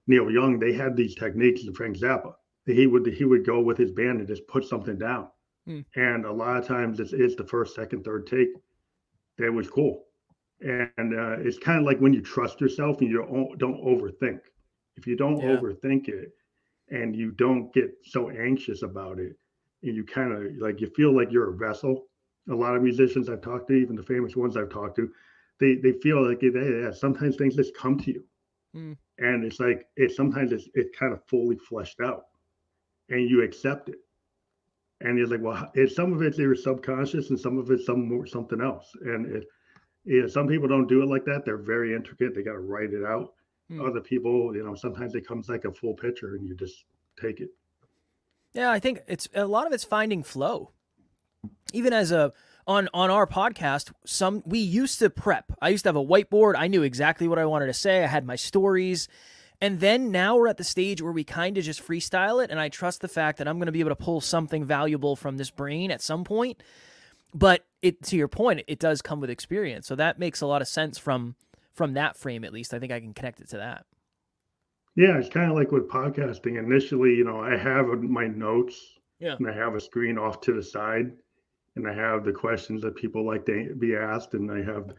Neil 0.06 0.30
Young. 0.30 0.58
They 0.58 0.72
had 0.72 0.96
these 0.96 1.14
techniques 1.14 1.64
and 1.64 1.76
Frank 1.76 1.96
Zappa. 1.96 2.34
He 2.66 2.86
would 2.86 3.06
he 3.06 3.24
would 3.24 3.44
go 3.44 3.60
with 3.60 3.76
his 3.76 3.90
band 3.90 4.18
and 4.20 4.28
just 4.28 4.46
put 4.48 4.64
something 4.64 4.98
down. 4.98 5.28
Hmm. 5.66 5.80
And 5.96 6.24
a 6.24 6.32
lot 6.32 6.56
of 6.58 6.66
times 6.66 7.00
it's, 7.00 7.12
it's 7.12 7.34
the 7.36 7.46
first, 7.46 7.74
second, 7.74 8.04
third 8.04 8.26
take. 8.26 8.48
That 9.38 9.52
was 9.52 9.68
cool. 9.68 10.04
And 10.60 11.14
uh, 11.18 11.36
it's 11.40 11.58
kind 11.58 11.78
of 11.80 11.84
like 11.84 11.98
when 11.98 12.12
you 12.12 12.20
trust 12.22 12.60
yourself 12.60 13.00
and 13.00 13.10
you 13.10 13.18
don't, 13.18 13.58
don't 13.58 13.82
overthink. 13.84 14.40
If 14.96 15.06
you 15.06 15.16
don't 15.16 15.40
Yeah. 15.40 15.56
overthink 15.56 16.08
it 16.08 16.32
and 16.90 17.14
you 17.16 17.30
don't 17.32 17.72
get 17.72 17.90
so 18.04 18.30
anxious 18.30 18.82
about 18.82 19.18
it, 19.18 19.36
and 19.82 19.94
you 19.96 20.04
kind 20.04 20.32
of 20.32 20.56
like 20.58 20.80
you 20.80 20.88
feel 20.88 21.14
like 21.14 21.32
you're 21.32 21.50
a 21.50 21.56
vessel. 21.56 22.06
A 22.50 22.54
lot 22.54 22.76
of 22.76 22.82
musicians 22.82 23.28
I've 23.28 23.40
talked 23.42 23.68
to, 23.68 23.74
even 23.74 23.96
the 23.96 24.02
famous 24.02 24.36
ones 24.36 24.56
I've 24.56 24.70
talked 24.70 24.96
to, 24.96 25.10
they 25.60 25.76
they 25.76 25.92
feel 25.92 26.26
like 26.26 26.42
it, 26.42 26.54
yeah, 26.54 26.92
sometimes 26.92 27.36
things 27.36 27.56
just 27.56 27.76
come 27.76 27.98
to 28.00 28.12
you, 28.12 28.24
Hmm. 28.72 28.92
and 29.18 29.44
it's 29.44 29.60
like 29.60 29.88
it 29.96 30.12
sometimes 30.12 30.52
it's 30.52 30.68
it's 30.74 30.96
kind 30.98 31.12
of 31.12 31.24
fully 31.26 31.56
fleshed 31.56 32.00
out, 32.00 32.24
and 33.10 33.28
you 33.28 33.42
accept 33.42 33.88
it, 33.88 33.98
and 35.00 35.18
it's 35.18 35.30
like 35.30 35.40
well, 35.42 35.70
it's 35.74 35.94
some 35.94 36.12
of 36.12 36.22
it's 36.22 36.38
your 36.38 36.54
subconscious 36.54 37.30
and 37.30 37.38
some 37.38 37.58
of 37.58 37.70
it's 37.70 37.86
some 37.86 38.08
more 38.08 38.26
something 38.26 38.60
else, 38.60 38.90
and 39.02 39.26
it, 39.36 39.44
yeah, 40.04 40.26
some 40.26 40.48
people 40.48 40.68
don't 40.68 40.88
do 40.88 41.02
it 41.02 41.08
like 41.08 41.24
that. 41.26 41.44
They're 41.44 41.58
very 41.58 41.94
intricate. 41.94 42.34
They 42.34 42.42
got 42.42 42.54
to 42.54 42.60
write 42.60 42.92
it 42.92 43.04
out. 43.04 43.33
Hmm. 43.68 43.80
Other 43.80 44.00
people, 44.00 44.54
you 44.54 44.64
know, 44.64 44.74
sometimes 44.74 45.14
it 45.14 45.26
comes 45.26 45.48
like 45.48 45.64
a 45.64 45.72
full 45.72 45.94
picture, 45.94 46.34
and 46.34 46.46
you 46.46 46.54
just 46.54 46.84
take 47.20 47.40
it. 47.40 47.50
Yeah, 48.52 48.70
I 48.70 48.78
think 48.78 49.00
it's 49.08 49.28
a 49.34 49.46
lot 49.46 49.66
of 49.66 49.72
it's 49.72 49.84
finding 49.84 50.22
flow. 50.22 50.70
Even 51.72 51.92
as 51.92 52.12
a 52.12 52.32
on 52.66 52.88
on 52.94 53.10
our 53.10 53.26
podcast, 53.26 53.92
some 54.04 54.42
we 54.46 54.58
used 54.58 54.98
to 55.00 55.10
prep. 55.10 55.52
I 55.60 55.70
used 55.70 55.84
to 55.84 55.88
have 55.88 55.96
a 55.96 56.04
whiteboard. 56.04 56.54
I 56.56 56.68
knew 56.68 56.82
exactly 56.82 57.28
what 57.28 57.38
I 57.38 57.46
wanted 57.46 57.66
to 57.66 57.74
say. 57.74 58.04
I 58.04 58.06
had 58.06 58.24
my 58.24 58.36
stories. 58.36 59.08
And 59.60 59.80
then 59.80 60.10
now 60.10 60.36
we're 60.36 60.48
at 60.48 60.56
the 60.56 60.64
stage 60.64 61.00
where 61.00 61.12
we 61.12 61.24
kind 61.24 61.56
of 61.56 61.64
just 61.64 61.86
freestyle 61.86 62.42
it 62.42 62.50
and 62.50 62.60
I 62.60 62.68
trust 62.68 63.00
the 63.00 63.08
fact 63.08 63.38
that 63.38 63.48
I'm 63.48 63.56
going 63.56 63.66
to 63.66 63.72
be 63.72 63.80
able 63.80 63.90
to 63.90 63.96
pull 63.96 64.20
something 64.20 64.64
valuable 64.64 65.16
from 65.16 65.36
this 65.36 65.50
brain 65.50 65.90
at 65.90 66.02
some 66.02 66.24
point. 66.24 66.62
But 67.32 67.64
it 67.80 68.02
to 68.04 68.16
your 68.16 68.28
point, 68.28 68.62
it 68.66 68.78
does 68.78 69.00
come 69.00 69.20
with 69.20 69.30
experience. 69.30 69.86
So 69.86 69.96
that 69.96 70.18
makes 70.18 70.40
a 70.40 70.46
lot 70.46 70.60
of 70.60 70.68
sense 70.68 70.98
from 70.98 71.36
from 71.74 71.94
that 71.94 72.16
frame 72.16 72.44
at 72.44 72.52
least. 72.52 72.72
I 72.74 72.78
think 72.78 72.92
I 72.92 73.00
can 73.00 73.12
connect 73.14 73.40
it 73.40 73.48
to 73.50 73.58
that. 73.58 73.84
Yeah, 74.96 75.18
it's 75.18 75.28
kind 75.28 75.50
of 75.50 75.56
like 75.56 75.72
with 75.72 75.88
podcasting. 75.88 76.58
Initially, 76.58 77.14
you 77.14 77.24
know, 77.24 77.40
I 77.40 77.56
have 77.56 77.86
my 78.02 78.26
notes 78.28 78.80
Yeah. 79.18 79.34
and 79.38 79.48
I 79.48 79.52
have 79.52 79.74
a 79.74 79.80
screen 79.80 80.18
off 80.18 80.40
to 80.42 80.52
the 80.52 80.62
side 80.62 81.10
and 81.76 81.88
I 81.88 81.92
have 81.92 82.24
the 82.24 82.32
questions 82.32 82.82
that 82.82 82.94
people 82.94 83.26
like 83.26 83.44
to 83.46 83.74
be 83.74 83.96
asked 83.96 84.34
and 84.34 84.50
I 84.52 84.62
have 84.62 84.94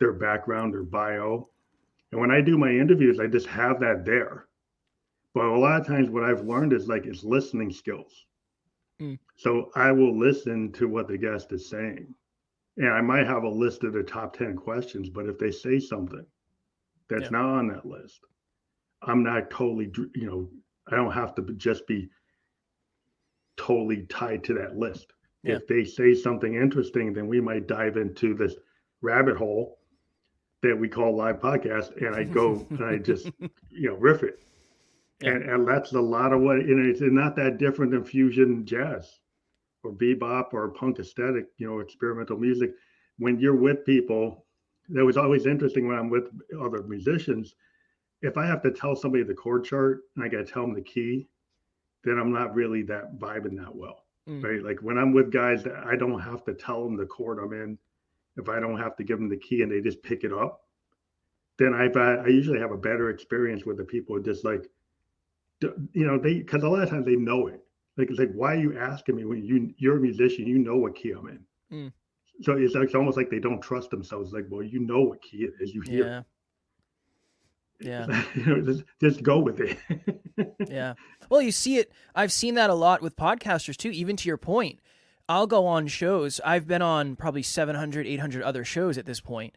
their 0.00 0.12
background 0.12 0.74
or 0.74 0.82
bio. 0.82 1.48
And 2.10 2.20
when 2.20 2.30
I 2.32 2.40
do 2.40 2.58
my 2.58 2.70
interviews, 2.70 3.20
I 3.20 3.28
just 3.28 3.46
have 3.46 3.78
that 3.80 4.04
there. 4.04 4.48
But 5.32 5.44
a 5.44 5.58
lot 5.58 5.80
of 5.80 5.86
times 5.86 6.10
what 6.10 6.24
I've 6.24 6.44
learned 6.44 6.72
is 6.72 6.88
like 6.88 7.06
it's 7.06 7.22
listening 7.22 7.70
skills. 7.70 8.26
Mm. 9.00 9.18
So 9.36 9.70
I 9.76 9.92
will 9.92 10.18
listen 10.18 10.72
to 10.72 10.88
what 10.88 11.06
the 11.06 11.18
guest 11.18 11.52
is 11.52 11.68
saying. 11.68 12.12
And 12.76 12.88
I 12.88 13.00
might 13.00 13.26
have 13.26 13.44
a 13.44 13.48
list 13.48 13.84
of 13.84 13.92
the 13.94 14.02
top 14.02 14.36
10 14.36 14.56
questions, 14.56 15.08
but 15.08 15.26
if 15.26 15.38
they 15.38 15.50
say 15.50 15.78
something 15.78 16.24
that's 17.08 17.24
Yeah. 17.24 17.30
not 17.30 17.44
on 17.46 17.68
that 17.68 17.86
list, 17.86 18.20
I'm 19.02 19.22
not 19.22 19.50
totally, 19.50 19.90
you 20.14 20.26
know, 20.26 20.50
I 20.86 20.96
don't 20.96 21.12
have 21.12 21.34
to 21.36 21.42
just 21.54 21.86
be 21.86 22.10
totally 23.56 24.04
tied 24.06 24.44
to 24.44 24.54
that 24.54 24.76
list. 24.76 25.12
Yeah. 25.42 25.56
If 25.56 25.66
they 25.66 25.84
say 25.84 26.14
something 26.14 26.54
interesting, 26.54 27.12
then 27.12 27.28
we 27.28 27.40
might 27.40 27.66
dive 27.68 27.96
into 27.96 28.34
this 28.34 28.54
rabbit 29.00 29.36
hole 29.36 29.78
that 30.62 30.76
we 30.78 30.88
call 30.88 31.16
live 31.16 31.40
podcast, 31.40 31.96
and 32.04 32.14
I 32.14 32.24
go 32.24 32.66
and 32.70 32.84
I 32.84 32.98
just, 32.98 33.30
you 33.70 33.88
know, 33.90 33.96
riff 33.96 34.22
it. 34.22 34.42
Yeah. 35.20 35.30
And, 35.30 35.42
and 35.48 35.68
that's 35.68 35.92
a 35.92 36.00
lot 36.00 36.32
of 36.32 36.40
what, 36.40 36.56
and 36.56 36.84
it's 36.86 37.00
not 37.00 37.36
that 37.36 37.58
different 37.58 37.92
than 37.92 38.04
fusion 38.04 38.66
jazz 38.66 39.20
or 39.86 39.92
bebop 39.92 40.52
or 40.52 40.68
punk 40.70 40.98
aesthetic, 40.98 41.46
you 41.58 41.66
know, 41.66 41.78
experimental 41.80 42.38
music. 42.38 42.72
When 43.18 43.38
you're 43.38 43.56
with 43.56 43.84
people, 43.86 44.44
that 44.90 45.04
was 45.04 45.16
always 45.16 45.46
interesting 45.46 45.86
when 45.86 45.96
I'm 45.98 46.10
with 46.10 46.28
other 46.60 46.82
musicians. 46.82 47.54
If 48.22 48.36
I 48.36 48.46
have 48.46 48.62
to 48.62 48.70
tell 48.70 48.96
somebody 48.96 49.24
the 49.24 49.34
chord 49.34 49.64
chart 49.64 50.02
and 50.14 50.24
I 50.24 50.28
got 50.28 50.38
to 50.38 50.52
tell 50.52 50.62
them 50.62 50.74
the 50.74 50.82
key, 50.82 51.28
then 52.04 52.18
I'm 52.18 52.32
not 52.32 52.54
really 52.54 52.82
that 52.84 53.18
vibing 53.18 53.56
that 53.58 53.74
well, 53.74 54.04
Mm. 54.28 54.42
right? 54.42 54.62
Like 54.62 54.80
when 54.82 54.98
I'm 54.98 55.12
with 55.12 55.30
guys 55.32 55.62
that 55.64 55.76
I 55.86 55.96
don't 55.96 56.20
have 56.20 56.44
to 56.44 56.54
tell 56.54 56.84
them 56.84 56.96
the 56.96 57.06
chord 57.06 57.38
I'm 57.38 57.52
in, 57.52 57.78
if 58.36 58.48
I 58.48 58.60
don't 58.60 58.78
have 58.78 58.96
to 58.96 59.04
give 59.04 59.18
them 59.18 59.28
the 59.28 59.36
key 59.36 59.62
and 59.62 59.70
they 59.72 59.80
just 59.80 60.02
pick 60.02 60.24
it 60.24 60.32
up, 60.32 60.62
then 61.58 61.74
I've 61.74 61.96
I 61.96 62.26
usually 62.26 62.58
have 62.58 62.72
a 62.72 62.76
better 62.76 63.10
experience 63.10 63.64
with 63.64 63.76
the 63.78 63.84
people 63.84 64.16
who 64.16 64.22
just 64.22 64.44
like, 64.44 64.68
you 65.62 66.06
know, 66.06 66.18
they 66.18 66.34
because 66.34 66.62
a 66.62 66.68
lot 66.68 66.82
of 66.82 66.90
times 66.90 67.06
they 67.06 67.16
know 67.16 67.46
it. 67.46 67.65
Like 67.96 68.10
it's 68.10 68.18
like, 68.18 68.32
why 68.32 68.54
are 68.54 68.60
you 68.60 68.78
asking 68.78 69.16
me 69.16 69.24
when 69.24 69.44
you 69.44 69.74
you're 69.78 69.96
a 69.96 70.00
musician, 70.00 70.46
you 70.46 70.58
know 70.58 70.76
what 70.76 70.94
key 70.94 71.12
I'm 71.12 71.28
in. 71.28 71.40
Mm. 71.72 71.92
So 72.42 72.52
it's, 72.52 72.74
like, 72.74 72.84
it's 72.84 72.94
almost 72.94 73.16
like 73.16 73.30
they 73.30 73.38
don't 73.38 73.62
trust 73.62 73.90
themselves. 73.90 74.32
Like, 74.32 74.46
well, 74.50 74.62
you 74.62 74.80
know 74.80 75.00
what 75.00 75.22
key 75.22 75.44
it 75.44 75.54
is. 75.60 75.74
You 75.74 75.80
hear. 75.80 76.06
Yeah. 76.06 76.18
it. 76.18 76.24
Yeah. 77.80 78.22
you 78.34 78.46
know, 78.46 78.60
just, 78.60 78.84
just 79.00 79.22
go 79.22 79.38
with 79.38 79.60
it. 79.60 79.78
Yeah. 80.68 80.94
Well, 81.30 81.40
you 81.40 81.50
see 81.50 81.78
it. 81.78 81.90
I've 82.14 82.30
seen 82.30 82.56
that 82.56 82.68
a 82.68 82.74
lot 82.74 83.00
with 83.00 83.16
podcasters 83.16 83.76
too, 83.76 83.90
even 83.90 84.16
to 84.16 84.28
your 84.28 84.36
point. 84.36 84.80
I'll 85.30 85.46
go 85.46 85.66
on 85.66 85.86
shows. 85.86 86.40
I've 86.44 86.66
been 86.66 86.82
on 86.82 87.16
probably 87.16 87.42
700, 87.42 88.06
800 88.06 88.42
other 88.42 88.62
shows 88.62 88.98
at 88.98 89.06
this 89.06 89.20
point. 89.20 89.54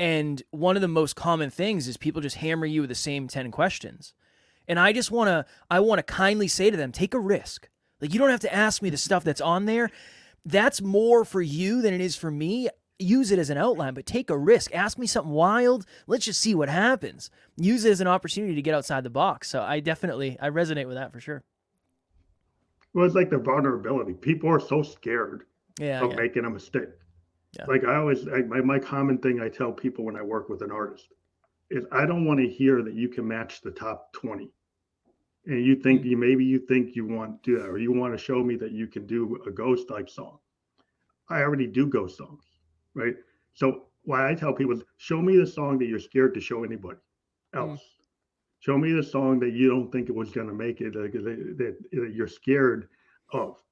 And 0.00 0.42
one 0.50 0.74
of 0.74 0.82
the 0.82 0.88
most 0.88 1.14
common 1.14 1.50
things 1.50 1.86
is 1.86 1.96
people 1.96 2.20
just 2.20 2.36
hammer 2.36 2.66
you 2.66 2.80
with 2.80 2.90
the 2.90 2.96
same 2.96 3.28
10 3.28 3.52
questions. 3.52 4.14
And 4.66 4.80
I 4.80 4.92
just 4.92 5.12
want 5.12 5.28
to 5.28 5.46
I 5.70 5.78
want 5.78 6.00
to 6.00 6.02
kindly 6.02 6.48
say 6.48 6.70
to 6.70 6.76
them, 6.76 6.90
take 6.90 7.14
a 7.14 7.20
risk. 7.20 7.68
Like 8.00 8.12
you 8.12 8.18
don't 8.18 8.30
have 8.30 8.40
to 8.40 8.54
ask 8.54 8.82
me 8.82 8.90
the 8.90 8.96
stuff 8.96 9.24
that's 9.24 9.40
on 9.40 9.64
there. 9.66 9.90
That's 10.44 10.80
more 10.80 11.24
for 11.24 11.42
you 11.42 11.82
than 11.82 11.94
it 11.94 12.00
is 12.00 12.14
for 12.16 12.30
me. 12.30 12.68
Use 12.98 13.30
it 13.30 13.38
as 13.38 13.50
an 13.50 13.58
outline, 13.58 13.94
but 13.94 14.06
take 14.06 14.30
a 14.30 14.38
risk. 14.38 14.74
Ask 14.74 14.96
me 14.98 15.06
something 15.06 15.32
wild. 15.32 15.84
Let's 16.06 16.24
just 16.24 16.40
see 16.40 16.54
what 16.54 16.68
happens. 16.68 17.30
Use 17.56 17.84
it 17.84 17.90
as 17.90 18.00
an 18.00 18.06
opportunity 18.06 18.54
to 18.54 18.62
get 18.62 18.74
outside 18.74 19.04
the 19.04 19.10
box. 19.10 19.48
So 19.50 19.60
I 19.62 19.80
definitely 19.80 20.38
I 20.40 20.48
resonate 20.50 20.86
with 20.86 20.96
that 20.96 21.12
for 21.12 21.20
sure. 21.20 21.42
well, 22.94 23.04
it's 23.04 23.14
like 23.14 23.28
the 23.30 23.38
vulnerability. 23.38 24.14
People 24.14 24.48
are 24.50 24.60
so 24.60 24.82
scared 24.82 25.44
Yeah. 25.78 26.02
of 26.02 26.10
yeah. 26.12 26.16
making 26.16 26.44
a 26.46 26.50
mistake. 26.50 26.88
Yeah. 27.58 27.66
Like 27.66 27.84
I 27.84 27.96
always, 27.96 28.26
I, 28.28 28.42
my, 28.42 28.60
my 28.60 28.78
common 28.78 29.18
thing 29.18 29.40
I 29.40 29.48
tell 29.48 29.72
people 29.72 30.04
when 30.04 30.16
I 30.16 30.22
work 30.22 30.48
with 30.48 30.62
an 30.62 30.70
artist 30.70 31.08
is 31.70 31.84
I 31.92 32.06
don't 32.06 32.24
want 32.24 32.40
to 32.40 32.48
hear 32.48 32.82
that 32.82 32.94
you 32.94 33.08
can 33.08 33.26
match 33.26 33.60
the 33.62 33.70
top 33.72 34.12
20. 34.14 34.50
And 35.46 35.64
you 35.64 35.76
think 35.76 36.02
Mm. 36.02 36.10
you 36.10 36.16
maybe 36.16 36.44
you 36.44 36.58
think 36.58 36.96
you 36.96 37.06
want 37.06 37.42
to 37.42 37.50
do 37.50 37.58
that, 37.58 37.68
or 37.68 37.78
you 37.78 37.92
want 37.92 38.12
to 38.14 38.18
show 38.18 38.42
me 38.42 38.56
that 38.56 38.72
you 38.72 38.86
can 38.86 39.06
do 39.06 39.40
a 39.46 39.50
ghost 39.50 39.88
type 39.88 40.10
song. 40.10 40.38
I 41.28 41.42
already 41.42 41.66
do 41.66 41.86
ghost 41.86 42.18
songs, 42.18 42.44
right? 42.94 43.16
So 43.54 43.86
why 44.02 44.30
I 44.30 44.34
tell 44.34 44.52
people, 44.52 44.80
show 44.96 45.20
me 45.22 45.36
the 45.36 45.46
song 45.46 45.78
that 45.78 45.86
you're 45.86 45.98
scared 45.98 46.34
to 46.34 46.40
show 46.40 46.64
anybody 46.64 46.98
mm. 47.54 47.58
else. 47.58 47.80
Mm. 47.80 47.92
Show 48.60 48.78
me 48.78 48.92
the 48.92 49.02
song 49.02 49.38
that 49.40 49.52
you 49.52 49.68
don't 49.68 49.90
think 49.92 50.08
it 50.08 50.14
was 50.14 50.30
going 50.30 50.48
to 50.48 50.54
make 50.54 50.80
it, 50.80 50.94
that, 50.94 51.12
that, 51.12 51.76
that 51.92 52.12
you're 52.14 52.26
scared 52.26 52.88
of, 53.32 53.62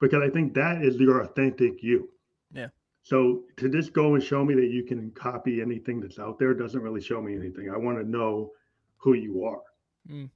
because 0.00 0.22
I 0.22 0.30
think 0.30 0.54
that 0.54 0.82
is 0.82 0.96
your 0.96 1.22
authentic 1.22 1.82
you. 1.82 2.08
Yeah. 2.52 2.68
So 3.02 3.44
to 3.56 3.68
just 3.68 3.92
go 3.92 4.14
and 4.14 4.22
show 4.22 4.44
me 4.44 4.54
that 4.54 4.70
you 4.70 4.84
can 4.84 5.10
copy 5.12 5.60
anything 5.60 6.00
that's 6.00 6.18
out 6.18 6.38
there 6.38 6.54
doesn't 6.54 6.80
really 6.80 7.00
show 7.00 7.20
me 7.20 7.34
anything. 7.34 7.70
I 7.70 7.76
want 7.76 7.98
to 7.98 8.08
know 8.08 8.52
who 8.98 9.14
you 9.14 9.44
are. 9.44 9.62
Mm. 10.08 10.30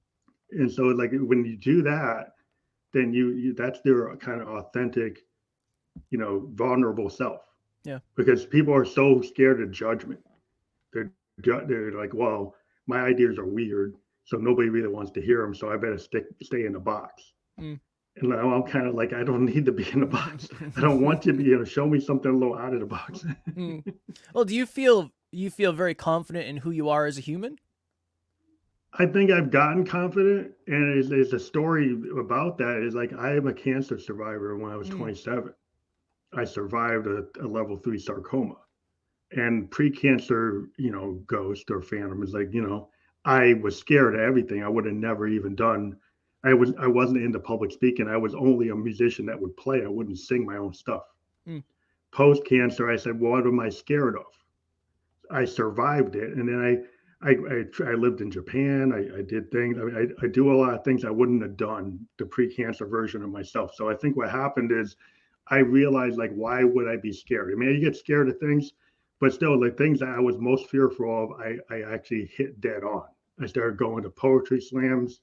And 0.52 0.70
so 0.70 0.84
like 0.84 1.11
when 1.12 1.44
you 1.44 1.56
do 1.56 1.82
that, 1.82 2.32
then 2.92 3.12
you, 3.12 3.30
you 3.30 3.54
that's 3.54 3.80
their 3.82 4.16
kind 4.16 4.40
of 4.40 4.48
authentic, 4.48 5.20
you 6.11 6.18
know, 6.18 6.48
vulnerable 6.54 7.11
self. 7.11 7.42
Yeah. 7.84 7.98
Because 8.16 8.46
people 8.46 8.74
are 8.74 8.84
so 8.84 9.20
scared 9.20 9.61
of 9.61 9.70
judgment. 9.70 10.20
They're 10.92 11.12
they're 11.38 11.92
like, 11.92 12.14
well, 12.14 12.54
my 12.87 13.00
ideas 13.00 13.38
are 13.38 13.46
weird, 13.46 13.94
so 14.24 14.38
nobody 14.38 14.68
really 14.68 14.88
wants 14.88 15.12
to 15.12 15.20
hear 15.20 15.42
them. 15.42 15.54
So 15.54 15.70
I 15.70 15.76
better 15.76 15.98
stick 15.98 16.24
stay 16.42 16.64
in 16.64 16.72
the 16.72 16.80
box. 16.80 17.32
Mm. 17.61 17.78
And 18.16 18.30
now 18.30 18.52
I'm 18.52 18.64
kind 18.64 18.88
of 18.88 18.94
like, 18.94 19.12
I 19.12 19.22
don't 19.22 19.44
need 19.44 19.64
to 19.66 19.72
be 19.72 19.88
in 19.92 20.02
a 20.02 20.06
box. 20.06 20.48
I 20.76 20.80
don't 20.80 21.00
want 21.00 21.22
to 21.22 21.32
be. 21.32 21.44
You 21.44 21.58
know, 21.58 21.64
show 21.64 21.87
me 21.87 22.00
something 22.00 22.30
a 22.30 22.37
little 22.37 22.56
out 22.56 22.74
of 22.74 22.80
the 22.80 22.87
box. 22.87 23.24
mm. 23.50 23.84
Well, 24.34 24.44
do 24.44 24.54
you 24.54 24.66
feel 24.66 25.12
you 25.30 25.50
feel 25.50 25.72
very 25.72 25.94
confident 25.94 26.48
in 26.48 26.56
who 26.56 26.70
you 26.70 26.88
are 26.88 27.06
as 27.06 27.18
a 27.18 27.20
human? 27.20 27.58
I 28.98 29.06
think 29.06 29.30
I've 29.30 29.50
gotten 29.50 29.87
confident, 29.87 30.50
and 30.66 30.98
it's, 30.98 31.11
it's 31.11 31.32
a 31.32 31.38
story 31.38 31.96
about 32.18 32.58
that. 32.58 32.82
Is 32.82 32.94
like 32.94 33.12
I 33.12 33.37
am 33.37 33.46
a 33.46 33.54
cancer 33.54 33.98
survivor 33.98 34.56
when 34.56 34.72
I 34.72 34.76
was 34.76 34.90
mm. 34.90 34.96
27. 34.96 35.54
I 36.34 36.44
survived 36.44 37.06
a, 37.06 37.24
a 37.40 37.46
level 37.46 37.76
three 37.76 37.98
sarcoma, 37.98 38.56
and 39.32 39.70
pre-cancer, 39.70 40.68
you 40.78 40.90
know, 40.90 41.22
ghost 41.26 41.70
or 41.70 41.80
phantom 41.80 42.22
is 42.22 42.34
like, 42.34 42.52
you 42.52 42.61
know, 42.61 42.90
I 43.24 43.54
was 43.62 43.78
scared 43.78 44.16
of 44.16 44.20
everything. 44.20 44.64
I 44.64 44.68
would 44.68 44.84
have 44.84 44.94
never 44.94 45.28
even 45.28 45.54
done. 45.54 45.96
I 46.44 46.54
was 46.54 46.72
I 46.80 46.88
wasn't 46.88 47.22
into 47.22 47.38
public 47.38 47.70
speaking. 47.70 48.08
I 48.08 48.16
was 48.16 48.34
only 48.34 48.70
a 48.70 48.76
musician 48.76 49.26
that 49.26 49.40
would 49.40 49.56
play. 49.56 49.84
I 49.84 49.88
wouldn't 49.88 50.18
sing 50.18 50.44
my 50.44 50.56
own 50.56 50.74
stuff. 50.74 51.04
Mm. 51.46 51.62
Post 52.11 52.44
cancer, 52.46 52.90
I 52.90 52.96
said, 52.96 53.20
well, 53.20 53.32
what 53.32 53.46
am 53.46 53.61
I 53.61 53.68
scared 53.68 54.16
of? 54.16 54.26
I 55.30 55.44
survived 55.44 56.16
it, 56.16 56.37
and 56.37 56.48
then 56.48 56.61
I 56.61 56.78
I, 57.20 57.31
I, 57.31 57.64
I, 57.85 57.94
lived 57.94 58.20
in 58.20 58.31
Japan. 58.31 58.92
I, 58.92 59.18
I 59.18 59.22
did 59.22 59.50
things. 59.50 59.76
I, 59.76 60.00
I, 60.00 60.07
I, 60.22 60.28
do 60.28 60.52
a 60.52 60.57
lot 60.57 60.74
of 60.74 60.85
things 60.85 61.04
I 61.04 61.11
wouldn't 61.11 61.42
have 61.42 61.57
done 61.57 61.98
the 62.16 62.26
pre-cancer 62.26 62.87
version 62.87 63.22
of 63.22 63.31
myself. 63.31 63.74
So 63.74 63.90
I 63.90 63.94
think 63.94 64.16
what 64.16 64.31
happened 64.31 64.70
is 64.70 64.96
I 65.48 65.59
realized 65.59 66.16
like, 66.16 66.33
why 66.33 66.62
would 66.62 66.88
I 66.88 66.96
be 66.96 67.12
scared? 67.12 67.52
I 67.52 67.57
mean, 67.57 67.74
you 67.74 67.81
get 67.81 67.96
scared 67.96 68.28
of 68.28 68.38
things, 68.38 68.72
but 69.18 69.33
still 69.33 69.59
the 69.59 69.72
things 69.72 69.98
that 69.98 70.11
I 70.11 70.20
was 70.20 70.38
most 70.38 70.70
fearful 70.70 71.24
of, 71.24 71.40
I, 71.40 71.57
I 71.74 71.92
actually 71.92 72.26
hit 72.26 72.61
dead 72.61 72.85
on. 72.85 73.04
I 73.40 73.46
started 73.46 73.78
going 73.78 74.04
to 74.04 74.11
poetry 74.11 74.61
slams, 74.61 75.20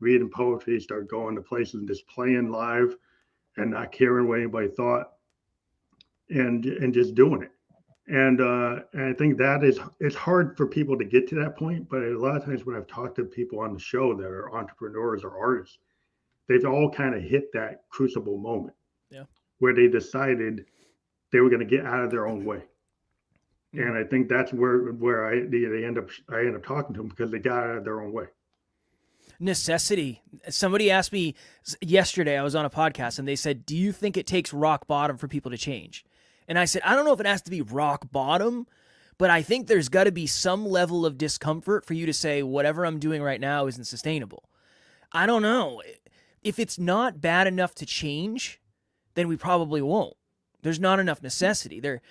reading 0.00 0.30
poetry, 0.30 0.80
started 0.80 1.08
going 1.08 1.34
to 1.36 1.42
places 1.42 1.74
and 1.74 1.88
just 1.88 2.06
playing 2.06 2.50
live 2.50 2.96
and 3.58 3.72
not 3.72 3.92
caring 3.92 4.26
what 4.26 4.38
anybody 4.38 4.68
thought 4.68 5.12
and, 6.30 6.64
and 6.64 6.94
just 6.94 7.14
doing 7.14 7.42
it 7.42 7.50
and 8.08 8.40
uh, 8.40 8.80
and 8.92 9.02
I 9.02 9.12
think 9.12 9.36
that 9.38 9.64
is 9.64 9.80
it's 10.00 10.14
hard 10.14 10.56
for 10.56 10.66
people 10.66 10.96
to 10.98 11.04
get 11.04 11.28
to 11.28 11.34
that 11.36 11.56
point. 11.56 11.88
But 11.88 12.02
a 12.02 12.18
lot 12.18 12.36
of 12.36 12.44
times 12.44 12.64
when 12.64 12.76
I've 12.76 12.86
talked 12.86 13.16
to 13.16 13.24
people 13.24 13.58
on 13.60 13.74
the 13.74 13.80
show 13.80 14.14
that 14.14 14.26
are 14.26 14.54
entrepreneurs 14.54 15.24
or 15.24 15.36
artists, 15.36 15.78
they've 16.48 16.64
all 16.64 16.90
kind 16.90 17.14
of 17.14 17.22
hit 17.22 17.52
that 17.52 17.82
crucible 17.90 18.38
moment, 18.38 18.74
yeah, 19.10 19.24
where 19.58 19.74
they 19.74 19.88
decided 19.88 20.66
they 21.32 21.40
were 21.40 21.50
going 21.50 21.66
to 21.66 21.76
get 21.76 21.84
out 21.84 22.04
of 22.04 22.10
their 22.10 22.28
own 22.28 22.44
way. 22.44 22.62
Mm-hmm. 23.74 23.80
And 23.80 23.98
I 23.98 24.04
think 24.04 24.28
that's 24.28 24.52
where 24.52 24.92
where 24.92 25.26
I 25.26 25.40
they, 25.40 25.64
they 25.64 25.84
end 25.84 25.98
up 25.98 26.08
I 26.28 26.40
end 26.40 26.54
up 26.54 26.64
talking 26.64 26.94
to 26.94 27.00
them 27.00 27.08
because 27.08 27.32
they 27.32 27.40
got 27.40 27.64
out 27.64 27.78
of 27.78 27.84
their 27.84 28.00
own 28.00 28.12
way 28.12 28.26
necessity. 29.38 30.22
Somebody 30.48 30.90
asked 30.90 31.12
me 31.12 31.34
yesterday, 31.82 32.38
I 32.38 32.42
was 32.42 32.54
on 32.54 32.64
a 32.64 32.70
podcast, 32.70 33.18
and 33.18 33.28
they 33.28 33.36
said, 33.36 33.66
Do 33.66 33.76
you 33.76 33.92
think 33.92 34.16
it 34.16 34.26
takes 34.26 34.52
rock 34.52 34.86
bottom 34.86 35.18
for 35.18 35.28
people 35.28 35.50
to 35.50 35.58
change? 35.58 36.06
And 36.48 36.58
I 36.58 36.64
said, 36.64 36.82
I 36.84 36.94
don't 36.94 37.04
know 37.04 37.12
if 37.12 37.20
it 37.20 37.26
has 37.26 37.42
to 37.42 37.50
be 37.50 37.60
rock 37.60 38.10
bottom, 38.10 38.66
but 39.18 39.30
I 39.30 39.42
think 39.42 39.66
there's 39.66 39.88
got 39.88 40.04
to 40.04 40.12
be 40.12 40.26
some 40.26 40.66
level 40.66 41.06
of 41.06 41.18
discomfort 41.18 41.84
for 41.84 41.94
you 41.94 42.06
to 42.06 42.12
say, 42.12 42.42
whatever 42.42 42.84
I'm 42.84 42.98
doing 42.98 43.22
right 43.22 43.40
now 43.40 43.66
isn't 43.66 43.84
sustainable. 43.84 44.48
I 45.12 45.26
don't 45.26 45.42
know. 45.42 45.82
If 46.42 46.58
it's 46.58 46.78
not 46.78 47.20
bad 47.20 47.46
enough 47.46 47.74
to 47.76 47.86
change, 47.86 48.60
then 49.14 49.28
we 49.28 49.36
probably 49.36 49.82
won't. 49.82 50.14
There's 50.62 50.80
not 50.80 51.00
enough 51.00 51.22
necessity. 51.22 51.80
There 51.80 52.02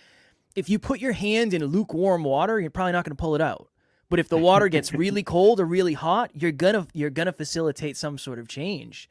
if 0.56 0.69
you 0.69 0.80
put 0.80 1.00
your 1.00 1.12
hand 1.12 1.54
in 1.54 1.63
lukewarm 1.65 2.24
water, 2.24 2.60
you're 2.60 2.71
probably 2.71 2.93
not 2.93 3.04
going 3.04 3.15
to 3.15 3.21
pull 3.21 3.36
it 3.36 3.41
out. 3.41 3.67
But 4.10 4.19
if 4.19 4.30
the 4.30 4.38
water 4.38 4.69
gets 4.69 4.93
really 4.93 5.24
cold 5.36 5.60
or 5.60 5.65
really 5.65 5.93
hot, 5.93 6.32
you're 6.34 6.52
gonna 6.52 6.88
you're 6.93 7.10
gonna 7.10 7.34
facilitate 7.34 7.98
some 7.98 8.17
sort 8.17 8.39
of 8.39 8.48
change. 8.48 9.10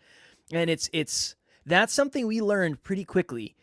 And 0.53 0.71
it's 0.71 0.89
it's 0.93 1.35
that's 1.67 1.93
something 1.93 2.27
we 2.27 2.41
learned 2.41 2.83
pretty 2.83 3.05
quickly 3.05 3.57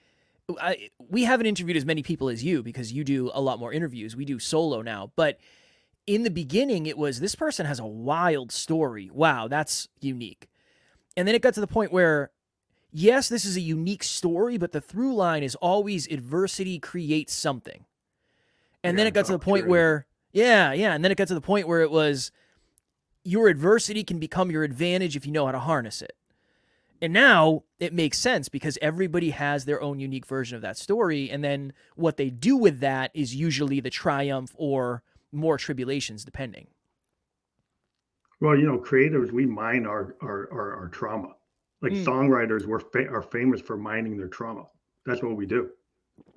I, 0.60 0.90
we 0.98 1.24
haven't 1.24 1.46
interviewed 1.46 1.78
as 1.78 1.86
many 1.86 2.04
people 2.04 2.30
as 2.30 2.44
you 2.44 2.64
because 2.64 2.92
you 2.92 3.04
do 3.04 3.32
a 3.34 3.42
lot 3.42 3.60
more 3.60 3.72
interviews. 3.72 4.16
We 4.16 4.26
do 4.26 4.40
solo 4.40 4.82
now, 4.82 5.12
but 5.16 5.40
in 6.08 6.24
the 6.24 6.30
beginning, 6.30 6.88
it 6.88 6.98
was 6.98 7.20
this 7.20 7.36
person 7.36 7.66
has 7.66 7.80
a 7.80 7.86
wild 7.86 8.52
story. 8.52 9.10
Wow, 9.14 9.48
that's 9.48 9.88
unique. 10.00 10.50
And 11.16 11.28
then 11.28 11.36
it 11.36 11.42
got 11.42 11.54
to 11.56 11.62
the 11.62 11.68
point 11.68 11.92
where, 11.92 12.32
yes, 12.92 13.30
this 13.30 13.46
is 13.46 13.56
a 13.56 13.62
unique 13.62 14.04
story, 14.04 14.58
but 14.58 14.72
the 14.72 14.82
through 14.82 15.16
line 15.16 15.44
is 15.44 15.56
always 15.56 16.08
adversity 16.08 16.80
creates 16.80 17.34
something. 17.34 17.86
And 18.84 18.96
yeah, 18.96 18.98
then 18.98 19.08
it 19.08 19.14
got 19.14 19.26
to 19.28 19.34
the 19.34 19.40
point 19.40 19.64
true. 19.64 19.72
where, 19.72 20.06
yeah, 20.34 20.74
yeah. 20.74 20.94
And 20.94 21.04
then 21.04 21.12
it 21.12 21.18
got 21.18 21.28
to 21.28 21.36
the 21.36 21.42
point 21.42 21.68
where 21.68 21.82
it 21.82 21.92
was 21.92 22.32
your 23.24 23.48
adversity 23.48 24.04
can 24.04 24.20
become 24.20 24.50
your 24.50 24.64
advantage 24.64 25.16
if 25.16 25.26
you 25.26 25.32
know 25.32 25.46
how 25.46 25.52
to 25.52 25.60
harness 25.60 26.02
it. 26.02 26.14
And 27.02 27.14
now 27.14 27.64
it 27.80 27.94
makes 27.94 28.20
sense 28.20 28.48
because 28.48 28.78
everybody 28.82 29.32
has 29.32 29.66
their 29.66 29.82
own 29.82 30.00
unique 30.00 30.28
version 30.28 30.56
of 30.56 30.62
that 30.62 30.78
story. 30.78 31.32
And 31.32 31.44
then 31.44 31.74
what 31.96 32.18
they 32.18 32.30
do 32.30 32.56
with 32.56 32.80
that 32.82 33.10
is 33.16 33.36
usually 33.36 33.80
the 33.80 33.90
triumph 33.90 34.52
or 34.56 35.02
more 35.32 35.58
tribulations, 35.58 36.24
depending. 36.24 36.68
Well, 38.40 38.56
you 38.56 38.68
know, 38.68 38.78
creatives, 38.80 39.32
we 39.32 39.46
mine 39.46 39.86
our 39.86 40.16
our, 40.22 40.48
our, 40.52 40.76
our 40.76 40.88
trauma. 40.90 41.34
Like 41.82 41.94
mm. 41.94 42.06
songwriters, 42.06 42.66
we're 42.66 42.80
fa- 42.80 43.10
are 43.10 43.24
famous 43.24 43.62
for 43.62 43.78
mining 43.78 44.18
their 44.18 44.28
trauma. 44.28 44.66
That's 45.06 45.24
what 45.24 45.36
we 45.36 45.48
do. 45.48 45.70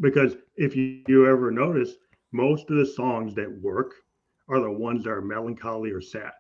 Because 0.01 0.37
if 0.57 0.75
you, 0.75 1.03
you 1.07 1.27
ever 1.27 1.51
notice, 1.51 1.97
most 2.33 2.71
of 2.71 2.77
the 2.77 2.87
songs 2.87 3.35
that 3.35 3.61
work 3.61 3.93
are 4.49 4.61
the 4.61 4.71
ones 4.71 5.05
that 5.05 5.11
are 5.11 5.21
melancholy 5.21 5.91
or 5.91 6.01
sad. 6.01 6.33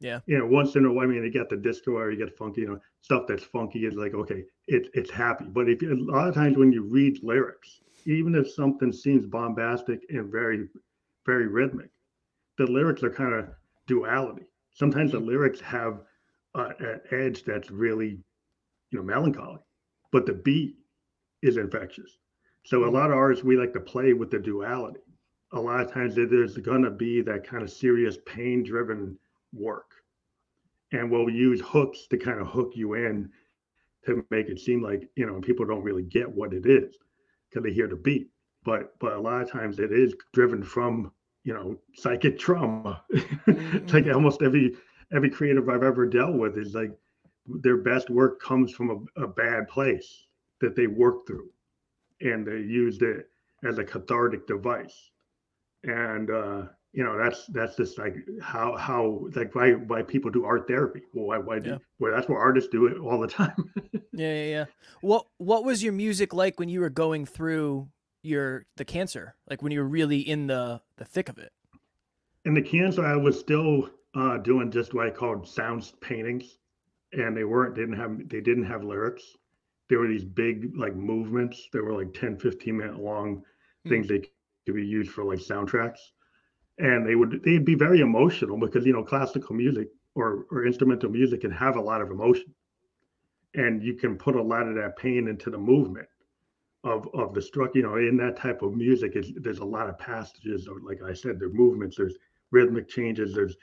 Yeah. 0.00 0.20
You 0.26 0.38
know, 0.38 0.46
once 0.46 0.76
in 0.76 0.84
a 0.84 0.92
while, 0.92 1.04
I 1.04 1.08
mean, 1.08 1.24
you 1.24 1.30
get 1.30 1.48
the 1.48 1.56
disco 1.56 1.92
or 1.92 2.10
you 2.10 2.18
get 2.18 2.36
funky, 2.36 2.62
you 2.62 2.68
know, 2.68 2.80
stuff 3.00 3.24
that's 3.26 3.44
funky 3.44 3.86
is 3.86 3.94
like, 3.94 4.14
okay, 4.14 4.44
it, 4.66 4.88
it's 4.94 5.10
happy. 5.10 5.46
But 5.46 5.68
if 5.68 5.80
you, 5.80 5.92
a 5.92 6.12
lot 6.12 6.28
of 6.28 6.34
times 6.34 6.56
when 6.56 6.72
you 6.72 6.82
read 6.82 7.22
lyrics, 7.22 7.80
even 8.04 8.34
if 8.34 8.50
something 8.50 8.92
seems 8.92 9.26
bombastic 9.26 10.04
and 10.10 10.30
very, 10.30 10.68
very 11.24 11.46
rhythmic, 11.46 11.90
the 12.58 12.66
lyrics 12.66 13.02
are 13.02 13.10
kind 13.10 13.34
of 13.34 13.48
duality. 13.86 14.44
Sometimes 14.72 15.12
the 15.12 15.18
lyrics 15.18 15.60
have 15.60 16.02
uh, 16.54 16.70
an 16.78 17.00
edge 17.10 17.44
that's 17.44 17.70
really, 17.70 18.18
you 18.90 18.98
know, 18.98 19.02
melancholy, 19.02 19.60
but 20.12 20.26
the 20.26 20.34
beat 20.34 20.76
is 21.42 21.56
infectious. 21.56 22.18
So 22.64 22.84
a 22.84 22.90
lot 22.90 23.10
of 23.10 23.16
artists, 23.16 23.44
we 23.44 23.56
like 23.56 23.72
to 23.74 23.80
play 23.80 24.12
with 24.12 24.30
the 24.30 24.38
duality. 24.38 25.00
A 25.52 25.60
lot 25.60 25.80
of 25.80 25.92
times 25.92 26.14
there's 26.16 26.56
going 26.58 26.82
to 26.82 26.90
be 26.90 27.22
that 27.22 27.46
kind 27.46 27.62
of 27.62 27.70
serious 27.70 28.18
pain 28.26 28.62
driven 28.64 29.16
work. 29.52 29.90
And 30.92 31.10
we'll 31.10 31.28
use 31.28 31.60
hooks 31.60 32.06
to 32.10 32.16
kind 32.16 32.40
of 32.40 32.46
hook 32.46 32.72
you 32.74 32.94
in 32.94 33.30
to 34.04 34.24
make 34.30 34.48
it 34.48 34.60
seem 34.60 34.82
like, 34.82 35.08
you 35.16 35.26
know, 35.26 35.40
people 35.40 35.66
don't 35.66 35.82
really 35.82 36.04
get 36.04 36.30
what 36.30 36.52
it 36.52 36.64
is 36.66 36.96
because 37.48 37.64
they 37.64 37.72
hear 37.72 37.88
the 37.88 37.96
beat. 37.96 38.28
But 38.64 38.98
but 38.98 39.12
a 39.12 39.20
lot 39.20 39.42
of 39.42 39.50
times 39.50 39.78
it 39.78 39.92
is 39.92 40.14
driven 40.32 40.62
from, 40.62 41.12
you 41.44 41.54
know, 41.54 41.76
psychic 41.94 42.38
trauma. 42.38 43.02
Mm-hmm. 43.12 43.86
like 43.88 44.06
almost 44.12 44.42
every 44.42 44.76
every 45.14 45.30
creative 45.30 45.68
I've 45.68 45.82
ever 45.82 46.06
dealt 46.06 46.34
with 46.34 46.56
is 46.58 46.74
like 46.74 46.92
their 47.46 47.76
best 47.76 48.10
work 48.10 48.40
comes 48.40 48.72
from 48.72 49.08
a, 49.16 49.22
a 49.22 49.28
bad 49.28 49.68
place 49.68 50.26
that 50.60 50.74
they 50.74 50.86
work 50.86 51.26
through 51.26 51.48
and 52.20 52.46
they 52.46 52.58
used 52.58 53.02
it 53.02 53.28
as 53.64 53.78
a 53.78 53.84
cathartic 53.84 54.46
device. 54.46 55.10
And 55.84 56.30
uh 56.30 56.62
you 56.96 57.04
know 57.04 57.16
that's 57.16 57.46
that's 57.48 57.76
just 57.76 57.98
like 57.98 58.16
how 58.40 58.76
how 58.76 59.26
like 59.34 59.54
why 59.54 59.72
why 59.72 60.02
people 60.02 60.30
do 60.30 60.44
art 60.44 60.66
therapy 60.66 61.02
well 61.12 61.26
why 61.26 61.38
why 61.38 61.58
do 61.58 61.70
yeah. 61.70 61.78
well 61.98 62.12
that's 62.12 62.28
what 62.28 62.38
artists 62.38 62.70
do 62.70 62.86
it 62.86 62.98
all 62.98 63.20
the 63.20 63.28
time 63.28 63.72
yeah 64.12 64.32
yeah 64.32 64.44
yeah 64.44 64.64
what 65.02 65.26
what 65.38 65.64
was 65.64 65.82
your 65.82 65.92
music 65.92 66.32
like 66.32 66.58
when 66.58 66.68
you 66.68 66.80
were 66.80 66.90
going 66.90 67.26
through 67.26 67.88
your 68.22 68.64
the 68.76 68.84
cancer 68.84 69.36
like 69.48 69.62
when 69.62 69.70
you 69.70 69.80
were 69.80 69.88
really 69.88 70.20
in 70.20 70.46
the 70.46 70.80
the 70.96 71.04
thick 71.04 71.28
of 71.28 71.38
it 71.38 71.52
in 72.44 72.54
the 72.54 72.62
cancer 72.62 73.04
i 73.04 73.14
was 73.14 73.38
still 73.38 73.88
uh 74.14 74.38
doing 74.38 74.70
just 74.70 74.94
what 74.94 75.06
i 75.06 75.10
called 75.10 75.46
sounds 75.46 75.92
paintings 76.00 76.58
and 77.12 77.36
they 77.36 77.44
weren't 77.44 77.74
didn't 77.74 77.96
have 77.96 78.16
they 78.28 78.40
didn't 78.40 78.64
have 78.64 78.82
lyrics 78.82 79.36
there 79.88 79.98
were 79.98 80.08
these 80.08 80.24
big 80.24 80.72
like 80.76 80.94
movements. 80.94 81.68
There 81.72 81.84
were 81.84 81.96
like 81.96 82.12
10, 82.14 82.38
15 82.38 82.76
minute 82.76 82.98
long 82.98 83.42
mm. 83.86 83.90
things 83.90 84.08
that 84.08 84.26
could 84.66 84.74
be 84.74 84.84
used 84.84 85.12
for 85.12 85.24
like 85.24 85.38
soundtracks. 85.38 85.98
And 86.78 87.06
they 87.06 87.14
would 87.14 87.42
they'd 87.42 87.64
be 87.64 87.74
very 87.74 88.00
emotional 88.00 88.58
because 88.58 88.84
you 88.84 88.92
know 88.92 89.02
classical 89.02 89.54
music 89.54 89.88
or 90.14 90.46
or 90.50 90.66
instrumental 90.66 91.10
music 91.10 91.40
can 91.40 91.50
have 91.50 91.76
a 91.76 91.80
lot 91.80 92.02
of 92.02 92.10
emotion. 92.10 92.54
And 93.54 93.82
you 93.82 93.94
can 93.94 94.16
put 94.16 94.36
a 94.36 94.42
lot 94.42 94.68
of 94.68 94.74
that 94.74 94.96
pain 94.98 95.28
into 95.28 95.50
the 95.50 95.58
movement 95.58 96.08
of 96.84 97.08
of 97.14 97.34
the 97.34 97.42
struck, 97.42 97.74
you 97.74 97.82
know, 97.82 97.96
in 97.96 98.16
that 98.18 98.36
type 98.36 98.62
of 98.62 98.74
music, 98.74 99.16
is 99.16 99.32
there's 99.36 99.58
a 99.58 99.64
lot 99.64 99.88
of 99.88 99.98
passages, 99.98 100.68
or 100.68 100.80
like 100.80 101.02
I 101.02 101.14
said, 101.14 101.38
there's 101.40 101.54
movements, 101.54 101.96
there's 101.96 102.16
rhythmic 102.50 102.88
changes, 102.88 103.34
there's 103.34 103.56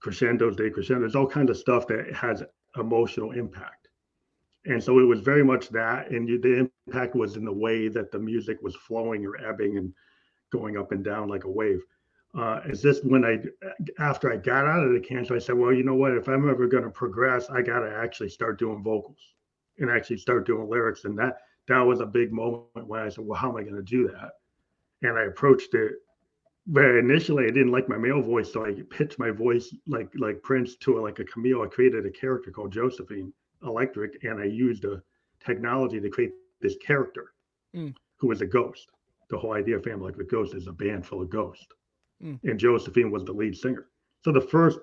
crescendos, 0.00 0.56
decrescendos, 0.56 1.14
all 1.14 1.26
kinds 1.26 1.50
of 1.50 1.56
stuff 1.56 1.86
that 1.86 2.12
has 2.12 2.42
emotional 2.76 3.32
impact. 3.32 3.88
And 4.66 4.82
so 4.82 4.98
it 4.98 5.04
was 5.04 5.20
very 5.20 5.44
much 5.44 5.68
that, 5.70 6.10
and 6.10 6.28
you, 6.28 6.40
the 6.40 6.68
impact 6.88 7.14
was 7.14 7.36
in 7.36 7.44
the 7.44 7.52
way 7.52 7.88
that 7.88 8.10
the 8.10 8.18
music 8.18 8.58
was 8.62 8.74
flowing 8.74 9.24
or 9.24 9.36
ebbing 9.36 9.78
and 9.78 9.92
going 10.50 10.76
up 10.76 10.92
and 10.92 11.04
down 11.04 11.28
like 11.28 11.44
a 11.44 11.50
wave. 11.50 11.80
Uh, 12.36 12.60
it's 12.66 12.82
just 12.82 13.04
when 13.04 13.24
I, 13.24 13.38
after 13.98 14.30
I 14.30 14.36
got 14.36 14.66
out 14.66 14.84
of 14.84 14.92
the 14.92 15.00
cancer, 15.00 15.34
I 15.34 15.38
said, 15.38 15.56
well, 15.56 15.72
you 15.72 15.82
know 15.82 15.94
what? 15.94 16.12
If 16.12 16.28
I'm 16.28 16.48
ever 16.50 16.66
going 16.66 16.84
to 16.84 16.90
progress, 16.90 17.48
I 17.48 17.62
got 17.62 17.80
to 17.80 17.90
actually 17.90 18.28
start 18.28 18.58
doing 18.58 18.82
vocals 18.82 19.18
and 19.78 19.90
actually 19.90 20.18
start 20.18 20.46
doing 20.46 20.68
lyrics. 20.68 21.04
And 21.04 21.18
that 21.18 21.38
that 21.68 21.80
was 21.80 22.00
a 22.00 22.06
big 22.06 22.32
moment 22.32 22.86
when 22.86 23.00
I 23.00 23.08
said, 23.08 23.24
well, 23.24 23.38
how 23.38 23.50
am 23.50 23.56
I 23.56 23.62
going 23.62 23.76
to 23.76 23.82
do 23.82 24.08
that? 24.08 24.32
And 25.02 25.18
I 25.18 25.24
approached 25.24 25.74
it. 25.74 25.92
But 26.66 26.84
initially, 26.84 27.44
I 27.44 27.50
didn't 27.50 27.72
like 27.72 27.88
my 27.88 27.96
male 27.96 28.20
voice, 28.20 28.52
so 28.52 28.66
I 28.66 28.74
pitched 28.90 29.18
my 29.18 29.30
voice 29.30 29.74
like 29.86 30.10
like 30.18 30.42
Prince 30.42 30.76
to 30.78 30.98
a, 30.98 31.00
like 31.00 31.20
a 31.20 31.24
Camille. 31.24 31.62
I 31.62 31.66
created 31.66 32.04
a 32.06 32.10
character 32.10 32.50
called 32.50 32.72
Josephine 32.72 33.32
Electric, 33.62 34.24
and 34.24 34.40
I 34.40 34.44
used 34.44 34.84
a 34.84 35.00
technology 35.44 36.00
to 36.00 36.10
create 36.10 36.32
this 36.60 36.76
character 36.84 37.32
mm. 37.74 37.94
who 38.16 38.28
was 38.28 38.42
a 38.42 38.46
ghost. 38.46 38.88
The 39.30 39.38
whole 39.38 39.52
idea 39.52 39.76
of 39.76 39.84
Phantom 39.84 40.02
Electric 40.02 40.30
Ghost 40.30 40.54
is 40.54 40.66
a 40.66 40.72
band 40.72 41.06
full 41.06 41.22
of 41.22 41.30
ghosts, 41.30 41.66
mm. 42.22 42.38
and 42.44 42.58
Josephine 42.58 43.10
was 43.10 43.24
the 43.24 43.32
lead 43.32 43.56
singer. 43.56 43.88
So 44.24 44.32
the 44.32 44.40
first 44.40 44.78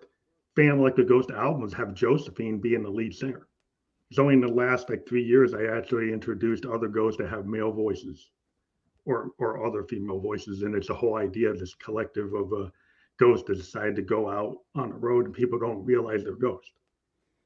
Phantom 0.55 0.79
Electric 0.79 1.07
Ghost 1.07 1.31
albums 1.31 1.73
have 1.73 1.93
Josephine 1.93 2.59
being 2.59 2.83
the 2.83 2.89
lead 2.89 3.13
singer. 3.13 3.47
It's 4.09 4.19
only 4.19 4.35
in 4.35 4.41
the 4.41 4.47
last 4.47 4.89
like 4.89 5.07
three 5.07 5.23
years 5.23 5.53
I 5.53 5.65
actually 5.65 6.13
introduced 6.13 6.65
other 6.65 6.87
ghosts 6.87 7.17
that 7.17 7.29
have 7.29 7.47
male 7.47 7.71
voices 7.71 8.29
or 9.05 9.31
or 9.39 9.65
other 9.65 9.83
female 9.83 10.19
voices. 10.19 10.61
And 10.61 10.75
it's 10.75 10.91
a 10.91 10.95
whole 10.95 11.15
idea 11.15 11.49
of 11.49 11.59
this 11.59 11.73
collective 11.73 12.33
of 12.33 12.53
a 12.53 12.71
ghost 13.17 13.47
that 13.47 13.55
decide 13.55 13.95
to 13.95 14.01
go 14.01 14.29
out 14.29 14.57
on 14.75 14.89
the 14.89 14.95
road 14.95 15.25
and 15.25 15.33
people 15.33 15.59
don't 15.59 15.83
realize 15.83 16.23
they're 16.23 16.35
ghosts. 16.35 16.71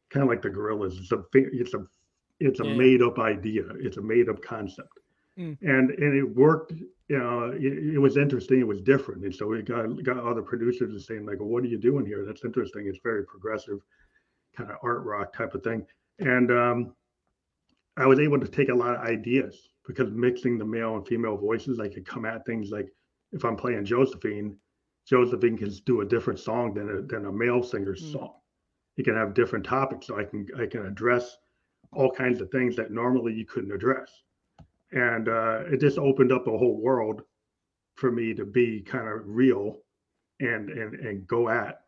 Kind 0.09 0.23
of 0.23 0.29
like 0.29 0.41
the 0.41 0.49
Gorillaz. 0.49 0.97
It's 0.99 1.11
a 1.11 1.23
it's 1.33 1.73
a 1.73 1.85
it's 2.39 2.59
a 2.59 2.65
yeah. 2.65 2.75
made 2.75 3.01
up 3.01 3.17
idea. 3.19 3.63
It's 3.79 3.97
a 3.97 4.01
made 4.01 4.29
up 4.29 4.41
concept. 4.41 4.99
Mm. 5.37 5.57
And 5.61 5.91
and 5.91 6.17
it 6.17 6.35
worked. 6.35 6.73
You 7.09 7.19
know, 7.19 7.51
it, 7.55 7.93
it, 7.95 7.99
was 7.99 8.17
interesting. 8.17 8.59
It 8.59 8.67
was 8.67 8.81
different. 8.81 9.23
And 9.23 9.33
so 9.33 9.47
we 9.47 9.61
got 9.61 10.03
got 10.03 10.17
other 10.17 10.41
producers 10.41 11.07
saying 11.07 11.25
like, 11.25 11.39
well, 11.39 11.47
"What 11.47 11.63
are 11.63 11.67
you 11.67 11.77
doing 11.77 12.05
here? 12.05 12.25
That's 12.25 12.43
interesting. 12.43 12.85
It's 12.87 12.99
very 13.01 13.23
progressive, 13.25 13.79
kind 14.55 14.69
of 14.69 14.77
art 14.83 15.05
rock 15.05 15.33
type 15.33 15.53
of 15.53 15.63
thing." 15.63 15.85
and 16.19 16.51
um, 16.51 16.93
I 17.97 18.05
was 18.05 18.19
able 18.19 18.39
to 18.39 18.47
take 18.47 18.69
a 18.69 18.75
lot 18.75 18.95
of 18.95 19.01
ideas 19.01 19.69
because 19.85 20.11
mixing 20.11 20.57
the 20.57 20.65
male 20.65 20.95
and 20.95 21.07
female 21.07 21.37
voices, 21.37 21.79
I 21.79 21.87
could 21.87 22.05
come 22.05 22.25
at 22.25 22.45
things 22.45 22.69
like 22.71 22.87
if 23.31 23.43
I'm 23.43 23.55
playing 23.55 23.85
Josephine, 23.85 24.57
Josephine 25.07 25.57
can 25.57 25.71
do 25.85 26.01
a 26.01 26.05
different 26.05 26.39
song 26.39 26.73
than 26.73 26.89
a, 26.89 27.01
than 27.01 27.25
a 27.25 27.31
male 27.31 27.63
singer's 27.63 28.03
mm. 28.03 28.13
song. 28.13 28.33
You 28.95 29.03
can 29.03 29.15
have 29.15 29.33
different 29.33 29.65
topics, 29.65 30.07
so 30.07 30.19
I 30.19 30.23
can 30.23 30.47
I 30.57 30.65
can 30.65 30.85
address 30.85 31.37
all 31.93 32.11
kinds 32.11 32.41
of 32.41 32.49
things 32.51 32.75
that 32.75 32.91
normally 32.91 33.33
you 33.33 33.45
couldn't 33.45 33.71
address, 33.71 34.11
and 34.91 35.27
uh, 35.27 35.61
it 35.71 35.79
just 35.79 35.97
opened 35.97 36.31
up 36.31 36.47
a 36.47 36.57
whole 36.57 36.79
world 36.81 37.21
for 37.95 38.11
me 38.11 38.33
to 38.33 38.45
be 38.45 38.81
kind 38.81 39.07
of 39.07 39.21
real 39.25 39.79
and 40.39 40.69
and 40.69 40.93
and 40.95 41.27
go 41.27 41.49
at 41.49 41.81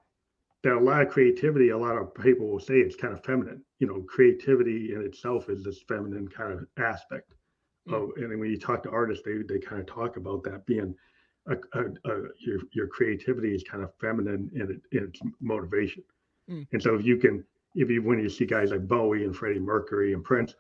that 0.64 0.74
a 0.74 0.80
lot 0.80 1.02
of 1.02 1.10
creativity, 1.10 1.70
a 1.70 1.78
lot 1.78 1.98
of 1.98 2.14
people 2.16 2.48
will 2.48 2.60
say 2.60 2.76
it's 2.76 2.96
kind 2.96 3.14
of 3.14 3.24
feminine. 3.24 3.64
You 3.80 3.88
know, 3.88 4.02
creativity 4.02 4.94
in 4.94 5.02
itself 5.02 5.50
is 5.50 5.64
this 5.64 5.82
feminine 5.88 6.28
kind 6.28 6.54
of 6.54 6.66
aspect. 6.78 7.34
Mm. 7.88 7.94
Of, 7.94 8.10
and 8.18 8.40
when 8.40 8.50
you 8.50 8.58
talk 8.58 8.84
to 8.84 8.90
artists, 8.90 9.24
they 9.26 9.38
they 9.48 9.60
kind 9.60 9.80
of 9.80 9.88
talk 9.88 10.18
about 10.18 10.44
that 10.44 10.66
being 10.66 10.94
a, 11.48 11.56
a, 11.74 11.86
a 12.12 12.22
your 12.40 12.60
your 12.74 12.88
creativity 12.88 13.56
is 13.56 13.64
kind 13.64 13.84
of 13.84 13.94
feminine 14.02 14.52
in, 14.54 14.62
it, 14.72 14.98
in 14.98 15.06
its 15.06 15.22
motivation. 15.40 16.04
Mm. 16.50 16.68
And 16.74 16.82
so 16.82 16.96
if 16.96 17.06
you 17.06 17.18
can, 17.18 17.46
if 17.76 17.90
you 17.90 18.02
when 18.02 18.20
you 18.20 18.30
see 18.30 18.46
guys 18.46 18.72
like 18.72 18.88
Bowie 18.88 19.24
and 19.24 19.36
Freddie 19.36 19.60
Mercury 19.60 20.14
and 20.14 20.24
Prince, 20.24 20.56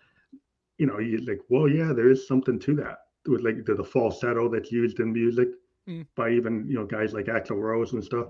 you 0.79 0.87
know, 0.87 0.97
you 0.97 1.19
like, 1.27 1.41
well, 1.49 1.67
yeah, 1.67 1.93
there 1.93 2.09
is 2.09 2.27
something 2.27 2.57
to 2.59 2.75
that. 2.77 2.97
With 3.27 3.41
like 3.41 3.65
the, 3.65 3.75
the 3.75 3.83
falsetto 3.83 4.49
that's 4.49 4.71
used 4.71 4.99
in 4.99 5.13
music 5.13 5.49
mm. 5.87 6.07
by 6.15 6.31
even 6.31 6.65
you 6.67 6.75
know 6.75 6.85
guys 6.85 7.13
like 7.13 7.25
Axl 7.25 7.61
Rose 7.61 7.93
and 7.93 8.03
stuff 8.03 8.29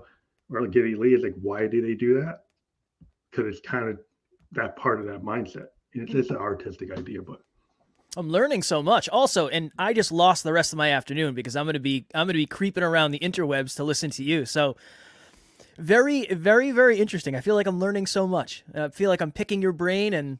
or 0.50 0.62
like 0.62 0.72
Geddy 0.72 0.94
Lee 0.94 1.14
is 1.14 1.22
like, 1.22 1.34
why 1.40 1.66
do 1.66 1.80
they 1.80 1.94
do 1.94 2.20
that? 2.20 2.44
Because 3.30 3.46
it's 3.46 3.66
kind 3.66 3.88
of 3.88 3.98
that 4.52 4.76
part 4.76 5.00
of 5.00 5.06
that 5.06 5.22
mindset. 5.22 5.68
It's 5.92 6.12
just 6.12 6.30
an 6.30 6.36
artistic 6.36 6.90
idea, 6.96 7.22
but 7.22 7.40
I'm 8.16 8.28
learning 8.28 8.64
so 8.64 8.82
much. 8.82 9.08
Also, 9.08 9.48
and 9.48 9.70
I 9.78 9.92
just 9.92 10.10
lost 10.10 10.42
the 10.42 10.52
rest 10.52 10.72
of 10.72 10.76
my 10.76 10.90
afternoon 10.90 11.34
because 11.34 11.54
I'm 11.54 11.66
gonna 11.66 11.78
be 11.78 12.06
I'm 12.14 12.26
gonna 12.26 12.34
be 12.34 12.46
creeping 12.46 12.82
around 12.82 13.12
the 13.12 13.20
interwebs 13.20 13.76
to 13.76 13.84
listen 13.84 14.10
to 14.10 14.24
you. 14.24 14.44
So 14.44 14.76
very, 15.78 16.26
very, 16.26 16.72
very 16.72 16.98
interesting. 16.98 17.34
I 17.34 17.40
feel 17.40 17.54
like 17.54 17.66
I'm 17.66 17.78
learning 17.78 18.06
so 18.06 18.26
much. 18.26 18.64
I 18.74 18.88
feel 18.88 19.08
like 19.08 19.20
I'm 19.20 19.32
picking 19.32 19.62
your 19.62 19.72
brain 19.72 20.12
and 20.12 20.38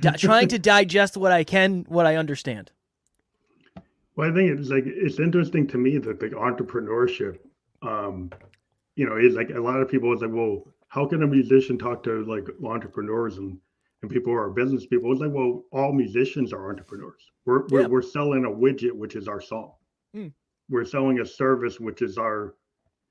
di- 0.00 0.16
trying 0.16 0.48
to 0.48 0.58
digest 0.74 1.16
what 1.16 1.32
I 1.32 1.44
can, 1.44 1.84
what 1.88 2.06
I 2.06 2.16
understand. 2.16 2.70
Well, 4.16 4.30
I 4.30 4.34
think 4.34 4.58
it's 4.58 4.68
like 4.68 4.84
it's 4.86 5.20
interesting 5.20 5.66
to 5.68 5.78
me 5.78 5.98
that 5.98 6.18
the 6.18 6.30
entrepreneurship 6.30 7.38
um, 7.82 8.30
you 8.96 9.08
know, 9.08 9.16
is 9.16 9.34
like 9.34 9.50
a 9.50 9.60
lot 9.60 9.80
of 9.80 9.88
people 9.88 10.12
is 10.12 10.22
like, 10.22 10.32
well, 10.32 10.64
how 10.88 11.06
can 11.06 11.22
a 11.22 11.26
musician 11.26 11.78
talk 11.78 12.02
to 12.02 12.24
like 12.24 12.46
entrepreneurs 12.64 13.38
and 13.38 13.58
and 14.02 14.10
people 14.10 14.32
who 14.32 14.38
are 14.38 14.50
business 14.50 14.86
people? 14.86 15.12
It's 15.12 15.20
like, 15.20 15.32
well, 15.32 15.64
all 15.72 15.92
musicians 15.92 16.52
are 16.52 16.68
entrepreneurs. 16.68 17.22
We're 17.44 17.66
we're, 17.68 17.82
yeah. 17.82 17.86
we're 17.86 18.02
selling 18.02 18.44
a 18.44 18.50
widget, 18.50 18.92
which 18.92 19.14
is 19.14 19.28
our 19.28 19.40
song. 19.40 19.72
Mm. 20.16 20.32
We're 20.68 20.84
selling 20.84 21.20
a 21.20 21.26
service, 21.26 21.78
which 21.78 22.02
is 22.02 22.18
our, 22.18 22.56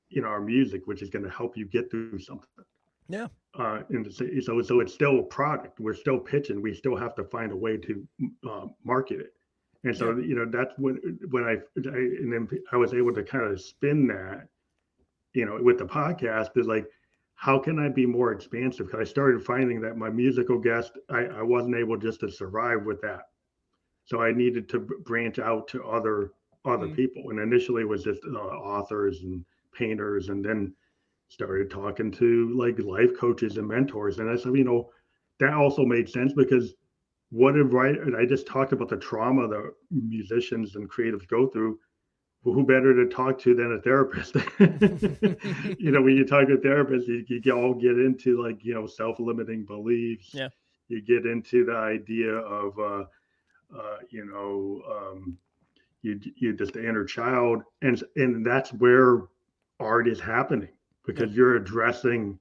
you 0.09 0.21
know, 0.21 0.27
our 0.27 0.41
music, 0.41 0.85
which 0.85 1.01
is 1.01 1.09
going 1.09 1.23
to 1.23 1.31
help 1.31 1.57
you 1.57 1.65
get 1.65 1.89
through 1.89 2.19
something. 2.19 2.45
Yeah. 3.09 3.27
Uh, 3.57 3.81
and 3.89 4.11
so 4.13 4.25
so 4.61 4.79
it's 4.79 4.93
still 4.93 5.19
a 5.19 5.23
product. 5.23 5.79
We're 5.79 5.95
still 5.95 6.19
pitching. 6.19 6.61
We 6.61 6.73
still 6.73 6.95
have 6.95 7.15
to 7.15 7.23
find 7.23 7.51
a 7.51 7.55
way 7.55 7.77
to 7.77 8.07
uh, 8.47 8.65
market 8.83 9.19
it. 9.19 9.33
And 9.83 9.95
so 9.95 10.11
yeah. 10.11 10.25
you 10.25 10.35
know 10.35 10.45
that's 10.45 10.73
when 10.77 11.19
when 11.31 11.43
I, 11.43 11.57
I 11.89 11.97
and 11.97 12.31
then 12.31 12.47
I 12.71 12.77
was 12.77 12.93
able 12.93 13.13
to 13.13 13.23
kind 13.23 13.45
of 13.45 13.59
spin 13.61 14.07
that 14.07 14.47
you 15.37 15.45
know, 15.45 15.59
with 15.61 15.77
the 15.77 15.85
podcast 15.85 16.57
is 16.57 16.65
like, 16.65 16.87
how 17.35 17.59
can 17.59 17.77
I 17.77 17.89
be 17.89 18.07
more 18.07 18.31
expansive? 18.31 18.87
Because 18.87 19.07
I 19.07 19.09
started 19.09 19.43
finding 19.43 19.79
that 19.81 19.95
my 19.95 20.09
musical 20.09 20.57
guest, 20.57 20.93
I, 21.11 21.25
I 21.25 21.43
wasn't 21.43 21.75
able 21.75 21.95
just 21.95 22.21
to 22.21 22.31
survive 22.31 22.85
with 22.85 22.99
that. 23.01 23.21
So 24.05 24.21
I 24.21 24.31
needed 24.31 24.67
to 24.69 24.79
branch 24.79 25.37
out 25.37 25.67
to 25.69 25.83
other 25.83 26.31
other 26.65 26.87
mm 26.87 26.95
people. 26.95 27.29
And 27.29 27.39
initially 27.39 27.83
it 27.83 27.87
was 27.87 28.03
just 28.03 28.21
uh, 28.25 28.37
authors 28.37 29.21
and 29.21 29.45
painters, 29.73 30.29
and 30.29 30.43
then 30.43 30.73
started 31.29 31.69
talking 31.69 32.11
to 32.11 32.55
like 32.57 32.79
life 32.79 33.17
coaches 33.19 33.57
and 33.57 33.67
mentors. 33.67 34.19
And 34.19 34.29
I 34.29 34.35
said, 34.35 34.55
you 34.55 34.63
know, 34.63 34.89
that 35.39 35.53
also 35.53 35.85
made 35.85 36.09
sense 36.09 36.33
because 36.33 36.73
what 37.29 37.57
if 37.57 37.67
right? 37.73 37.97
I 38.17 38.25
just 38.25 38.47
talked 38.47 38.71
about 38.71 38.89
the 38.89 38.97
trauma 38.97 39.47
that 39.47 39.73
musicians 39.91 40.75
and 40.75 40.89
creatives 40.89 41.27
go 41.27 41.47
through 41.47 41.77
well, 42.43 42.53
who 42.53 42.65
better 42.65 42.93
to 42.93 43.13
talk 43.13 43.39
to 43.39 43.55
than 43.55 43.73
a 43.73 43.81
therapist? 43.81 44.35
you 45.79 45.91
know, 45.91 46.01
when 46.01 46.15
you 46.15 46.25
talk 46.25 46.47
to 46.47 46.53
a 46.53 46.61
therapist, 46.61 47.07
you, 47.07 47.25
you 47.27 47.51
all 47.51 47.73
get 47.73 47.97
into 47.97 48.41
like, 48.41 48.63
you 48.63 48.73
know, 48.73 48.85
self-limiting 48.85 49.65
beliefs. 49.65 50.29
Yeah. 50.33 50.49
You 50.87 51.01
get 51.01 51.25
into 51.25 51.65
the 51.65 51.75
idea 51.75 52.31
of, 52.31 52.79
uh, 52.79 53.03
uh, 53.77 53.97
you 54.09 54.25
know, 54.25 54.81
um, 54.89 55.37
you 56.03 56.21
you 56.37 56.55
just 56.55 56.73
the 56.73 56.87
inner 56.87 57.03
child, 57.03 57.63
and 57.81 58.01
and 58.15 58.45
that's 58.45 58.71
where 58.71 59.23
art 59.79 60.07
is 60.07 60.21
happening 60.21 60.69
because 61.07 61.31
yeah. 61.31 61.37
you're 61.37 61.55
addressing 61.55 62.37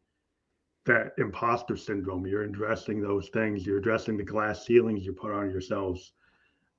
that 0.84 1.12
imposter 1.16 1.76
syndrome. 1.76 2.26
You're 2.26 2.44
addressing 2.44 3.00
those 3.00 3.30
things. 3.30 3.64
You're 3.64 3.78
addressing 3.78 4.18
the 4.18 4.24
glass 4.24 4.66
ceilings 4.66 5.06
you 5.06 5.14
put 5.14 5.32
on 5.32 5.50
yourselves 5.50 6.12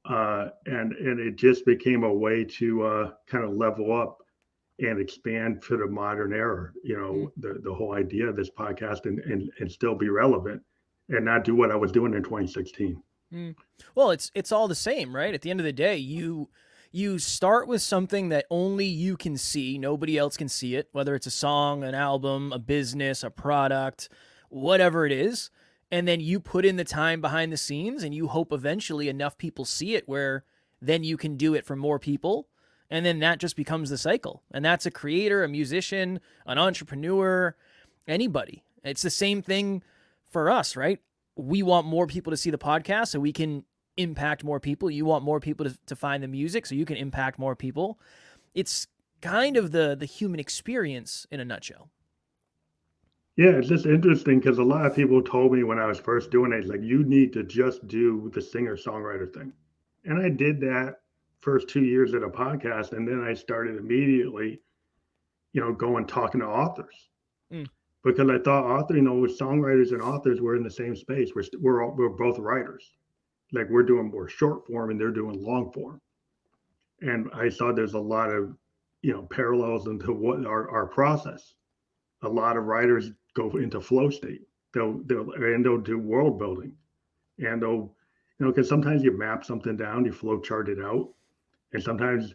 uh, 0.09 0.49
and 0.65 0.93
and 0.93 1.19
it 1.19 1.35
just 1.35 1.65
became 1.65 2.03
a 2.03 2.13
way 2.13 2.43
to 2.43 2.83
uh, 2.83 3.11
kind 3.27 3.43
of 3.43 3.51
level 3.51 3.91
up 3.91 4.19
and 4.79 4.99
expand 4.99 5.63
for 5.63 5.77
the 5.77 5.87
modern 5.87 6.33
era. 6.33 6.71
You 6.83 6.97
know, 6.97 7.13
mm. 7.13 7.31
the 7.37 7.59
the 7.61 7.73
whole 7.73 7.93
idea 7.93 8.27
of 8.27 8.35
this 8.35 8.49
podcast 8.49 9.05
and 9.05 9.19
and 9.19 9.51
and 9.59 9.71
still 9.71 9.95
be 9.95 10.09
relevant 10.09 10.61
and 11.09 11.25
not 11.25 11.43
do 11.43 11.55
what 11.55 11.71
I 11.71 11.75
was 11.75 11.91
doing 11.91 12.13
in 12.13 12.23
2016. 12.23 13.01
Mm. 13.33 13.55
Well, 13.95 14.11
it's 14.11 14.31
it's 14.33 14.51
all 14.51 14.67
the 14.67 14.75
same, 14.75 15.13
right? 15.13 15.33
At 15.33 15.41
the 15.41 15.51
end 15.51 15.59
of 15.59 15.65
the 15.65 15.73
day, 15.73 15.97
you 15.97 16.49
you 16.97 17.19
start 17.19 17.67
with 17.67 17.81
something 17.81 18.29
that 18.29 18.45
only 18.49 18.85
you 18.85 19.15
can 19.15 19.37
see, 19.37 19.77
nobody 19.77 20.17
else 20.17 20.35
can 20.35 20.49
see 20.49 20.75
it, 20.75 20.89
whether 20.91 21.15
it's 21.15 21.27
a 21.27 21.31
song, 21.31 21.83
an 21.83 21.95
album, 21.95 22.51
a 22.51 22.59
business, 22.59 23.23
a 23.23 23.29
product, 23.29 24.09
whatever 24.49 25.05
it 25.05 25.11
is 25.11 25.49
and 25.91 26.07
then 26.07 26.19
you 26.19 26.39
put 26.39 26.65
in 26.65 26.75
the 26.75 26.83
time 26.83 27.21
behind 27.21 27.51
the 27.51 27.57
scenes 27.57 28.03
and 28.03 28.13
you 28.13 28.27
hope 28.27 28.51
eventually 28.51 29.07
enough 29.07 29.37
people 29.37 29.65
see 29.65 29.95
it 29.95 30.07
where 30.07 30.43
then 30.81 31.03
you 31.03 31.17
can 31.17 31.37
do 31.37 31.53
it 31.53 31.65
for 31.65 31.75
more 31.75 31.99
people 31.99 32.47
and 32.89 33.05
then 33.05 33.19
that 33.19 33.39
just 33.39 33.57
becomes 33.57 33.89
the 33.89 33.97
cycle. 33.97 34.43
And 34.51 34.63
that's 34.63 34.85
a 34.85 34.91
creator 34.91 35.43
a 35.43 35.47
musician 35.47 36.19
an 36.45 36.57
entrepreneur 36.57 37.55
anybody. 38.07 38.63
It's 38.83 39.01
the 39.01 39.09
same 39.09 39.41
thing 39.41 39.83
for 40.29 40.49
us 40.49 40.75
right? 40.75 40.99
We 41.35 41.63
want 41.63 41.87
more 41.87 42.07
people 42.07 42.31
to 42.31 42.37
see 42.37 42.49
the 42.49 42.57
podcast 42.57 43.09
so 43.09 43.19
we 43.19 43.33
can 43.33 43.63
impact 43.97 44.43
more 44.43 44.59
people 44.59 44.89
you 44.89 45.05
want 45.05 45.23
more 45.23 45.39
people 45.39 45.65
to, 45.65 45.77
to 45.85 45.95
find 45.95 46.23
the 46.23 46.27
music 46.27 46.65
so 46.65 46.75
you 46.75 46.85
can 46.85 46.97
impact 46.97 47.37
more 47.37 47.55
people 47.55 47.99
it's 48.53 48.87
kind 49.21 49.57
of 49.57 49.71
the 49.71 49.95
the 49.95 50.05
human 50.05 50.39
experience 50.39 51.25
in 51.31 51.39
a 51.39 51.45
nutshell 51.45 51.89
yeah, 53.37 53.51
it's 53.51 53.67
just 53.67 53.85
interesting 53.85 54.39
because 54.39 54.57
a 54.57 54.63
lot 54.63 54.87
of 54.87 54.95
people 54.95 55.21
told 55.21 55.51
me 55.51 55.63
when 55.63 55.77
I 55.77 55.85
was 55.85 55.99
first 55.99 56.31
doing 56.31 56.51
it, 56.51 56.67
like 56.67 56.81
you 56.81 57.03
need 57.03 57.31
to 57.33 57.43
just 57.43 57.87
do 57.87 58.31
the 58.33 58.41
singer 58.41 58.75
songwriter 58.75 59.31
thing. 59.31 59.53
And 60.05 60.19
I 60.19 60.29
did 60.29 60.59
that 60.61 61.01
first 61.39 61.69
two 61.69 61.83
years 61.83 62.15
at 62.15 62.23
a 62.23 62.29
podcast. 62.29 62.93
And 62.93 63.07
then 63.07 63.23
I 63.23 63.35
started 63.35 63.77
immediately, 63.77 64.59
you 65.53 65.61
know, 65.61 65.71
going 65.71 66.07
talking 66.07 66.41
to 66.41 66.47
authors 66.47 67.09
mm. 67.53 67.67
because 68.03 68.27
I 68.27 68.39
thought 68.39 68.65
author, 68.65 68.95
you 68.95 69.03
know, 69.03 69.21
songwriters 69.27 69.91
and 69.91 70.01
authors 70.01 70.41
were 70.41 70.55
in 70.55 70.63
the 70.63 70.71
same 70.71 70.95
space. 70.95 71.33
We're, 71.35 71.43
we're, 71.59 71.85
all, 71.85 71.95
we're 71.95 72.09
both 72.09 72.39
writers. 72.39 72.91
Like 73.51 73.69
we're 73.69 73.83
doing 73.83 74.11
more 74.11 74.27
short 74.27 74.67
form 74.67 74.89
and 74.91 74.99
they're 74.99 75.11
doing 75.11 75.41
long 75.41 75.71
form. 75.71 76.01
And 77.01 77.29
I 77.33 77.49
saw 77.49 77.71
there's 77.71 77.93
a 77.93 77.99
lot 77.99 78.29
of, 78.29 78.55
you 79.01 79.13
know, 79.13 79.23
parallels 79.23 79.87
into 79.87 80.11
what 80.11 80.45
our, 80.45 80.69
our 80.69 80.87
process. 80.87 81.53
A 82.23 82.29
lot 82.29 82.57
of 82.57 82.65
writers 82.65 83.11
go 83.35 83.51
into 83.57 83.79
flow 83.79 84.09
state. 84.09 84.41
They'll 84.73 84.99
they'll 85.05 85.31
and 85.31 85.63
they'll 85.63 85.77
do 85.77 85.97
world 85.97 86.39
building, 86.39 86.73
and 87.39 87.61
they'll 87.61 87.93
you 88.39 88.45
know 88.45 88.51
because 88.51 88.67
sometimes 88.67 89.03
you 89.03 89.17
map 89.17 89.45
something 89.45 89.77
down, 89.77 90.05
you 90.05 90.11
flow 90.11 90.39
chart 90.39 90.67
it 90.69 90.79
out, 90.79 91.09
and 91.73 91.81
sometimes 91.81 92.33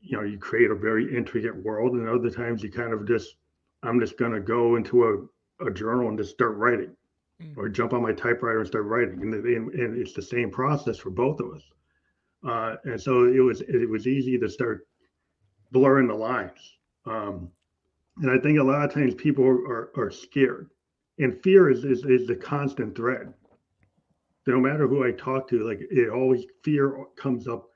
you 0.00 0.16
know 0.16 0.22
you 0.22 0.38
create 0.38 0.70
a 0.70 0.74
very 0.74 1.16
intricate 1.16 1.56
world, 1.64 1.92
and 1.92 2.08
other 2.08 2.30
times 2.30 2.62
you 2.62 2.70
kind 2.70 2.92
of 2.92 3.08
just 3.08 3.36
I'm 3.82 3.98
just 3.98 4.18
gonna 4.18 4.40
go 4.40 4.76
into 4.76 5.04
a, 5.04 5.66
a 5.66 5.70
journal 5.70 6.08
and 6.08 6.18
just 6.18 6.30
start 6.30 6.56
writing. 6.56 6.94
Or 7.56 7.68
jump 7.68 7.92
on 7.92 8.02
my 8.02 8.12
typewriter 8.12 8.60
and 8.60 8.66
start 8.66 8.84
writing, 8.84 9.20
and, 9.22 9.34
and, 9.34 9.74
and 9.74 9.98
it's 9.98 10.12
the 10.12 10.22
same 10.22 10.50
process 10.50 10.98
for 10.98 11.10
both 11.10 11.40
of 11.40 11.54
us. 11.54 11.62
Uh, 12.46 12.76
and 12.84 13.00
so 13.00 13.24
it 13.24 13.40
was 13.40 13.62
it 13.62 13.88
was 13.88 14.06
easy 14.06 14.38
to 14.38 14.48
start 14.48 14.86
blurring 15.72 16.08
the 16.08 16.14
lines. 16.14 16.76
Um, 17.06 17.50
and 18.20 18.30
I 18.30 18.38
think 18.38 18.58
a 18.58 18.62
lot 18.62 18.84
of 18.84 18.92
times 18.92 19.14
people 19.14 19.44
are, 19.44 19.90
are, 19.96 20.10
scared. 20.10 20.70
And 21.18 21.42
fear 21.42 21.70
is, 21.70 21.84
is, 21.84 22.04
is 22.04 22.26
the 22.26 22.36
constant 22.36 22.96
thread. 22.96 23.34
No 24.46 24.60
matter 24.60 24.86
who 24.86 25.04
I 25.04 25.10
talk 25.10 25.48
to, 25.48 25.66
like 25.66 25.80
it 25.90 26.10
always 26.10 26.44
fear 26.62 27.04
comes 27.16 27.48
up 27.48 27.66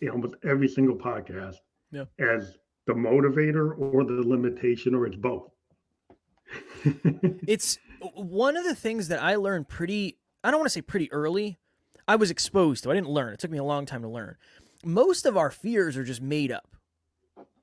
in 0.00 0.10
almost 0.10 0.34
every 0.44 0.68
single 0.68 0.96
podcast 0.96 1.56
yeah. 1.92 2.04
as 2.18 2.58
the 2.86 2.92
motivator 2.92 3.78
or 3.78 4.04
the 4.04 4.22
limitation, 4.26 4.94
or 4.94 5.06
it's 5.06 5.16
both. 5.16 5.50
it's 7.46 7.78
one 8.14 8.56
of 8.56 8.64
the 8.64 8.74
things 8.74 9.08
that 9.08 9.22
I 9.22 9.36
learned 9.36 9.68
pretty, 9.68 10.18
I 10.42 10.50
don't 10.50 10.60
want 10.60 10.66
to 10.66 10.72
say 10.72 10.82
pretty 10.82 11.10
early. 11.12 11.58
I 12.08 12.16
was 12.16 12.30
exposed 12.30 12.84
to. 12.84 12.90
I 12.90 12.94
didn't 12.94 13.10
learn. 13.10 13.32
It 13.32 13.40
took 13.40 13.50
me 13.50 13.58
a 13.58 13.64
long 13.64 13.86
time 13.86 14.02
to 14.02 14.08
learn. 14.08 14.36
Most 14.84 15.26
of 15.26 15.36
our 15.36 15.50
fears 15.50 15.96
are 15.96 16.04
just 16.04 16.22
made 16.22 16.50
up. 16.50 16.76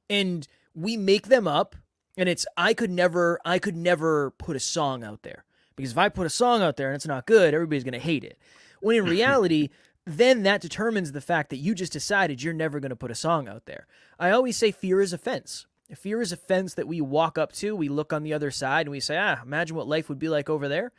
And 0.09 0.47
we 0.73 0.95
make 0.95 1.27
them 1.27 1.47
up 1.47 1.75
and 2.17 2.27
it's 2.27 2.45
I 2.57 2.73
could 2.73 2.89
never 2.89 3.39
I 3.45 3.59
could 3.59 3.75
never 3.75 4.31
put 4.31 4.55
a 4.55 4.59
song 4.59 5.03
out 5.03 5.23
there 5.23 5.45
because 5.75 5.91
if 5.91 5.97
I 5.97 6.09
put 6.09 6.25
a 6.25 6.31
song 6.31 6.61
out 6.61 6.75
there 6.75 6.87
and 6.87 6.95
it's 6.95 7.07
not 7.07 7.27
good, 7.27 7.53
everybody's 7.53 7.83
going 7.83 7.93
to 7.93 7.99
hate 7.99 8.23
it. 8.23 8.37
When 8.81 8.97
in 8.97 9.05
reality, 9.09 9.69
then 10.05 10.43
that 10.43 10.61
determines 10.61 11.11
the 11.11 11.21
fact 11.21 11.51
that 11.51 11.57
you 11.57 11.75
just 11.75 11.93
decided 11.93 12.41
you're 12.41 12.53
never 12.53 12.79
going 12.79 12.89
to 12.89 12.95
put 12.95 13.11
a 13.11 13.15
song 13.15 13.47
out 13.47 13.65
there. 13.65 13.85
I 14.19 14.31
always 14.31 14.57
say 14.57 14.71
fear 14.71 15.01
is 15.01 15.13
a 15.13 15.17
fence. 15.17 15.66
Fear 15.95 16.21
is 16.21 16.31
a 16.31 16.37
fence 16.37 16.73
that 16.73 16.87
we 16.87 16.99
walk 16.99 17.37
up 17.37 17.53
to, 17.53 17.75
we 17.75 17.87
look 17.87 18.11
on 18.11 18.23
the 18.23 18.33
other 18.33 18.51
side 18.51 18.87
and 18.87 18.91
we 18.91 18.99
say, 18.99 19.17
"Ah, 19.17 19.41
imagine 19.41 19.75
what 19.75 19.87
life 19.87 20.09
would 20.09 20.19
be 20.19 20.29
like 20.29 20.49
over 20.49 20.67
there." 20.67 20.91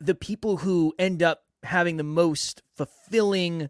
The 0.00 0.14
people 0.14 0.58
who 0.58 0.94
end 0.98 1.22
up 1.22 1.44
having 1.62 1.96
the 1.96 2.04
most 2.04 2.62
fulfilling, 2.74 3.68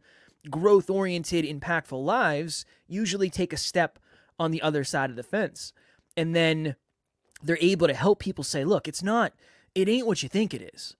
growth-oriented, 0.48 1.44
impactful 1.44 2.02
lives 2.02 2.64
usually 2.86 3.30
take 3.30 3.52
a 3.52 3.56
step 3.56 3.98
on 4.38 4.50
the 4.50 4.62
other 4.62 4.84
side 4.84 5.10
of 5.10 5.16
the 5.16 5.22
fence 5.22 5.72
and 6.18 6.34
then 6.34 6.74
they're 7.42 7.58
able 7.60 7.86
to 7.86 7.94
help 7.94 8.18
people 8.18 8.42
say, 8.42 8.64
look, 8.64 8.88
it's 8.88 9.04
not, 9.04 9.32
it 9.72 9.88
ain't 9.88 10.06
what 10.06 10.20
you 10.22 10.28
think 10.28 10.52
it 10.52 10.70
is. 10.74 10.96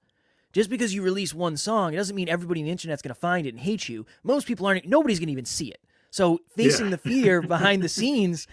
Just 0.53 0.71
because 0.71 0.95
you 0.95 1.03
release 1.03 1.35
one 1.35 1.57
song, 1.57 1.93
it 1.93 1.97
doesn't 1.97 2.15
mean 2.15 2.29
everybody 2.29 2.61
on 2.61 2.67
the 2.67 2.71
internet's 2.71 3.03
going 3.03 3.15
to 3.15 3.21
find 3.21 3.45
it 3.45 3.51
and 3.51 3.59
hate 3.59 3.89
you. 3.89 4.07
Most 4.23 4.47
people 4.47 4.65
aren't, 4.65 4.87
nobody's 4.87 5.19
going 5.19 5.27
to 5.27 5.33
even 5.33 5.45
see 5.45 5.69
it. 5.69 5.81
So 6.11 6.39
facing 6.57 6.87
yeah. 6.87 6.91
the 6.93 6.99
fear 6.99 7.43
behind 7.57 7.83
the 7.83 7.89
scenes 7.89 8.47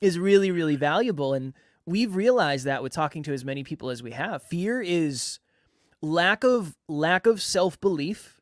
is 0.00 0.18
really, 0.18 0.50
really 0.50 0.76
valuable. 0.76 1.34
And 1.34 1.54
we've 1.86 2.14
realized 2.14 2.64
that 2.66 2.82
with 2.82 2.92
talking 2.92 3.22
to 3.24 3.32
as 3.32 3.44
many 3.44 3.64
people 3.64 3.90
as 3.90 4.02
we 4.02 4.12
have. 4.12 4.42
Fear 4.42 4.80
is 4.82 5.38
lack 6.02 6.44
of 6.44 6.76
lack 6.88 7.26
of 7.26 7.42
self-belief 7.42 8.40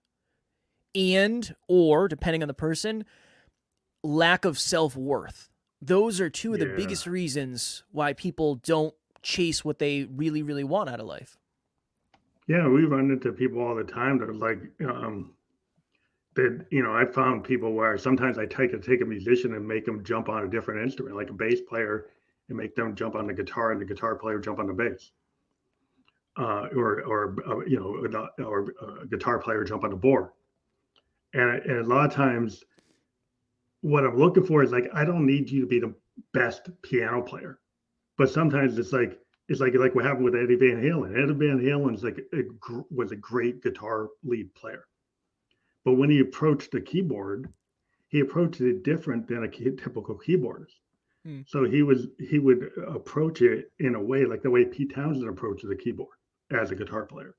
and 0.94 1.54
or 1.66 2.08
depending 2.08 2.42
on 2.42 2.48
the 2.48 2.54
person, 2.54 3.04
lack 4.02 4.44
of 4.44 4.58
self-worth. 4.58 5.48
Those 5.80 6.20
are 6.20 6.30
two 6.30 6.54
of 6.54 6.60
the 6.60 6.74
biggest 6.76 7.06
reasons 7.06 7.84
why 7.92 8.12
people 8.12 8.56
don't 8.56 8.94
chase 9.22 9.64
what 9.64 9.78
they 9.78 10.04
really, 10.04 10.42
really 10.42 10.64
want 10.64 10.88
out 10.88 11.00
of 11.00 11.06
life. 11.06 11.36
Yeah, 12.46 12.66
we 12.68 12.84
run 12.84 13.10
into 13.10 13.32
people 13.32 13.60
all 13.60 13.74
the 13.74 13.84
time 13.84 14.18
that 14.18 14.28
are 14.28 14.34
like, 14.34 14.58
um, 14.80 15.34
that 16.38 16.66
you 16.70 16.84
know, 16.84 16.94
I 16.94 17.04
found 17.04 17.42
people 17.42 17.72
where 17.72 17.98
sometimes 17.98 18.38
I 18.38 18.46
take 18.46 18.72
a 18.72 18.78
take 18.78 19.00
a 19.00 19.04
musician 19.04 19.54
and 19.54 19.66
make 19.66 19.84
them 19.84 20.04
jump 20.04 20.28
on 20.28 20.44
a 20.44 20.48
different 20.48 20.82
instrument, 20.82 21.16
like 21.16 21.30
a 21.30 21.32
bass 21.32 21.60
player, 21.68 22.06
and 22.48 22.56
make 22.56 22.76
them 22.76 22.94
jump 22.94 23.16
on 23.16 23.26
the 23.26 23.34
guitar, 23.34 23.72
and 23.72 23.80
the 23.80 23.84
guitar 23.84 24.14
player 24.14 24.38
jump 24.38 24.60
on 24.60 24.68
the 24.68 24.72
bass, 24.72 25.10
uh, 26.36 26.68
or 26.76 27.02
or 27.02 27.36
uh, 27.44 27.58
you 27.66 27.80
know, 27.80 28.44
or 28.44 28.72
a 29.02 29.06
guitar 29.08 29.40
player 29.40 29.64
jump 29.64 29.82
on 29.82 29.90
the 29.90 29.96
board, 29.96 30.28
and, 31.34 31.60
and 31.62 31.78
a 31.80 31.88
lot 31.88 32.06
of 32.06 32.12
times 32.14 32.62
what 33.80 34.04
I'm 34.04 34.16
looking 34.16 34.44
for 34.44 34.62
is 34.62 34.70
like 34.70 34.88
I 34.94 35.04
don't 35.04 35.26
need 35.26 35.50
you 35.50 35.62
to 35.62 35.66
be 35.66 35.80
the 35.80 35.92
best 36.32 36.70
piano 36.82 37.20
player, 37.20 37.58
but 38.16 38.30
sometimes 38.30 38.78
it's 38.78 38.92
like 38.92 39.18
it's 39.48 39.58
like 39.58 39.74
like 39.74 39.96
what 39.96 40.04
happened 40.04 40.24
with 40.24 40.36
Eddie 40.36 40.54
Van 40.54 40.80
Halen. 40.80 41.20
Eddie 41.20 41.34
Van 41.34 41.58
Halen 41.58 42.00
like 42.04 42.20
a, 42.32 42.42
was 42.94 43.10
a 43.10 43.16
great 43.16 43.60
guitar 43.60 44.10
lead 44.22 44.54
player, 44.54 44.84
but 45.88 45.94
when 45.94 46.10
he 46.10 46.18
approached 46.20 46.72
the 46.72 46.82
keyboard, 46.82 47.50
he 48.08 48.20
approached 48.20 48.60
it 48.60 48.82
different 48.82 49.26
than 49.26 49.44
a 49.44 49.48
typical 49.48 50.18
keyboardist. 50.18 50.80
Hmm. 51.24 51.40
So 51.46 51.64
he 51.64 51.82
was 51.82 52.08
he 52.18 52.38
would 52.38 52.70
approach 52.86 53.40
it 53.40 53.72
in 53.78 53.94
a 53.94 54.02
way 54.02 54.26
like 54.26 54.42
the 54.42 54.50
way 54.50 54.66
Pete 54.66 54.94
Townshend 54.94 55.26
approaches 55.26 55.70
the 55.70 55.76
keyboard 55.76 56.18
as 56.50 56.70
a 56.70 56.74
guitar 56.74 57.06
player, 57.06 57.36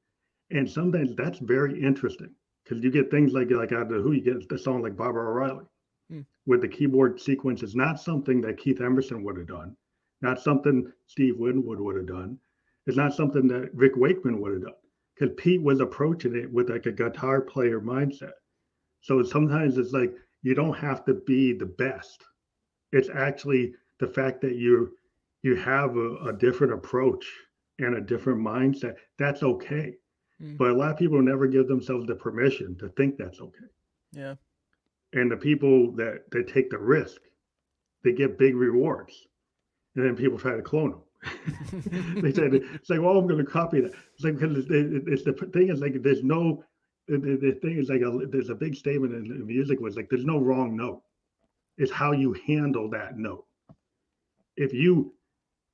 and 0.49 0.67
sometimes 0.67 1.15
that's 1.15 1.37
very 1.37 1.79
interesting 1.79 2.33
because 2.63 2.83
you 2.83 2.89
get 2.89 3.11
things 3.11 3.33
like 3.33 3.51
like 3.51 3.71
out 3.71 3.83
of 3.83 3.89
the 3.89 3.99
Who 3.99 4.13
you 4.13 4.21
get 4.21 4.49
the 4.49 4.57
song 4.57 4.81
like 4.81 4.97
Baba 4.97 5.19
O'Riley 5.19 5.65
mm. 6.11 6.25
with 6.47 6.61
the 6.61 6.67
keyboard 6.67 7.21
sequence 7.21 7.61
is 7.61 7.75
not 7.75 8.01
something 8.01 8.41
that 8.41 8.57
Keith 8.57 8.81
Emerson 8.81 9.23
would 9.23 9.37
have 9.37 9.45
done, 9.45 9.77
not 10.23 10.41
something 10.41 10.91
Steve 11.05 11.37
Winwood 11.37 11.79
would 11.79 11.97
have 11.97 12.07
done. 12.07 12.39
It's 12.87 12.97
not 12.97 13.13
something 13.13 13.47
that 13.49 13.75
Rick 13.75 13.95
Wakeman 13.95 14.41
would 14.41 14.53
have 14.53 14.63
done 14.63 14.73
because 15.19 15.35
Pete 15.37 15.61
was 15.61 15.81
approaching 15.81 16.35
it 16.35 16.51
with 16.51 16.71
like 16.71 16.87
a 16.87 16.91
guitar 16.91 17.41
player 17.41 17.79
mindset. 17.79 18.31
So 19.01 19.23
sometimes 19.23 19.77
it's 19.77 19.93
like 19.93 20.13
you 20.41 20.55
don't 20.55 20.77
have 20.77 21.05
to 21.05 21.13
be 21.13 21.53
the 21.53 21.65
best. 21.65 22.23
It's 22.91 23.09
actually 23.09 23.73
the 23.99 24.07
fact 24.07 24.41
that 24.41 24.55
you 24.55 24.95
you 25.41 25.55
have 25.55 25.95
a, 25.95 26.15
a 26.27 26.33
different 26.33 26.73
approach 26.73 27.25
and 27.79 27.95
a 27.95 28.01
different 28.01 28.39
mindset. 28.39 28.95
That's 29.17 29.43
okay. 29.43 29.95
Mm. 30.41 30.57
But 30.57 30.71
a 30.71 30.73
lot 30.73 30.91
of 30.91 30.97
people 30.97 31.21
never 31.21 31.47
give 31.47 31.67
themselves 31.67 32.07
the 32.07 32.15
permission 32.15 32.77
to 32.79 32.89
think 32.89 33.17
that's 33.17 33.39
okay. 33.39 33.67
Yeah 34.11 34.35
and 35.13 35.31
the 35.31 35.37
people 35.37 35.91
that 35.93 36.29
that 36.31 36.47
take 36.47 36.69
the 36.69 36.77
risk 36.77 37.21
they 38.03 38.13
get 38.13 38.37
big 38.37 38.55
rewards 38.55 39.27
and 39.95 40.05
then 40.05 40.15
people 40.15 40.37
try 40.37 40.55
to 40.55 40.61
clone 40.61 40.91
them 40.91 41.01
they 42.21 42.31
say 42.31 42.43
it's 42.51 42.89
like 42.89 43.01
well 43.01 43.17
i'm 43.17 43.27
going 43.27 43.43
to 43.43 43.51
copy 43.51 43.81
that 43.81 43.91
it's 44.13 44.23
like 44.23 44.37
because 44.37 44.57
it's, 44.57 44.67
it's, 44.69 45.23
the 45.23 45.33
thing 45.51 45.69
is 45.69 45.81
like 45.81 46.01
there's 46.01 46.23
no 46.23 46.63
the, 47.17 47.37
the 47.37 47.59
thing 47.61 47.77
is 47.77 47.89
like 47.89 48.01
a, 48.01 48.27
there's 48.27 48.49
a 48.49 48.55
big 48.55 48.75
statement 48.75 49.13
in, 49.13 49.25
in 49.25 49.47
music 49.47 49.79
was 49.79 49.95
like 49.95 50.09
there's 50.09 50.25
no 50.25 50.39
wrong 50.39 50.75
note 50.75 51.01
it's 51.77 51.91
how 51.91 52.11
you 52.11 52.35
handle 52.45 52.89
that 52.89 53.17
note 53.17 53.45
if 54.57 54.73
you 54.73 55.13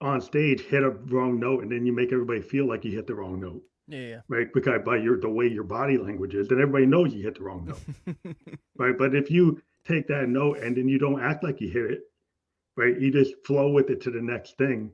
on 0.02 0.22
stage 0.22 0.62
hit 0.62 0.84
a 0.84 0.90
wrong 0.90 1.40
note 1.40 1.64
and 1.64 1.72
then 1.72 1.86
you 1.86 1.94
make 1.94 2.12
everybody 2.12 2.42
feel 2.42 2.68
like 2.68 2.84
you 2.86 2.92
hit 2.92 3.08
the 3.08 3.16
wrong 3.16 3.40
note 3.40 3.62
yeah, 3.88 4.22
Right. 4.28 4.52
Because 4.52 4.82
by 4.84 4.98
your 4.98 5.20
the 5.20 5.30
way 5.30 5.48
your 5.48 5.64
body 5.64 5.98
language 5.98 6.34
is, 6.34 6.48
then 6.48 6.60
everybody 6.60 6.86
knows 6.86 7.14
you 7.14 7.22
hit 7.22 7.36
the 7.36 7.44
wrong 7.44 7.66
note. 7.66 8.16
right. 8.78 8.98
But 8.98 9.14
if 9.14 9.30
you 9.30 9.62
take 9.88 10.08
that 10.08 10.28
note 10.28 10.58
and 10.60 10.76
then 10.76 10.88
you 10.88 10.98
don't 10.98 11.22
act 11.22 11.44
like 11.44 11.62
you 11.62 11.70
hit 11.70 11.92
it, 11.92 12.02
right? 12.76 13.00
You 13.00 13.12
just 13.12 13.34
flow 13.46 13.70
with 13.70 13.90
it 13.90 14.02
to 14.02 14.12
the 14.12 14.22
next 14.22 14.58
thing, 14.58 14.92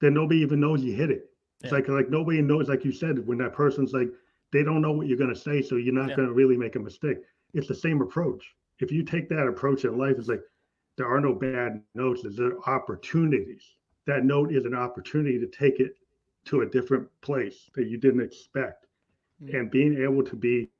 then 0.00 0.14
nobody 0.14 0.40
even 0.40 0.60
knows 0.60 0.84
you 0.84 0.92
hit 0.94 1.10
it. 1.10 1.24
It's 1.62 1.72
yeah. 1.72 1.78
like 1.78 1.88
like 1.88 2.10
nobody 2.10 2.40
knows, 2.42 2.68
like 2.68 2.84
you 2.84 2.92
said, 2.92 3.26
when 3.26 3.38
that 3.38 3.54
person's 3.54 3.92
like, 3.92 4.08
they 4.52 4.62
don't 4.62 4.82
know 4.82 4.92
what 4.92 5.06
you're 5.06 5.18
going 5.18 5.34
to 5.34 5.40
say, 5.40 5.62
so 5.62 5.76
you're 5.76 5.94
not 5.94 6.10
Yeah. 6.10 6.16
going 6.16 6.28
to 6.28 6.34
really 6.34 6.56
make 6.56 6.76
a 6.76 6.80
mistake. 6.80 7.18
It's 7.54 7.68
the 7.68 7.74
same 7.74 8.00
approach. 8.02 8.54
If 8.80 8.92
you 8.92 9.02
take 9.02 9.28
that 9.30 9.46
approach 9.48 9.84
in 9.84 9.96
life, 9.98 10.18
it's 10.18 10.28
like 10.28 10.42
there 10.96 11.06
are 11.06 11.20
no 11.20 11.34
bad 11.34 11.82
notes. 11.94 12.22
There 12.22 12.58
are 12.58 12.68
opportunities. 12.76 13.64
That 14.06 14.24
note 14.24 14.52
is 14.52 14.64
an 14.66 14.74
opportunity 14.74 15.38
to 15.38 15.46
take 15.46 15.80
it 15.80 15.96
to 16.46 16.60
a 16.62 16.66
different 16.66 17.08
place 17.22 17.70
that 17.74 17.86
you 17.86 17.96
didn't 17.98 18.20
expect, 18.22 18.86
Mm. 19.42 19.54
and 19.54 19.70
being 19.70 19.96
able 20.02 20.22
to 20.24 20.36
be 20.36 20.70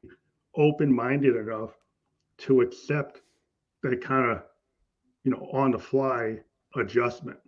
open-minded 0.54 1.36
enough 1.36 1.78
to 2.38 2.60
accept 2.60 3.22
that 3.82 4.00
kind 4.00 4.30
of 4.30 4.42
you 5.24 5.30
know 5.30 5.48
on 5.52 5.70
the 5.70 5.78
fly 5.78 6.38
adjustment 6.76 7.38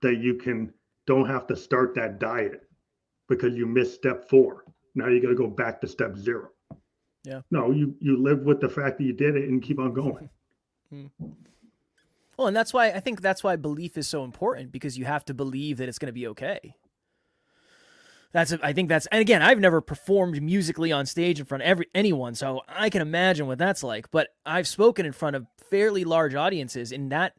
that 0.00 0.16
you 0.16 0.34
can 0.34 0.72
don't 1.06 1.26
have 1.26 1.46
to 1.46 1.56
start 1.56 1.94
that 1.94 2.18
diet 2.18 2.68
because 3.28 3.54
you 3.54 3.66
missed 3.66 3.94
step 3.94 4.28
four 4.28 4.64
now 4.94 5.08
you 5.08 5.20
got 5.20 5.28
to 5.28 5.34
go 5.34 5.46
back 5.46 5.80
to 5.80 5.86
step 5.86 6.16
zero 6.16 6.50
Yeah. 7.24 7.40
no 7.50 7.70
you 7.70 7.94
you 8.00 8.22
live 8.22 8.40
with 8.40 8.60
the 8.60 8.68
fact 8.68 8.98
that 8.98 9.04
you 9.04 9.12
did 9.12 9.36
it 9.36 9.48
and 9.48 9.62
keep 9.62 9.78
on 9.78 9.92
going 9.92 10.28
hmm. 10.90 11.06
Well, 12.36 12.46
and 12.46 12.56
that's 12.56 12.72
why 12.72 12.90
I 12.92 13.00
think 13.00 13.20
that's 13.20 13.42
why 13.42 13.56
belief 13.56 13.98
is 13.98 14.06
so 14.06 14.22
important 14.22 14.70
because 14.70 14.96
you 14.96 15.04
have 15.06 15.24
to 15.24 15.34
believe 15.34 15.78
that 15.78 15.88
it's 15.88 15.98
going 15.98 16.06
to 16.06 16.12
be 16.12 16.28
okay. 16.28 16.76
That's 18.30 18.52
I 18.62 18.72
think 18.72 18.88
that's 18.88 19.06
and 19.06 19.20
again 19.20 19.42
I've 19.42 19.58
never 19.58 19.80
performed 19.80 20.40
musically 20.40 20.92
on 20.92 21.04
stage 21.06 21.40
in 21.40 21.46
front 21.46 21.62
of 21.62 21.68
every 21.68 21.86
anyone 21.94 22.34
so 22.34 22.60
I 22.68 22.90
can 22.90 23.02
imagine 23.02 23.46
what 23.46 23.58
that's 23.58 23.82
like 23.82 24.10
but 24.10 24.28
I've 24.46 24.68
spoken 24.68 25.04
in 25.06 25.12
front 25.12 25.34
of 25.34 25.46
fairly 25.70 26.04
large 26.04 26.34
audiences 26.34 26.92
and 26.92 27.10
that 27.10 27.32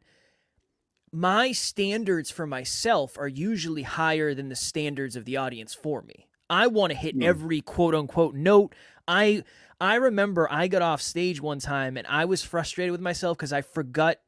my 1.12 1.52
standards 1.52 2.30
for 2.30 2.46
myself 2.46 3.16
are 3.18 3.28
usually 3.28 3.82
higher 3.82 4.34
than 4.34 4.48
the 4.48 4.56
standards 4.56 5.16
of 5.16 5.24
the 5.24 5.36
audience 5.36 5.74
for 5.74 6.02
me. 6.02 6.26
I 6.50 6.66
want 6.66 6.90
to 6.92 6.98
hit 6.98 7.14
Hmm. 7.14 7.22
every 7.22 7.60
quote 7.62 7.94
unquote 7.94 8.34
note. 8.34 8.74
I 9.08 9.44
I 9.80 9.94
remember 9.94 10.46
I 10.50 10.68
got 10.68 10.82
off 10.82 11.00
stage 11.00 11.40
one 11.40 11.58
time 11.60 11.96
and 11.96 12.06
I 12.06 12.26
was 12.26 12.42
frustrated 12.42 12.92
with 12.92 13.00
myself 13.00 13.38
cuz 13.38 13.52
I 13.52 13.62
forgot 13.62 14.18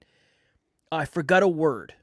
I 0.90 1.04
forgot 1.04 1.42
a 1.42 1.48
word. 1.48 1.94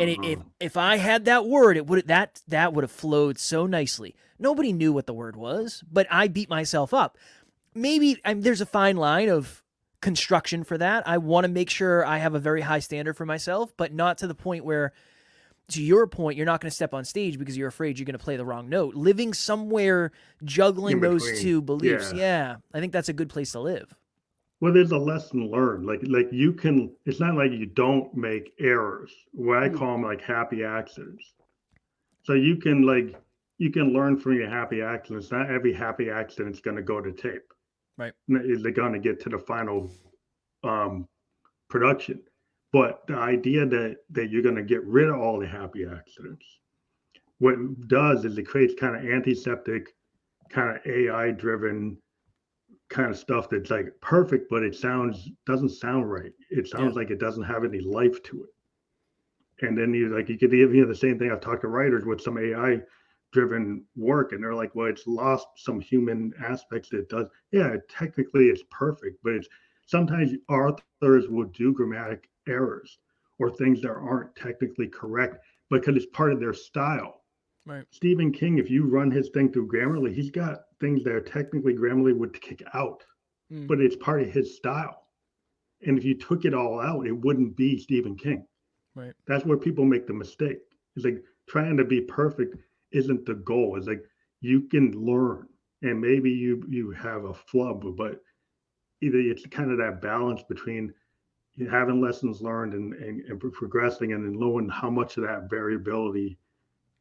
And 0.00 0.10
it, 0.10 0.18
if 0.22 0.38
Uh-huh. 0.38 0.48
if 0.60 0.76
I 0.76 0.96
had 0.96 1.24
that 1.24 1.46
word, 1.46 1.76
it 1.76 1.86
would 1.86 2.06
that 2.06 2.42
that 2.48 2.72
would 2.72 2.84
have 2.84 2.90
flowed 2.92 3.38
so 3.38 3.66
nicely. 3.66 4.14
Nobody 4.38 4.72
knew 4.72 4.92
what 4.92 5.06
the 5.06 5.14
word 5.14 5.34
was, 5.36 5.82
but 5.90 6.06
I 6.10 6.28
beat 6.28 6.48
myself 6.48 6.94
up. 6.94 7.18
Maybe 7.74 8.20
I 8.24 8.34
there's 8.34 8.60
a 8.60 8.66
fine 8.66 8.96
line 8.96 9.28
of 9.28 9.62
construction 10.00 10.62
for 10.62 10.78
that. 10.78 11.06
I 11.08 11.18
want 11.18 11.44
to 11.44 11.48
make 11.48 11.68
sure 11.70 12.04
I 12.04 12.18
have 12.18 12.34
a 12.34 12.38
very 12.38 12.60
high 12.60 12.78
standard 12.78 13.16
for 13.16 13.26
myself, 13.26 13.72
but 13.76 13.92
not 13.92 14.16
to 14.18 14.28
the 14.28 14.34
point 14.34 14.64
where, 14.64 14.92
to 15.68 15.82
your 15.82 16.06
point, 16.06 16.36
you're 16.36 16.46
not 16.46 16.60
going 16.60 16.70
to 16.70 16.74
step 16.74 16.94
on 16.94 17.04
stage 17.04 17.38
because 17.38 17.56
you're 17.56 17.68
afraid 17.68 17.98
you're 17.98 18.06
going 18.06 18.16
to 18.18 18.24
play 18.24 18.36
the 18.36 18.44
wrong 18.44 18.68
note. 18.68 18.94
Living 18.94 19.34
somewhere, 19.34 20.12
juggling 20.44 21.00
those 21.00 21.40
two 21.40 21.60
beliefs. 21.60 22.12
Yeah. 22.12 22.18
yeah, 22.18 22.56
I 22.72 22.80
think 22.80 22.92
that's 22.92 23.08
a 23.10 23.12
good 23.12 23.28
place 23.28 23.52
to 23.52 23.60
live. 23.60 23.94
well 24.60 24.72
there's 24.72 24.90
a 24.92 24.98
lesson 24.98 25.50
learned 25.50 25.86
like 25.86 26.00
like 26.08 26.28
you 26.32 26.52
can 26.52 26.90
it's 27.06 27.20
not 27.20 27.34
like 27.36 27.52
you 27.52 27.66
don't 27.66 28.12
make 28.14 28.52
errors 28.58 29.12
what 29.32 29.62
i 29.62 29.68
Hmm. 29.68 29.76
call 29.76 29.92
them 29.92 30.02
like 30.02 30.20
happy 30.20 30.64
accidents 30.64 31.34
so 32.24 32.32
you 32.32 32.56
can 32.56 32.82
like 32.82 33.14
you 33.58 33.70
can 33.70 33.92
learn 33.92 34.16
from 34.18 34.34
your 34.34 34.48
happy 34.48 34.82
accidents 34.82 35.30
not 35.30 35.48
every 35.48 35.72
happy 35.72 36.10
accident's 36.10 36.60
going 36.60 36.76
to 36.76 36.82
go 36.82 37.00
to 37.00 37.12
tape 37.12 37.46
Right. 37.96 38.12
is 38.28 38.64
it 38.64 38.72
going 38.74 38.92
to 38.94 38.98
get 39.08 39.20
to 39.20 39.28
the 39.28 39.38
final 39.38 39.92
um 40.64 41.06
production 41.68 42.20
but 42.72 43.06
the 43.06 43.16
idea 43.16 43.66
that 43.66 43.96
that 44.10 44.30
you're 44.30 44.42
going 44.42 44.54
to 44.54 44.62
get 44.62 44.84
rid 44.84 45.08
of 45.08 45.18
all 45.18 45.38
the 45.38 45.46
happy 45.46 45.84
accidents 45.84 46.46
what 47.38 47.54
it 47.54 47.88
does 47.88 48.24
is 48.24 48.36
it 48.36 48.44
creates 48.44 48.74
kind 48.78 48.96
of 48.96 49.10
antiseptic 49.10 49.94
kind 50.50 50.76
of 50.76 50.86
ai 50.86 51.30
driven 51.30 51.96
kind 52.88 53.10
of 53.10 53.18
stuff 53.18 53.50
that's 53.50 53.70
like 53.70 53.92
perfect 54.00 54.48
but 54.48 54.62
it 54.62 54.74
sounds 54.74 55.30
doesn't 55.46 55.68
sound 55.68 56.10
right. 56.10 56.32
It 56.50 56.68
sounds 56.68 56.96
like 56.96 57.10
it 57.10 57.20
doesn't 57.20 57.44
have 57.44 57.64
any 57.64 57.80
life 57.80 58.22
to 58.24 58.44
it. 58.44 59.66
And 59.66 59.76
then 59.76 59.92
you 59.92 60.14
like 60.14 60.28
you 60.28 60.38
could 60.38 60.54
even 60.54 60.74
hear 60.74 60.86
the 60.86 60.94
same 60.94 61.18
thing. 61.18 61.30
I've 61.30 61.40
talked 61.40 61.62
to 61.62 61.68
writers 61.68 62.04
with 62.04 62.20
some 62.20 62.38
ai 62.38 62.80
driven 63.30 63.84
work 63.94 64.32
and 64.32 64.42
they're 64.42 64.54
like 64.54 64.74
well 64.74 64.86
it's 64.86 65.06
lost 65.06 65.46
some 65.56 65.80
human 65.80 66.32
aspects 66.42 66.88
that 66.88 67.00
it 67.00 67.08
does 67.10 67.26
yeah 67.52 67.76
technically 67.90 68.46
it's 68.46 68.62
perfect 68.70 69.18
but 69.22 69.34
it's 69.34 69.48
sometimes 69.84 70.32
authors 70.48 71.28
will 71.28 71.44
do 71.52 71.74
grammatic 71.74 72.30
errors 72.48 72.98
or 73.38 73.50
things 73.50 73.80
that 73.82 73.90
aren't 73.92 74.34
technically 74.36 74.88
correct 74.88 75.38
because 75.70 75.96
it's 75.96 76.06
part 76.06 76.32
of 76.32 76.40
their 76.40 76.54
style 76.54 77.22
Right. 77.66 77.84
Stephen 77.90 78.32
King, 78.32 78.58
if 78.58 78.70
you 78.70 78.86
run 78.86 79.10
his 79.10 79.28
thing 79.28 79.52
through 79.52 79.68
Grammarly, 79.68 80.14
he's 80.14 80.30
got 80.30 80.64
things 80.80 81.04
that 81.04 81.12
are 81.12 81.20
technically 81.20 81.74
Grammarly 81.74 82.16
would 82.16 82.40
kick 82.40 82.62
out, 82.72 83.04
Mm. 83.52 83.66
but 83.66 83.80
it's 83.80 83.96
part 83.96 84.22
of 84.22 84.30
his 84.32 84.56
style. 84.56 85.06
And 85.82 85.98
if 85.98 86.04
you 86.04 86.14
took 86.14 86.44
it 86.46 86.54
all 86.54 86.80
out, 86.80 87.06
it 87.06 87.12
wouldn't 87.12 87.56
be 87.56 87.78
Stephen 87.78 88.16
King. 88.16 88.46
Right. 88.94 89.14
That's 89.26 89.44
where 89.44 89.58
people 89.58 89.84
make 89.84 90.06
the 90.06 90.14
mistake. 90.14 90.60
It's 90.96 91.04
like 91.04 91.22
trying 91.46 91.76
to 91.76 91.84
be 91.84 92.00
perfect 92.00 92.56
isn't 92.92 93.26
the 93.26 93.34
goal. 93.34 93.76
It's 93.76 93.86
like 93.86 94.04
you 94.40 94.62
can 94.62 94.92
learn, 94.92 95.48
and 95.82 96.00
maybe 96.00 96.30
you 96.30 96.64
you 96.68 96.90
have 96.92 97.24
a 97.24 97.34
flub, 97.34 97.96
but 97.96 98.22
either 99.02 99.18
it's 99.18 99.44
kind 99.46 99.70
of 99.70 99.78
that 99.78 100.00
balance 100.00 100.42
between 100.42 100.94
having 101.70 102.00
lessons 102.00 102.40
learned 102.40 102.74
and, 102.74 102.94
and, 102.94 103.20
and 103.24 103.40
progressing 103.52 104.12
and 104.12 104.24
then 104.24 104.38
knowing 104.38 104.68
how 104.68 104.90
much 104.90 105.16
of 105.16 105.24
that 105.24 105.48
variability 105.50 106.38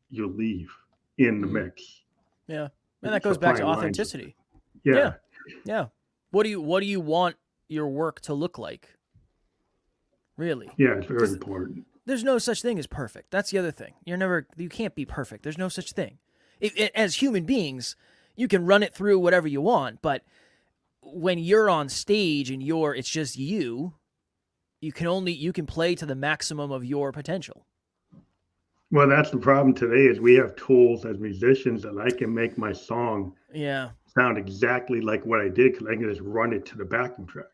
you 0.09 0.27
leave 0.27 0.71
in 1.17 1.41
the 1.41 1.47
Mhm. 1.47 1.51
mix. 1.65 2.01
And 2.47 2.69
It's 3.03 3.11
that 3.11 3.23
goes 3.23 3.37
back 3.37 3.57
to 3.57 3.63
authenticity. 3.63 4.35
Yeah. 4.83 4.93
Yeah. 4.95 5.13
Yeah. 5.65 5.85
What 6.31 6.43
do 6.43 6.49
you 6.49 6.61
what 6.61 6.79
do 6.79 6.85
you 6.87 6.99
want 7.01 7.35
your 7.67 7.87
work 7.87 8.21
to 8.21 8.33
look 8.33 8.57
like? 8.57 8.89
Really? 10.37 10.69
Yeah, 10.77 10.95
it's 10.97 11.07
very 11.07 11.27
important. 11.29 11.85
There's 12.05 12.23
no 12.23 12.37
such 12.37 12.61
thing 12.61 12.79
as 12.79 12.87
perfect. 12.87 13.31
That's 13.31 13.51
the 13.51 13.57
other 13.57 13.71
thing. 13.71 13.93
You're 14.05 14.17
never 14.17 14.47
you 14.55 14.69
can't 14.69 14.95
be 14.95 15.05
perfect. 15.05 15.43
There's 15.43 15.57
no 15.57 15.67
such 15.69 15.91
thing. 15.91 16.19
It, 16.59 16.77
it- 16.77 16.91
as 16.95 17.15
human 17.15 17.43
beings, 17.45 17.95
you 18.35 18.47
can 18.47 18.65
run 18.65 18.83
it 18.83 18.93
through 18.93 19.19
whatever 19.19 19.47
you 19.47 19.61
want, 19.61 20.01
but 20.01 20.23
when 21.01 21.39
you're 21.39 21.69
on 21.69 21.89
stage 21.89 22.49
and 22.51 22.61
you're 22.61 22.93
it's 22.93 23.09
just 23.09 23.37
you, 23.37 23.93
you 24.81 24.91
can 24.91 25.07
only 25.07 25.31
you 25.31 25.53
can 25.53 25.65
play 25.65 25.95
to 25.95 26.05
the 26.05 26.15
maximum 26.15 26.71
of 26.71 26.85
your 26.85 27.11
potential. 27.11 27.65
Well, 28.91 29.07
that's 29.09 29.31
the 29.31 29.37
problem 29.37 29.73
today 29.73 30.05
is 30.05 30.19
we 30.19 30.35
have 30.35 30.55
tools 30.55 31.05
as 31.05 31.17
musicians 31.19 31.81
that 31.83 31.97
I 31.97 32.09
can 32.15 32.33
make 32.33 32.57
my 32.57 32.71
song 32.71 33.33
Yeah. 33.53 33.89
sound 34.05 34.37
exactly 34.37 35.01
like 35.01 35.25
what 35.25 35.41
I 35.41 35.49
did 35.49 35.73
because 35.73 35.87
I 35.87 35.95
can 35.95 36.07
just 36.07 36.21
run 36.21 36.53
it 36.53 36.65
to 36.67 36.77
the 36.77 36.85
backing 36.85 37.25
track. 37.25 37.47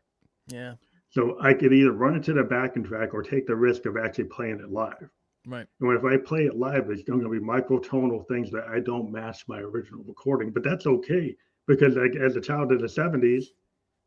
Yeah. 0.46 0.74
So 1.10 1.36
I 1.40 1.52
could 1.54 1.72
either 1.72 1.92
run 1.92 2.14
it 2.14 2.22
to 2.24 2.34
the 2.34 2.44
backing 2.44 2.84
track 2.84 3.14
or 3.14 3.22
take 3.22 3.46
the 3.46 3.56
risk 3.56 3.86
of 3.86 3.96
actually 3.96 4.24
playing 4.24 4.60
it 4.60 4.70
live. 4.70 5.10
Right. 5.46 5.66
And 5.80 5.92
if 5.96 6.04
I 6.04 6.16
play 6.18 6.46
it 6.46 6.56
live, 6.56 6.88
it's 6.90 7.02
going 7.02 7.20
to 7.20 7.28
be 7.28 7.38
microtonal 7.38 8.26
things 8.28 8.50
that 8.52 8.66
I 8.68 8.80
don't 8.80 9.10
match 9.12 9.46
my 9.48 9.58
original 9.58 10.02
recording. 10.04 10.50
But 10.50 10.62
that's 10.62 10.86
okay 10.86 11.36
because, 11.66 11.96
like, 11.96 12.16
as 12.16 12.36
a 12.36 12.40
child 12.40 12.72
of 12.72 12.80
the 12.80 12.86
'70s, 12.86 13.46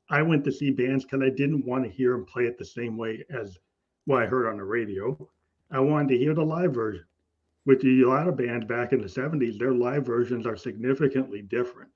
I 0.10 0.22
went 0.22 0.44
to 0.46 0.52
see 0.52 0.72
bands 0.72 1.04
because 1.04 1.22
I 1.22 1.30
didn't 1.30 1.66
want 1.66 1.84
to 1.84 1.90
hear 1.90 2.14
them 2.14 2.26
play 2.26 2.46
it 2.46 2.58
the 2.58 2.66
same 2.66 2.98
way 2.98 3.26
as 3.30 3.58
what 4.06 4.24
I 4.24 4.26
heard 4.26 4.48
on 4.48 4.58
the 4.58 4.64
radio. 4.64 5.30
I 5.70 5.80
wanted 5.80 6.10
to 6.10 6.18
hear 6.18 6.34
the 6.34 6.46
live 6.46 6.74
version. 6.74 7.06
With 7.66 7.84
a 7.84 8.06
lot 8.06 8.30
of 8.30 8.38
bands 8.38 8.66
back 8.66 8.94
in 8.94 9.02
the 9.02 9.08
'70s, 9.08 9.60
their 9.60 9.74
live 9.74 10.06
versions 10.06 10.46
are 10.46 10.56
significantly 10.56 11.42
different 11.42 11.92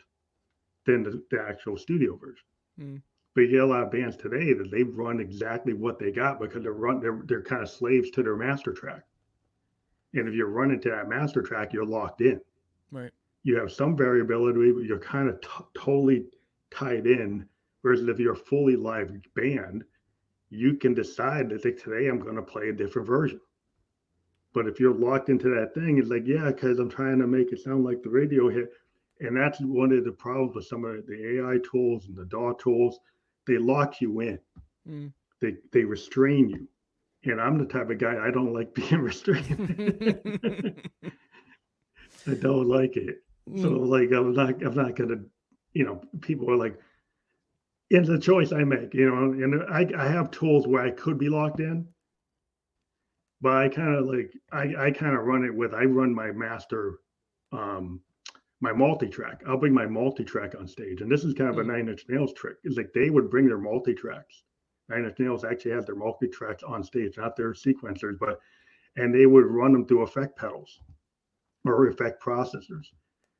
than 0.86 1.04
the, 1.04 1.24
the 1.32 1.42
actual 1.42 1.78
studio 1.78 2.18
version. 2.18 2.46
Mm. 2.80 3.02
But 3.34 3.42
you 3.42 3.48
get 3.52 3.62
a 3.62 3.66
lot 3.66 3.84
of 3.84 3.92
bands 3.92 4.18
today 4.18 4.52
that 4.54 4.70
they 4.72 4.84
run 4.84 5.22
exactly 5.22 5.74
what 5.74 5.98
they 5.98 6.12
got 6.12 6.40
because 6.40 6.64
they're 6.64 6.74
run 6.74 7.00
they're 7.00 7.22
they're 7.26 7.42
kind 7.42 7.62
of 7.62 7.70
slaves 7.70 8.10
to 8.12 8.24
their 8.24 8.36
master 8.36 8.74
track. 8.74 9.04
And 10.14 10.28
if 10.28 10.34
you're 10.34 10.48
running 10.48 10.82
to 10.82 10.90
that 10.90 11.08
master 11.08 11.42
track, 11.42 11.72
you're 11.72 11.86
locked 11.86 12.20
in. 12.20 12.42
Right. 12.92 13.12
You 13.44 13.58
have 13.58 13.72
some 13.72 13.96
variability, 13.96 14.74
but 14.74 14.84
you're 14.84 15.00
kind 15.00 15.30
of 15.30 15.40
t- 15.40 15.48
totally 15.74 16.26
tied 16.70 17.08
in. 17.08 17.48
Whereas 17.82 18.02
if 18.02 18.20
you're 18.20 18.34
a 18.34 18.38
fully 18.38 18.76
live 18.76 19.12
band, 19.36 19.84
you 20.50 20.76
can 20.76 20.94
decide 20.94 21.50
that 21.50 21.64
like, 21.66 21.78
today 21.78 22.08
I'm 22.08 22.20
going 22.20 22.36
to 22.36 22.42
play 22.42 22.70
a 22.70 22.74
different 22.74 23.08
version. 23.08 23.40
But 24.54 24.68
if 24.68 24.80
you're 24.80 24.94
locked 24.94 25.30
into 25.30 25.50
that 25.56 25.74
thing, 25.74 25.98
it's 25.98 26.10
like, 26.10 26.28
yeah, 26.28 26.52
because 26.52 26.80
I'm 26.80 26.90
trying 26.90 27.20
to 27.20 27.28
make 27.28 27.52
it 27.54 27.60
sound 27.60 27.84
like 27.86 28.04
the 28.04 28.10
radio 28.10 28.50
hit. 28.50 28.70
And 29.22 29.38
that's 29.38 29.62
one 29.62 29.92
of 29.94 30.04
the 30.04 30.12
problems 30.12 30.56
with 30.56 30.66
some 30.66 30.84
of 30.84 31.06
the 31.08 31.38
AI 31.40 31.58
tools 31.72 32.08
and 32.08 32.18
the 32.18 32.26
DAW 32.26 32.54
tools. 32.54 33.00
They 33.48 33.58
lock 33.58 34.02
you 34.02 34.20
in. 34.22 34.40
Mm. 34.88 35.14
They 35.40 35.56
they 35.72 35.84
restrain 35.86 36.50
you. 36.50 36.68
And 37.32 37.40
I'm 37.40 37.58
the 37.58 37.66
type 37.66 37.90
of 37.90 37.98
guy 38.00 38.18
I 38.20 38.32
don't 38.32 38.54
like 38.54 38.74
being 38.74 39.00
restrained. 39.02 39.46
I 42.28 42.34
don't 42.36 42.68
like 42.68 42.98
it. 42.98 43.24
So 43.56 43.70
Mm. 43.70 43.88
like 43.88 44.12
I'm 44.12 44.34
not 44.34 44.62
I'm 44.64 44.76
not 44.76 44.96
gonna, 44.96 45.22
you 45.74 45.86
know, 45.86 46.02
people 46.22 46.50
are 46.52 46.56
like, 46.58 46.80
it's 47.92 48.08
a 48.08 48.18
choice 48.18 48.54
I 48.54 48.64
make, 48.64 48.94
you 48.94 49.10
know, 49.10 49.32
and 49.44 49.64
I 49.70 49.86
I 50.02 50.08
have 50.08 50.32
tools 50.32 50.66
where 50.66 50.82
I 50.82 50.92
could 50.92 51.18
be 51.18 51.28
locked 51.28 51.60
in, 51.60 51.88
but 53.42 53.58
I 53.58 53.68
kind 53.68 53.96
of 53.96 54.06
like 54.06 54.32
I 54.52 54.88
I 54.88 54.92
kind 54.92 55.16
of 55.16 55.26
run 55.26 55.44
it 55.44 55.54
with 55.54 55.74
I 55.74 55.84
run 55.84 56.14
my 56.16 56.32
master 56.32 57.00
um 57.52 58.00
my 58.62 58.72
multi-track. 58.72 59.44
I'll 59.46 59.58
bring 59.58 59.74
my 59.74 59.88
multi-track 59.88 60.56
on 60.58 60.68
stage, 60.68 61.02
and 61.02 61.12
this 61.12 61.26
is 61.26 61.34
kind 61.34 61.50
of 61.50 61.58
a 61.58 61.64
Nine 61.64 61.90
Inch 61.90 62.06
Nails 62.08 62.32
trick. 62.34 62.58
Is 62.64 62.78
like 62.78 62.94
they 62.94 63.10
would 63.10 63.30
bring 63.30 63.48
their 63.48 63.58
multi-tracks. 63.58 64.44
Nine 64.88 65.04
Inch 65.04 65.20
Nails 65.20 65.44
actually 65.44 65.72
has 65.72 65.86
their 65.86 65.96
multi-tracks 65.96 66.64
on 66.64 66.84
stage, 66.84 67.18
not 67.18 67.36
their 67.36 67.52
sequencers, 67.52 68.18
but 68.18 68.40
and 68.96 69.14
they 69.14 69.26
would 69.26 69.46
run 69.46 69.74
them 69.74 69.86
through 69.86 70.04
effect 70.04 70.38
pedals 70.38 70.80
or 71.66 71.88
effect 71.88 72.24
processors, 72.24 72.88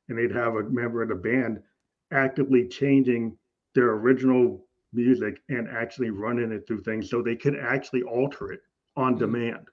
and 0.08 0.18
they'd 0.18 0.30
have 0.30 0.56
a 0.56 0.64
member 0.64 1.02
of 1.02 1.08
the 1.08 1.14
band 1.14 1.62
actively 2.10 2.68
changing 2.68 3.38
their 3.74 3.92
original 3.92 4.64
music 4.92 5.40
and 5.48 5.68
actually 5.68 6.10
running 6.10 6.52
it 6.52 6.66
through 6.66 6.82
things 6.82 7.08
so 7.08 7.22
they 7.22 7.36
could 7.36 7.56
actually 7.58 8.02
alter 8.02 8.52
it 8.52 8.60
on 8.96 9.16
demand. 9.16 9.66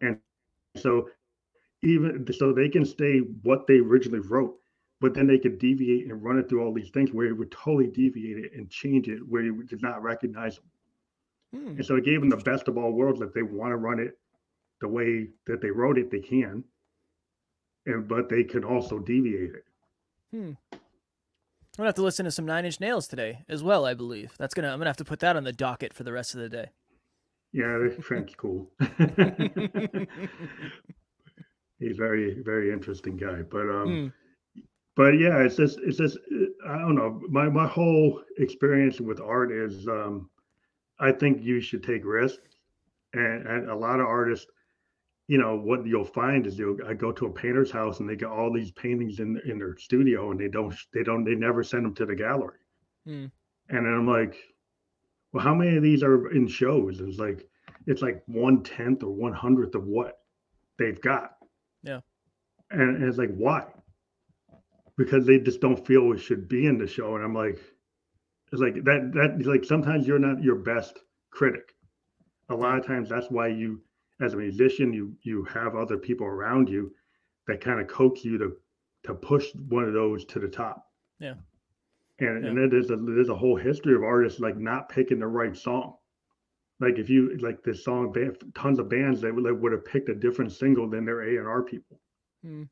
And 0.00 0.18
so 0.76 1.08
even 1.82 2.26
so 2.32 2.52
they 2.52 2.68
can 2.68 2.84
stay 2.84 3.18
what 3.42 3.66
they 3.66 3.78
originally 3.78 4.20
wrote, 4.20 4.56
but 5.00 5.14
then 5.14 5.26
they 5.26 5.38
could 5.38 5.58
deviate 5.58 6.06
and 6.06 6.22
run 6.22 6.38
it 6.38 6.48
through 6.48 6.64
all 6.64 6.72
these 6.72 6.90
things 6.90 7.12
where 7.12 7.26
it 7.26 7.36
would 7.36 7.50
totally 7.50 7.88
deviate 7.88 8.38
it 8.38 8.52
and 8.54 8.70
change 8.70 9.08
it 9.08 9.20
where 9.28 9.42
you 9.42 9.62
did 9.64 9.82
not 9.82 10.02
recognize 10.02 10.56
them. 10.56 10.64
Hmm. 11.54 11.68
And 11.76 11.86
so 11.86 11.96
it 11.96 12.04
gave 12.04 12.20
them 12.20 12.30
the 12.30 12.36
best 12.38 12.68
of 12.68 12.78
all 12.78 12.92
worlds. 12.92 13.20
If 13.20 13.32
they 13.34 13.42
want 13.42 13.72
to 13.72 13.76
run 13.76 13.98
it 13.98 14.18
the 14.80 14.88
way 14.88 15.28
that 15.46 15.60
they 15.60 15.70
wrote 15.70 15.98
it, 15.98 16.10
they 16.10 16.20
can. 16.20 16.64
And 17.86 18.08
but 18.08 18.28
they 18.28 18.44
can 18.44 18.64
also 18.64 18.98
deviate 18.98 19.54
it. 19.54 19.64
Hmm. 20.32 20.52
I'm 21.76 21.82
gonna 21.82 21.88
have 21.88 21.94
to 21.96 22.02
listen 22.02 22.24
to 22.24 22.30
some 22.30 22.46
Nine 22.46 22.64
Inch 22.64 22.78
Nails 22.80 23.08
today 23.08 23.44
as 23.48 23.62
well. 23.62 23.84
I 23.84 23.94
believe 23.94 24.32
that's 24.38 24.54
gonna. 24.54 24.68
I'm 24.68 24.78
gonna 24.78 24.90
have 24.90 24.96
to 24.98 25.04
put 25.04 25.18
that 25.20 25.34
on 25.36 25.42
the 25.44 25.52
docket 25.52 25.92
for 25.92 26.04
the 26.04 26.12
rest 26.12 26.34
of 26.34 26.40
the 26.40 26.48
day. 26.48 26.70
Yeah, 27.52 27.88
Frank's 28.00 28.34
cool. 28.34 28.70
He's 31.78 31.96
very, 31.96 32.40
very 32.42 32.72
interesting 32.72 33.16
guy. 33.16 33.42
But 33.42 33.68
um, 33.68 34.12
Hmm. 34.54 34.60
but 34.96 35.18
yeah, 35.18 35.38
it's 35.40 35.56
just 35.56 35.78
it's 35.82 35.98
just 35.98 36.16
I 36.66 36.78
don't 36.78 36.94
know. 36.94 37.20
My 37.28 37.48
my 37.48 37.66
whole 37.66 38.22
experience 38.38 39.00
with 39.00 39.20
art 39.20 39.50
is 39.52 39.86
um, 39.88 40.30
I 41.00 41.10
think 41.12 41.42
you 41.42 41.60
should 41.60 41.82
take 41.82 42.04
risks, 42.04 42.56
and, 43.14 43.46
and 43.46 43.68
a 43.70 43.74
lot 43.74 43.98
of 44.00 44.06
artists, 44.06 44.46
you 45.28 45.38
know, 45.38 45.56
what 45.56 45.86
you'll 45.86 46.04
find 46.04 46.46
is 46.46 46.58
you 46.58 46.78
I 46.86 46.94
go 46.94 47.12
to 47.12 47.26
a 47.26 47.32
painter's 47.32 47.70
house 47.70 48.00
and 48.00 48.08
they 48.08 48.16
got 48.16 48.32
all 48.32 48.52
these 48.52 48.70
paintings 48.72 49.20
in 49.20 49.40
in 49.46 49.58
their 49.58 49.76
studio 49.78 50.30
and 50.30 50.38
they 50.40 50.48
don't 50.48 50.74
they 50.92 51.02
don't 51.02 51.24
they 51.24 51.34
never 51.34 51.62
send 51.62 51.84
them 51.86 51.94
to 51.94 52.06
the 52.06 52.14
gallery, 52.14 52.58
Hmm. 53.06 53.26
and 53.68 53.86
then 53.86 53.94
I'm 53.94 54.06
like, 54.06 54.36
well, 55.32 55.42
how 55.44 55.54
many 55.54 55.76
of 55.76 55.82
these 55.82 56.02
are 56.02 56.30
in 56.30 56.46
shows? 56.46 57.00
It's 57.00 57.18
like 57.18 57.48
it's 57.86 58.02
like 58.02 58.22
one 58.26 58.62
tenth 58.62 59.02
or 59.02 59.12
one 59.12 59.32
hundredth 59.32 59.74
of 59.74 59.84
what 59.86 60.18
they've 60.78 61.00
got. 61.00 61.36
Yeah. 61.82 62.00
And, 62.70 62.96
and 62.96 63.04
it's 63.04 63.18
like, 63.18 63.34
why? 63.34 63.66
Because 64.96 65.26
they 65.26 65.38
just 65.38 65.60
don't 65.60 65.86
feel 65.86 66.12
it 66.12 66.18
should 66.18 66.48
be 66.48 66.66
in 66.66 66.78
the 66.78 66.86
show. 66.86 67.14
And 67.16 67.24
I'm 67.24 67.34
like, 67.34 67.58
it's 68.52 68.60
like 68.62 68.74
that, 68.84 69.10
that, 69.14 69.46
like 69.46 69.64
sometimes 69.64 70.06
you're 70.06 70.18
not 70.18 70.42
your 70.42 70.56
best 70.56 70.98
critic. 71.30 71.74
A 72.48 72.54
lot 72.54 72.78
of 72.78 72.86
times 72.86 73.08
that's 73.08 73.30
why 73.30 73.48
you, 73.48 73.82
as 74.24 74.34
a 74.34 74.38
musician, 74.38 74.92
you, 74.92 75.14
you 75.22 75.44
have 75.44 75.76
other 75.76 75.98
people 75.98 76.26
around 76.26 76.68
you 76.68 76.92
that 77.46 77.60
kind 77.60 77.80
of 77.80 77.86
coax 77.88 78.24
you 78.24 78.38
to, 78.38 78.52
to 79.04 79.14
push 79.14 79.46
one 79.68 79.84
of 79.84 79.92
those 79.92 80.24
to 80.26 80.40
the 80.40 80.48
top. 80.48 80.86
Yeah. 81.20 81.34
And, 82.20 82.42
Yeah. 82.42 82.48
and 82.48 82.58
then 82.58 82.70
there's 82.70 82.90
a, 82.90 82.96
there's 82.96 83.28
a 83.28 83.36
whole 83.36 83.56
history 83.56 83.94
of 83.94 84.02
artists 84.02 84.40
like 84.40 84.56
not 84.56 84.88
picking 84.88 85.18
the 85.20 85.26
right 85.26 85.56
song 85.56 85.94
like 86.80 86.98
if 86.98 87.08
you 87.08 87.36
like 87.38 87.62
this 87.62 87.84
song 87.84 88.12
band, 88.12 88.36
tons 88.54 88.78
of 88.80 88.88
bands 88.88 89.20
they 89.20 89.30
would, 89.30 89.60
would 89.60 89.72
have 89.72 89.84
picked 89.84 90.08
a 90.08 90.14
different 90.14 90.52
single 90.52 90.88
than 90.90 91.04
their 91.04 91.22
a 91.22 91.36
and 91.38 91.46
r 91.46 91.62
people 91.62 92.00
Hmm. 92.42 92.64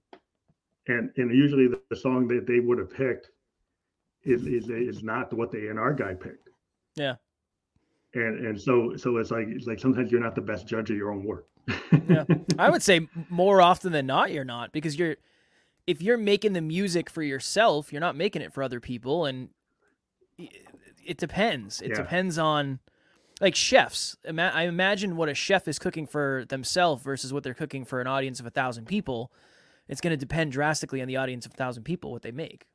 and 0.89 1.11
and 1.17 1.35
usually 1.35 1.69
the, 1.69 1.81
the 1.91 1.97
song 1.97 2.29
that 2.29 2.47
they 2.47 2.61
would 2.61 2.79
have 2.79 2.91
picked 2.91 3.31
is 4.25 4.47
is, 4.47 4.69
is 4.71 5.03
not 5.03 5.33
what 5.33 5.51
the 5.51 5.67
a 5.67 5.71
and 5.71 5.79
r 5.79 5.95
guy 5.95 6.15
picked 6.15 6.51
Yeah. 6.97 7.17
And 8.15 8.47
and 8.47 8.61
so 8.61 8.97
so 8.97 9.17
it's 9.17 9.31
like 9.31 9.47
it's 9.49 9.67
like 9.67 9.79
sometimes 9.81 10.11
you're 10.13 10.21
not 10.21 10.35
the 10.35 10.41
best 10.41 10.67
judge 10.67 10.91
of 10.91 10.97
your 10.97 11.11
own 11.13 11.25
work 11.25 11.47
Yeah. 12.09 12.25
I 12.59 12.71
would 12.71 12.83
say 12.83 13.09
more 13.31 13.63
often 13.63 13.93
than 13.93 14.07
not, 14.07 14.33
you're 14.33 14.45
not 14.45 14.73
because 14.73 14.99
you're 14.99 15.17
if 15.87 16.01
you're 16.03 16.19
making 16.19 16.53
the 16.53 16.61
music 16.61 17.09
for 17.11 17.23
yourself, 17.23 17.93
you're 17.93 18.01
not 18.01 18.17
making 18.17 18.43
it 18.43 18.53
for 18.53 18.63
other 18.63 18.79
people, 18.81 19.25
and 19.27 19.49
it 20.39 21.17
depends. 21.19 21.81
It 21.81 21.91
Yeah. 21.91 21.95
depends 21.97 22.39
on 22.39 22.79
like 23.41 23.55
chefs. 23.57 24.17
I 24.27 24.63
imagine 24.65 25.17
what 25.17 25.29
a 25.29 25.35
chef 25.35 25.67
is 25.67 25.79
cooking 25.79 26.07
for 26.07 26.45
themselves 26.49 27.03
versus 27.03 27.33
what 27.33 27.43
they're 27.43 27.55
cooking 27.55 27.85
for 27.85 28.01
an 28.01 28.07
audience 28.07 28.39
of 28.41 28.47
a 28.47 28.51
thousand 28.51 28.87
people. 28.87 29.33
It's 29.89 30.01
going 30.01 30.13
to 30.13 30.17
depend 30.17 30.53
drastically 30.53 31.01
on 31.03 31.09
the 31.09 31.17
audience 31.17 31.45
of 31.47 31.53
a 31.53 31.57
thousand 31.57 31.83
people 31.83 32.13
what 32.13 32.23
they 32.23 32.31
make. 32.31 32.67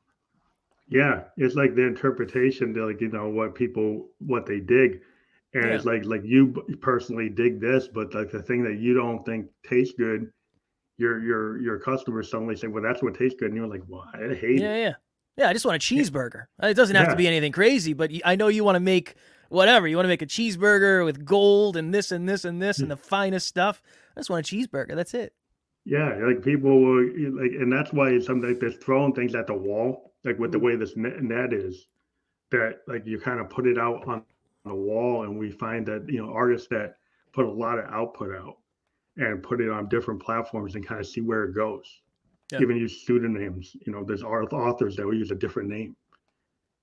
yeah 0.90 1.24
it's 1.38 1.56
like 1.56 1.76
the 1.76 1.86
interpretation 1.86 2.74
to 2.74 2.86
like 2.86 3.00
you 3.02 3.10
know 3.10 3.28
what 3.30 3.54
people 3.56 4.08
what 4.20 4.46
they 4.46 4.60
dig 4.60 5.02
and 5.54 5.66
it's 5.66 5.86
like 5.86 6.06
like 6.06 6.24
you 6.24 6.54
personally 6.82 7.30
dig 7.30 7.60
this 7.60 7.88
but 7.88 8.14
like 8.14 8.32
the 8.32 8.42
thing 8.42 8.64
that 8.64 8.80
you 8.80 8.94
don't 8.94 9.26
think 9.26 9.48
tastes 9.68 9.94
good 9.98 10.32
your 10.98 11.24
your 11.24 11.60
your 11.62 11.80
customers 11.80 12.30
suddenly 12.30 12.56
say 12.56 12.68
well 12.68 12.84
that's 12.84 13.02
what 13.02 13.14
tastes 13.16 13.40
good 13.40 13.48
and 13.50 13.56
you're 13.58 13.68
like 13.68 13.84
well 13.88 14.06
i 14.14 14.34
hate 14.34 14.60
Yeah, 14.60 14.74
it 14.74 14.82
yeah, 14.82 14.94
yeah. 15.38 15.50
I 15.50 15.54
just 15.54 15.66
want 15.66 15.76
a 15.76 15.80
cheeseburger. 15.80 16.46
It 16.62 16.74
doesn't 16.74 16.96
have 16.96 17.10
to 17.10 17.16
be 17.16 17.28
anything 17.28 17.52
crazy, 17.52 17.94
but 17.94 18.12
I 18.26 18.36
know 18.36 18.48
you 18.48 18.64
want 18.64 18.76
to 18.76 18.80
make 18.80 19.16
whatever. 19.50 19.88
You 19.88 19.96
want 19.96 20.06
to 20.06 20.10
make 20.10 20.24
a 20.24 20.26
cheeseburger 20.26 21.06
with 21.06 21.24
gold 21.24 21.78
and 21.78 21.94
this 21.94 22.12
and 22.12 22.28
this 22.28 22.44
and 22.44 22.60
this 22.62 22.78
Hmm. 22.78 22.84
and 22.84 22.92
the 22.92 22.98
finest 22.98 23.48
stuff. 23.48 23.82
I 24.16 24.20
just 24.20 24.30
want 24.32 24.52
a 24.52 24.56
cheeseburger. 24.56 24.96
That's 24.96 25.14
it. 25.14 25.34
Yeah, 25.86 26.14
like 26.26 26.44
people 26.44 26.82
will 26.82 27.04
like, 27.40 27.52
and 27.52 27.72
that's 27.72 27.94
why 27.94 28.10
it's 28.10 28.26
something 28.26 28.50
like 28.50 28.60
this 28.60 28.76
throwing 28.78 29.14
things 29.14 29.36
at 29.36 29.46
the 29.48 29.54
wall, 29.54 30.12
like 30.26 30.38
with 30.40 30.52
the 30.52 30.58
Mhm. 30.58 30.64
way 30.64 30.76
this 30.76 30.98
net, 30.98 31.22
net 31.24 31.54
is, 31.54 31.88
that 32.52 32.80
like 32.88 33.06
you 33.06 33.20
kind 33.20 33.40
of 33.40 33.50
put 33.50 33.68
it 33.68 33.78
out 33.78 34.06
on 34.08 34.24
the 34.68 34.76
wall, 34.76 35.24
and 35.24 35.38
we 35.38 35.52
find 35.52 35.86
that 35.88 36.06
you 36.08 36.20
know 36.26 36.32
artists 36.32 36.68
that 36.70 36.98
put 37.34 37.46
a 37.46 37.52
lot 37.52 37.80
of 37.80 37.86
output 37.86 38.36
out 38.36 38.58
and 39.18 39.42
put 39.44 39.62
it 39.62 39.70
on 39.70 39.88
different 39.90 40.22
platforms 40.22 40.76
and 40.76 40.86
kind 40.86 41.00
of 41.02 41.08
see 41.08 41.22
where 41.22 41.44
it 41.46 41.54
goes. 41.56 42.02
Yeah. 42.52 42.62
Even 42.62 42.78
use 42.78 43.06
pseudonyms. 43.06 43.76
You 43.86 43.92
know, 43.92 44.04
there's 44.04 44.24
authors 44.24 44.96
that 44.96 45.06
will 45.06 45.14
use 45.16 45.32
a 45.32 45.36
different 45.36 45.70
name 45.70 45.96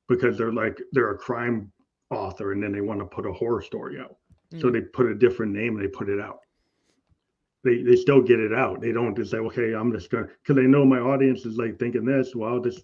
because 0.09 0.37
they're 0.37 0.53
like 0.53 0.80
they're 0.93 1.11
a 1.12 1.18
crime 1.18 1.72
author, 2.11 2.53
and 2.53 2.62
then 2.62 2.72
they 2.72 2.80
want 2.82 3.01
to 3.01 3.07
put 3.07 3.26
a 3.26 3.32
horror 3.32 3.62
story 3.62 3.99
out, 3.99 4.16
so 4.59 4.68
Mm. 4.68 4.72
they 4.72 4.80
put 4.82 5.07
a 5.07 5.14
different 5.14 5.53
name 5.53 5.76
and 5.76 5.85
they 5.85 5.89
put 5.89 6.09
it 6.09 6.20
out 6.20 6.41
they 7.64 7.82
they 7.82 7.97
still 7.97 8.20
get 8.20 8.39
it 8.41 8.53
out. 8.53 8.80
They 8.80 8.93
don't 8.93 9.16
just 9.16 9.30
say, 9.30 9.39
okay, 9.39 9.72
I'm 9.74 9.91
just 9.91 10.11
gonna 10.11 10.26
because 10.43 10.57
they 10.57 10.66
know 10.68 10.85
my 10.85 10.99
audience 10.99 11.47
is 11.47 11.57
like 11.57 11.78
thinking 11.78 12.05
this. 12.05 12.35
Well, 12.35 12.61
this 12.61 12.82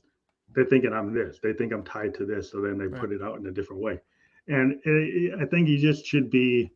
they're 0.55 0.65
thinking 0.65 0.93
I'm 0.93 1.13
this. 1.15 1.39
They 1.43 1.53
think 1.53 1.73
I'm 1.73 1.85
tied 1.85 2.15
to 2.15 2.25
this. 2.25 2.51
So 2.51 2.61
then 2.61 2.79
they 2.79 2.87
Right. 2.87 3.01
put 3.01 3.13
it 3.13 3.23
out 3.23 3.39
in 3.39 3.47
a 3.47 3.53
different 3.53 3.83
way. 3.83 4.01
And 4.49 4.81
it, 4.85 5.35
I 5.41 5.45
think 5.47 5.69
you 5.69 5.79
just 5.79 6.05
should 6.07 6.31
be 6.31 6.73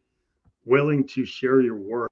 willing 0.64 1.06
to 1.08 1.24
share 1.24 1.60
your 1.60 1.76
work 1.76 2.10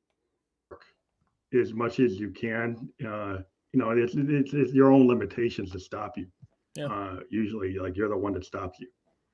as 1.59 1.73
much 1.73 2.01
as 2.01 2.15
you 2.19 2.31
can. 2.31 2.89
Uh, 3.07 3.39
you 3.73 3.81
know, 3.81 3.91
it's, 3.91 4.15
it's 4.17 4.53
it's 4.53 4.73
your 4.73 4.91
own 4.93 5.07
limitations 5.07 5.71
that 5.73 5.81
stop 5.81 6.17
you. 6.17 6.27
Yeah. 6.75 6.87
Uh, 6.87 7.21
usually, 7.31 7.79
like 7.79 7.97
you're 7.97 8.09
the 8.09 8.17
one 8.17 8.33
that 8.35 8.45
stops 8.45 8.79
you. 8.81 8.89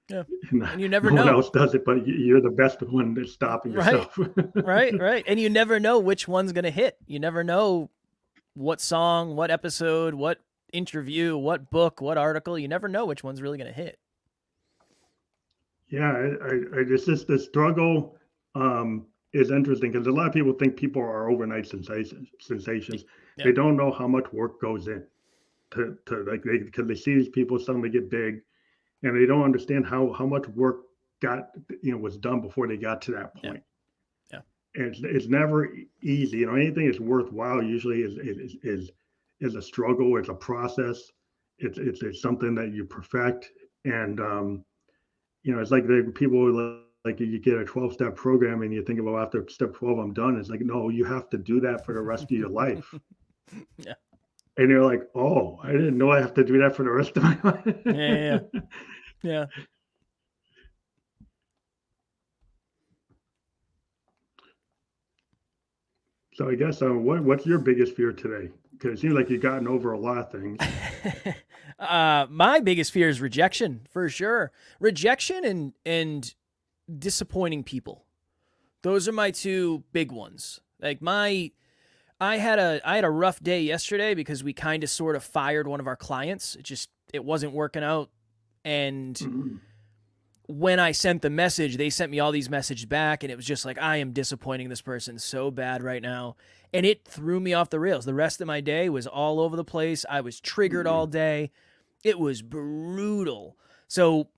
Yeah. 0.09 0.23
And, 0.51 0.63
And 0.63 0.81
you 0.81 0.89
never 0.89 1.11
no 1.11 1.25
one 1.25 1.35
else 1.35 1.51
does 1.51 1.75
it, 1.75 1.85
but 1.85 2.07
you- 2.07 2.15
you're 2.15 2.41
the 2.41 2.51
best 2.51 2.83
one 2.83 3.15
that's 3.15 3.33
stopping 3.33 3.73
Right. 3.75 3.93
yourself. 3.93 4.19
right, 4.55 4.99
right. 4.99 5.25
And 5.27 5.39
you 5.39 5.51
never 5.51 5.79
know 5.79 5.99
which 5.99 6.27
one's 6.27 6.53
going 6.53 6.65
to 6.65 6.71
hit. 6.71 6.97
You 7.07 7.19
never 7.21 7.45
know 7.45 7.91
what 8.55 8.81
song, 8.81 9.37
what 9.37 9.51
episode, 9.51 10.15
what 10.15 10.41
interview, 10.73 11.37
what 11.37 11.71
book, 11.71 12.01
what 12.01 12.17
article. 12.19 12.59
You 12.59 12.69
never 12.69 12.89
know 12.89 13.05
which 13.07 13.23
one's 13.23 13.43
really 13.43 13.59
going 13.59 13.73
to 13.73 13.79
hit. 13.81 13.99
Yeah, 15.91 16.13
I, 16.13 16.47
I, 16.47 16.81
I 16.81 16.85
just 16.85 17.07
this 17.07 17.25
the 17.25 17.39
struggle 17.39 18.17
um, 18.55 19.07
is 19.33 19.51
interesting 19.51 19.93
because 19.93 20.07
a 20.07 20.13
lot 20.13 20.27
of 20.27 20.35
people 20.35 20.53
think 20.53 20.77
people 20.77 21.03
are 21.03 21.31
overnight 21.31 21.67
sensations. 21.67 22.29
Sensations. 22.41 23.05
Yeah. 23.37 23.47
They 23.47 23.53
don't 23.53 23.77
know 23.77 23.91
how 23.91 24.07
much 24.07 24.31
work 24.33 24.61
goes 24.61 24.89
in 24.89 25.05
to 25.71 25.97
to 26.07 26.25
like 26.25 26.43
they 26.43 26.59
because 26.59 26.87
they 26.87 26.95
see 26.95 27.15
these 27.15 27.29
people 27.31 27.59
suddenly 27.59 27.89
get 27.89 28.11
big, 28.11 28.43
and 29.03 29.17
they 29.17 29.27
don't 29.27 29.45
understand 29.45 29.87
how 29.87 30.13
how 30.13 30.27
much 30.27 30.47
work 30.49 30.81
got 31.21 31.51
you 31.83 31.93
know 31.93 31.99
was 31.99 32.19
done 32.19 32.41
before 32.41 32.69
they 32.69 32.77
got 32.77 33.01
to 33.03 33.13
that 33.13 33.35
point. 33.35 33.63
Yeah. 34.31 34.41
And 34.75 34.95
it's 34.95 35.01
it's 35.03 35.27
never 35.29 35.73
easy. 36.03 36.39
You 36.39 36.47
know, 36.47 36.55
anything 36.55 36.87
that's 36.87 37.01
worthwhile 37.01 37.63
usually 37.63 38.03
is 38.03 38.19
is 38.19 38.57
is 38.63 38.91
is 39.41 39.55
a 39.55 39.63
struggle. 39.63 40.19
It's 40.19 40.29
a 40.29 40.35
process. 40.35 41.13
It's 41.59 41.79
it's 41.79 42.03
it's 42.03 42.21
something 42.21 42.55
that 42.57 42.73
you 42.73 42.85
perfect 42.85 43.53
and. 43.87 44.21
um 44.21 44.65
you 45.43 45.55
know, 45.55 45.61
it's 45.61 45.71
like 45.71 45.87
the 45.87 46.13
people 46.15 46.39
will, 46.41 46.81
like 47.05 47.21
you 47.21 47.39
get 47.39 47.59
a 47.59 47.65
12 47.65 47.93
step 47.93 48.17
program 48.17 48.63
and 48.63 48.73
you 48.73 48.83
think 48.83 49.01
about 49.01 49.21
after 49.23 49.47
step 49.49 49.75
12, 49.75 49.99
I'm 49.99 50.13
done. 50.13 50.37
It's 50.39 50.49
like, 50.51 50.61
no, 50.61 50.89
you 50.89 51.05
have 51.05 51.29
to 51.31 51.39
do 51.39 51.61
that 51.61 51.85
for 51.85 51.95
the 51.95 52.01
rest 52.03 52.25
of 52.25 52.31
your 52.33 52.49
life. 52.51 52.95
Yeah. 53.79 53.95
And 54.59 54.69
you're 54.71 54.85
like, 54.85 55.03
oh, 55.15 55.59
I 55.63 55.73
didn't 55.73 55.97
know 55.97 56.11
I 56.11 56.21
have 56.21 56.35
to 56.35 56.45
do 56.45 56.59
that 56.59 56.77
for 56.77 56.83
the 56.83 56.91
rest 56.91 57.17
of 57.17 57.23
my 57.23 57.39
life. 57.45 57.77
Yeah, 57.87 58.39
yeah, 58.53 58.61
Yeah. 59.23 59.47
so 66.35 66.49
I 66.49 66.55
guess, 66.55 66.83
uh, 66.83 66.93
what, 66.93 67.23
what's 67.25 67.47
your 67.47 67.59
biggest 67.59 67.95
fear 67.97 68.13
today? 68.13 68.51
Because 68.73 68.99
it 68.99 69.03
seems 69.03 69.15
like 69.15 69.29
you've 69.31 69.43
gotten 69.43 69.67
over 69.67 69.93
a 69.93 69.99
lot 69.99 70.19
of 70.19 70.31
things. 70.31 70.59
uh, 71.79 72.27
my 72.31 72.61
biggest 72.61 72.93
fear 72.93 73.09
is 73.09 73.21
rejection, 73.21 73.87
for 73.91 74.09
sure. 74.09 74.53
Rejection 74.81 75.45
and 75.45 75.73
and 75.87 76.35
disappointing 76.99 77.65
people. 77.65 78.05
Those 78.83 79.09
are 79.09 79.13
my 79.13 79.31
two 79.31 79.85
big 79.93 80.13
ones. 80.13 80.61
Like 80.81 81.03
my 81.03 81.53
I 82.21 82.39
had 82.39 82.59
a 82.59 82.81
I 82.85 82.97
had 82.97 83.05
a 83.05 83.11
rough 83.11 83.41
day 83.41 83.63
yesterday 83.63 84.15
because 84.15 84.43
we 84.43 84.53
kind 84.53 84.83
of 84.83 84.91
sort 84.91 85.17
of 85.17 85.23
fired 85.25 85.67
one 85.69 85.81
of 85.81 85.87
our 85.87 85.97
clients. 85.97 86.57
It 86.57 86.63
just 86.65 86.91
it 87.13 87.25
wasn't 87.25 87.53
working 87.53 87.83
out 87.85 88.11
and 88.65 89.15
Mm-hmm. 89.17 89.57
when 90.47 90.81
I 90.81 90.93
sent 90.93 91.23
the 91.23 91.31
message, 91.31 91.77
they 91.77 91.91
sent 91.91 92.11
me 92.11 92.21
all 92.21 92.33
these 92.33 92.51
messages 92.51 92.87
back, 92.87 93.23
and 93.23 93.31
it 93.31 93.37
was 93.37 93.45
just 93.45 93.65
like, 93.65 93.79
I 93.79 93.99
am 93.99 94.13
disappointing 94.13 94.69
this 94.69 94.81
person 94.83 95.19
so 95.19 95.51
bad 95.51 95.83
right 95.83 96.03
now. 96.03 96.37
And 96.73 96.85
it 96.85 97.05
threw 97.07 97.39
me 97.41 97.55
off 97.55 97.71
the 97.71 97.81
rails. 97.81 98.05
The 98.05 98.15
rest 98.15 98.41
of 98.41 98.47
my 98.47 98.61
day 98.61 98.89
was 98.89 99.07
all 99.07 99.41
over 99.41 99.57
the 99.57 99.65
place. 99.65 100.05
I 100.09 100.21
was 100.21 100.41
triggered 100.41 100.87
all 100.87 101.07
day. 101.07 101.51
It 102.05 102.19
was 102.19 102.43
brutal. 102.43 103.57
So, 103.87 104.29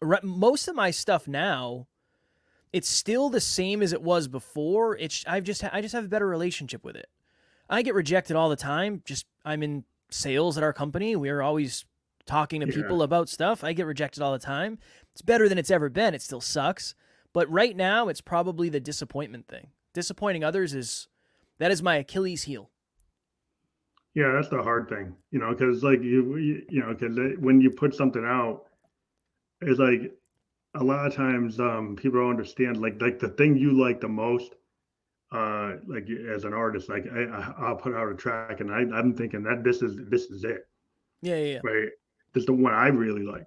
re- 0.00 0.18
most 0.22 0.68
of 0.68 0.74
my 0.76 0.90
stuff 0.90 1.26
now, 1.26 1.86
it's 2.72 2.88
still 2.88 3.28
the 3.30 3.40
same 3.40 3.82
as 3.82 3.92
it 3.92 4.02
was 4.02 4.28
before. 4.28 4.96
It's 4.96 5.24
I've 5.26 5.44
just 5.44 5.62
I 5.72 5.80
just 5.80 5.94
have 5.94 6.04
a 6.04 6.08
better 6.08 6.26
relationship 6.26 6.84
with 6.84 6.96
it. 6.96 7.08
I 7.68 7.82
get 7.82 7.94
rejected 7.94 8.36
all 8.36 8.48
the 8.48 8.56
time. 8.56 9.02
Just 9.04 9.26
I'm 9.44 9.62
in 9.62 9.84
sales 10.10 10.56
at 10.58 10.64
our 10.64 10.72
company. 10.72 11.16
We're 11.16 11.42
always 11.42 11.84
talking 12.26 12.60
to 12.60 12.66
Yeah. 12.66 12.74
people 12.74 13.02
about 13.02 13.28
stuff. 13.28 13.64
I 13.64 13.72
get 13.72 13.86
rejected 13.86 14.22
all 14.22 14.32
the 14.32 14.38
time. 14.38 14.78
It's 15.12 15.22
better 15.22 15.48
than 15.48 15.58
it's 15.58 15.70
ever 15.70 15.88
been. 15.88 16.14
It 16.14 16.22
still 16.22 16.40
sucks. 16.40 16.94
But 17.32 17.50
right 17.50 17.74
now, 17.74 18.08
it's 18.08 18.20
probably 18.20 18.68
the 18.68 18.80
disappointment 18.80 19.48
thing. 19.48 19.68
Disappointing 19.94 20.44
others 20.44 20.74
is 20.74 21.08
that 21.58 21.70
is 21.70 21.82
my 21.82 21.96
Achilles 21.96 22.42
heel. 22.44 22.70
Yeah, 24.14 24.32
that's 24.32 24.48
the 24.48 24.62
hard 24.62 24.88
thing, 24.88 25.14
you 25.30 25.38
know, 25.38 25.50
because 25.52 25.82
like 25.82 26.02
you, 26.02 26.36
you, 26.36 26.62
you 26.68 26.80
know, 26.80 26.94
because 26.94 27.16
when 27.38 27.60
you 27.60 27.70
put 27.70 27.94
something 27.94 28.24
out, 28.24 28.64
it's 29.62 29.78
like 29.78 30.12
a 30.74 30.84
lot 30.84 31.06
of 31.06 31.14
times 31.14 31.58
um, 31.60 31.96
people 31.96 32.20
don't 32.20 32.30
understand 32.30 32.80
like 32.80 33.00
like 33.00 33.18
the 33.18 33.28
thing 33.28 33.56
you 33.56 33.72
like 33.72 34.00
the 34.00 34.08
most, 34.08 34.54
uh, 35.32 35.74
like 35.86 36.08
as 36.10 36.44
an 36.44 36.52
artist, 36.52 36.88
like 36.90 37.06
I, 37.12 37.54
I'll 37.58 37.76
put 37.76 37.94
out 37.94 38.10
a 38.10 38.14
track 38.14 38.60
and 38.60 38.70
I 38.72 38.80
I'm 38.96 39.14
thinking 39.14 39.42
that 39.44 39.64
this 39.64 39.82
is 39.82 39.96
this 40.10 40.24
is 40.30 40.44
it, 40.44 40.66
Yeah, 41.22 41.36
yeah, 41.36 41.52
yeah. 41.54 41.60
right? 41.62 41.88
This 42.34 42.42
is 42.42 42.46
the 42.46 42.52
one 42.52 42.74
I 42.74 42.88
really 42.88 43.22
like, 43.22 43.46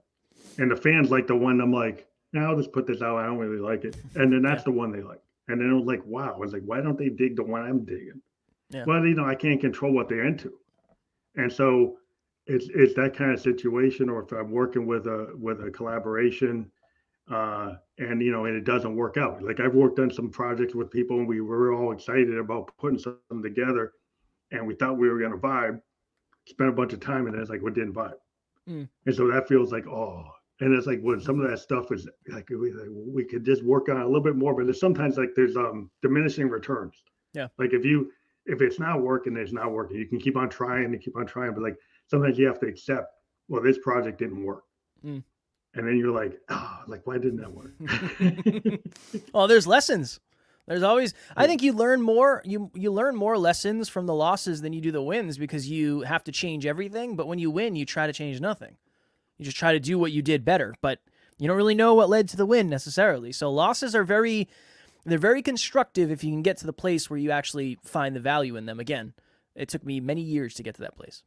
and 0.57 0.72
the 0.72 0.76
fans 0.76 1.11
like 1.11 1.28
the 1.28 1.36
one 1.36 1.61
I'm 1.61 1.74
like, 1.74 2.07
now 2.34 2.49
I'll 2.49 2.57
just 2.57 2.74
put 2.74 2.88
this 2.88 3.01
out. 3.01 3.18
I 3.18 3.26
don't 3.28 3.38
really 3.38 3.61
like 3.61 3.86
it, 3.86 3.97
and 4.16 4.32
then 4.34 4.41
that's 4.47 4.63
the 4.63 4.72
one 4.72 4.91
they 4.91 5.01
like, 5.01 5.22
and 5.47 5.61
then 5.61 5.70
it 5.70 5.74
was 5.74 5.86
like, 5.86 6.03
wow, 6.05 6.34
I 6.36 6.38
was 6.38 6.53
like, 6.53 6.63
why 6.66 6.82
don't 6.82 6.97
they 6.97 7.09
dig 7.09 7.36
the 7.36 7.43
one 7.43 7.61
I'm 7.63 7.86
digging? 7.86 8.22
Yeah. 8.70 8.84
Well, 8.88 9.05
you 9.05 9.16
know, 9.16 9.26
I 9.26 9.36
can't 9.36 9.61
control 9.61 9.93
what 9.93 10.09
they're 10.09 10.26
into, 10.26 10.53
and 11.36 11.51
so 11.51 11.97
it's 12.47 12.68
it's 12.74 12.93
that 12.95 13.16
kind 13.16 13.32
of 13.32 13.39
situation. 13.39 14.09
Or 14.09 14.24
if 14.24 14.32
I'm 14.32 14.51
working 14.51 14.86
with 14.88 15.05
a 15.07 15.34
with 15.36 15.63
a 15.63 15.70
collaboration, 15.72 16.72
uh, 17.32 17.74
and 17.99 18.22
you 18.22 18.32
know, 18.32 18.45
and 18.45 18.55
it 18.55 18.63
doesn't 18.63 18.95
work 18.95 19.18
out. 19.18 19.43
Like 19.43 19.59
I've 19.59 19.76
worked 19.76 19.99
on 19.99 20.11
some 20.11 20.30
projects 20.30 20.74
with 20.76 20.89
people, 20.91 21.20
and 21.20 21.28
we 21.28 21.41
were 21.41 21.74
all 21.74 21.91
excited 21.91 22.38
about 22.38 22.72
putting 22.80 22.99
something 22.99 23.43
together, 23.43 23.93
and 24.51 24.66
we 24.66 24.76
thought 24.76 24.97
we 24.97 25.09
were 25.09 25.20
going 25.20 25.32
to 25.32 25.38
vibe. 25.38 25.80
Spent 26.47 26.70
a 26.70 26.74
bunch 26.74 26.93
of 26.93 26.99
time, 26.99 27.28
and 27.28 27.36
it's 27.36 27.49
like 27.49 27.61
we 27.61 27.72
didn't 27.72 27.93
vibe, 27.93 28.13
Mm. 28.70 28.88
and 29.05 29.16
so 29.16 29.28
that 29.32 29.47
feels 29.47 29.72
like 29.72 29.88
oh. 29.88 30.24
And 30.61 30.74
it's 30.74 30.88
like 30.88 31.01
when 31.01 31.20
some 31.20 31.39
of 31.41 31.49
that 31.49 31.59
stuff 31.59 31.91
is 31.91 32.07
like 32.30 32.49
we, 32.49 32.72
we 32.89 33.26
could 33.26 33.43
just 33.43 33.61
work 33.61 33.89
on 33.89 33.97
it 33.97 34.03
a 34.03 34.05
little 34.05 34.24
bit 34.24 34.38
more, 34.38 34.55
but 34.55 34.63
there's 34.66 34.80
sometimes 34.80 35.18
like 35.18 35.32
there's 35.36 35.57
um 35.57 35.91
diminishing 36.01 36.47
returns. 36.49 37.03
Yeah. 37.34 37.47
Like 37.59 37.74
if 37.74 37.84
you 37.84 38.09
if 38.45 38.61
it's 38.61 38.79
not 38.79 39.01
working, 39.01 39.35
it's 39.37 39.51
not 39.51 39.71
working. 39.71 39.97
You 39.97 40.07
can 40.07 40.19
keep 40.19 40.37
on 40.37 40.49
trying 40.49 40.85
and 40.85 41.01
keep 41.01 41.15
on 41.15 41.25
trying, 41.25 41.53
but 41.53 41.63
like 41.63 41.77
sometimes 42.07 42.37
you 42.37 42.45
have 42.47 42.59
to 42.59 42.67
accept, 42.67 43.11
well, 43.47 43.61
this 43.61 43.77
project 43.79 44.19
didn't 44.19 44.43
work. 44.43 44.63
Mm. 45.05 45.23
And 45.73 45.87
then 45.87 45.97
you're 45.97 46.11
like, 46.11 46.39
ah, 46.49 46.83
like 46.87 47.05
why 47.05 47.17
didn't 47.17 47.37
that 47.37 47.51
work? 47.51 47.73
well, 49.33 49.47
there's 49.47 49.67
lessons. 49.67 50.19
There's 50.67 50.83
always 50.83 51.13
I 51.37 51.45
think 51.45 51.61
you 51.61 51.73
learn 51.73 52.01
more 52.01 52.41
you 52.43 52.71
you 52.73 52.91
learn 52.91 53.15
more 53.15 53.37
lessons 53.37 53.87
from 53.87 54.07
the 54.07 54.15
losses 54.15 54.61
than 54.61 54.73
you 54.73 54.81
do 54.81 54.91
the 54.91 55.01
wins 55.01 55.37
because 55.37 55.69
you 55.69 56.01
have 56.01 56.23
to 56.23 56.31
change 56.31 56.65
everything, 56.65 57.15
but 57.15 57.27
when 57.27 57.37
you 57.37 57.51
win, 57.51 57.75
you 57.75 57.85
try 57.85 58.07
to 58.07 58.13
change 58.13 58.41
nothing. 58.41 58.77
You 59.37 59.45
just 59.45 59.57
try 59.57 59.73
to 59.73 59.79
do 59.79 59.99
what 59.99 60.11
you 60.11 60.21
did 60.21 60.43
better, 60.43 60.73
but 60.81 60.99
you 61.37 61.47
don't 61.47 61.57
really 61.57 61.75
know 61.75 61.93
what 61.93 62.09
led 62.09 62.29
to 62.29 62.37
the 62.37 62.45
win 62.45 62.69
necessarily. 62.69 63.31
So 63.31 63.51
losses 63.51 63.93
are 63.93 64.03
very 64.03 64.47
they're 65.06 65.18
very 65.20 65.41
constructive 65.41 66.12
if 66.12 66.24
you 66.24 66.32
can 66.32 66.41
get 66.41 66.58
to 66.58 66.66
the 66.66 66.74
place 66.74 67.10
where 67.10 67.20
you 67.20 67.32
actually 67.32 67.78
find 67.84 68.16
the 68.16 68.20
value 68.20 68.56
in 68.56 68.66
them 68.66 68.80
again. 68.80 69.14
It 69.56 69.70
took 69.70 69.86
me 69.86 69.99
many 69.99 70.22
years 70.22 70.53
to 70.56 70.64
get 70.64 70.76
to 70.76 70.82
that 70.82 70.95
place. 70.97 71.24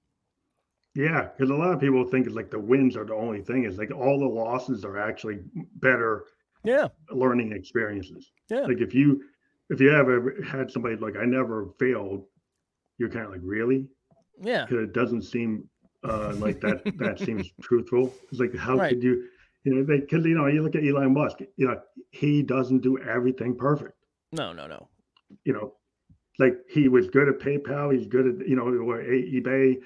yeah, 0.94 1.28
because 1.36 1.50
a 1.50 1.54
lot 1.54 1.72
of 1.72 1.80
people 1.80 2.04
think 2.04 2.26
it's 2.26 2.34
like 2.34 2.50
the 2.50 2.58
wins 2.58 2.96
are 2.96 3.04
the 3.04 3.14
only 3.14 3.40
thing. 3.40 3.64
It's 3.64 3.78
like 3.78 3.90
all 3.92 4.18
the 4.18 4.26
losses 4.26 4.84
are 4.84 4.98
actually 4.98 5.38
better 5.76 6.24
Yeah. 6.64 6.88
learning 7.10 7.52
experiences. 7.52 8.32
Yeah. 8.50 8.62
Like 8.62 8.80
if 8.80 8.94
you 8.94 9.22
if 9.70 9.80
you 9.80 9.90
have 9.90 10.08
ever 10.08 10.36
had 10.46 10.70
somebody 10.70 10.96
like 10.96 11.16
I 11.16 11.24
never 11.24 11.68
failed, 11.78 12.24
you're 12.98 13.10
kind 13.10 13.26
of 13.26 13.30
like 13.32 13.42
really 13.44 13.86
Yeah. 14.40 14.64
because 14.64 14.84
it 14.84 14.92
doesn't 14.92 15.22
seem 15.22 15.68
uh, 16.04 16.32
like 16.36 16.60
that. 16.60 16.82
that 16.98 17.18
seems 17.26 17.50
truthful. 17.62 18.12
It's 18.30 18.40
like 18.40 18.54
how 18.56 18.76
Right. 18.76 18.90
could 18.90 19.02
you, 19.02 19.28
you 19.68 19.74
know, 19.74 19.84
because 19.84 20.24
you 20.24 20.34
know 20.34 20.46
you 20.46 20.62
look 20.62 20.74
at 20.74 20.84
Elon 20.84 21.12
Musk. 21.12 21.40
You 21.56 21.68
know, 21.68 21.80
he 22.10 22.42
doesn't 22.42 22.80
do 22.80 22.98
everything 22.98 23.54
perfect. 23.54 23.92
No, 24.32 24.52
no, 24.52 24.66
no. 24.66 24.88
You 25.44 25.52
know, 25.52 25.74
like 26.38 26.56
he 26.70 26.88
was 26.88 27.08
good 27.08 27.28
at 27.28 27.38
PayPal. 27.38 27.94
He's 27.94 28.06
good 28.06 28.26
at 28.26 28.48
you 28.48 28.56
know 28.56 28.62
or 28.62 29.02
eBay. 29.02 29.76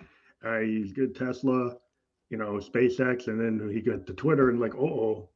Uh, 0.45 0.59
he's 0.59 0.93
good 0.93 1.11
at 1.11 1.17
Tesla. 1.17 1.77
You 2.31 2.39
know, 2.39 2.53
SpaceX, 2.53 3.27
and 3.27 3.41
then 3.41 3.71
he 3.73 3.81
got 3.81 4.07
to 4.07 4.15
Twitter 4.15 4.51
and 4.51 4.61
like, 4.61 4.75
oh, 4.75 5.29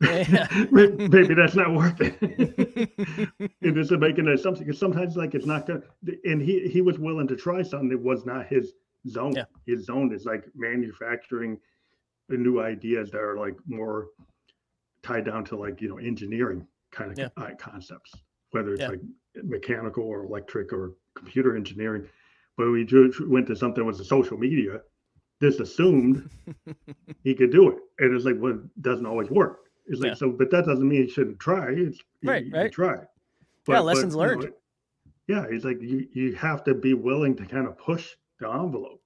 Yeah. 0.00 0.46
maybe 0.70 1.34
that's 1.34 1.56
not 1.56 1.74
worth 1.74 2.00
it. 2.00 2.16
it 2.20 3.78
is 3.78 3.90
making 3.90 4.26
an 4.26 4.34
assumption 4.34 4.66
because 4.66 4.78
sometimes 4.78 5.16
like 5.16 5.34
it's 5.34 5.46
not 5.46 5.66
good. 5.66 5.82
And 6.24 6.42
he 6.42 6.68
he 6.68 6.82
was 6.82 6.98
willing 6.98 7.26
to 7.28 7.36
try 7.36 7.62
something 7.62 7.88
that 7.88 8.02
was 8.02 8.26
not 8.26 8.46
his 8.46 8.74
zone. 9.08 9.32
Yeah. 9.32 9.44
His 9.66 9.86
zone 9.86 10.12
is 10.12 10.26
like 10.26 10.44
manufacturing 10.54 11.58
new 12.28 12.60
ideas 12.60 13.10
that 13.10 13.20
are 13.20 13.36
like 13.38 13.56
more 13.66 14.08
tied 15.02 15.24
down 15.24 15.44
to 15.44 15.56
like 15.56 15.80
you 15.80 15.88
know 15.88 15.98
engineering 15.98 16.66
kind 16.90 17.12
of 17.12 17.18
Yeah. 17.18 17.28
uh, 17.36 17.50
concepts, 17.58 18.12
whether 18.52 18.72
it's 18.72 18.80
Yeah. 18.80 18.90
like 18.90 19.00
mechanical 19.42 20.04
or 20.04 20.24
electric 20.24 20.72
or 20.72 20.94
computer 21.14 21.56
engineering. 21.56 22.08
But 22.56 22.70
we 22.70 22.86
went 23.28 23.46
to 23.48 23.56
something 23.56 23.82
that 23.82 23.86
was 23.86 24.00
a 24.00 24.04
social 24.04 24.38
media. 24.38 24.80
Just 25.42 25.60
assumed 25.60 26.30
he 27.24 27.34
could 27.34 27.50
do 27.50 27.68
it, 27.70 27.78
and 27.98 28.14
it's 28.14 28.24
like, 28.24 28.36
well, 28.38 28.52
it 28.54 28.82
doesn't 28.82 29.04
always 29.06 29.28
work. 29.30 29.58
It's 29.86 30.00
like 30.00 30.10
Yeah. 30.10 30.14
so, 30.14 30.30
but 30.30 30.50
that 30.52 30.64
doesn't 30.64 30.88
mean 30.88 31.02
he 31.02 31.08
shouldn't 31.10 31.40
try. 31.40 31.70
It's, 31.72 31.98
Right, 32.22 32.46
right. 32.52 32.72
Try. 32.72 32.96
Yeah, 33.68 33.80
lessons 33.80 34.14
you 34.14 34.20
know, 34.20 34.26
learned. 34.28 34.52
yeah, 35.26 35.46
he's 35.50 35.64
like 35.64 35.82
you. 35.82 36.06
You 36.12 36.34
have 36.36 36.62
to 36.64 36.74
be 36.74 36.94
willing 36.94 37.34
to 37.36 37.44
kind 37.44 37.66
of 37.66 37.76
push 37.76 38.14
the 38.38 38.48
envelope. 38.48 39.02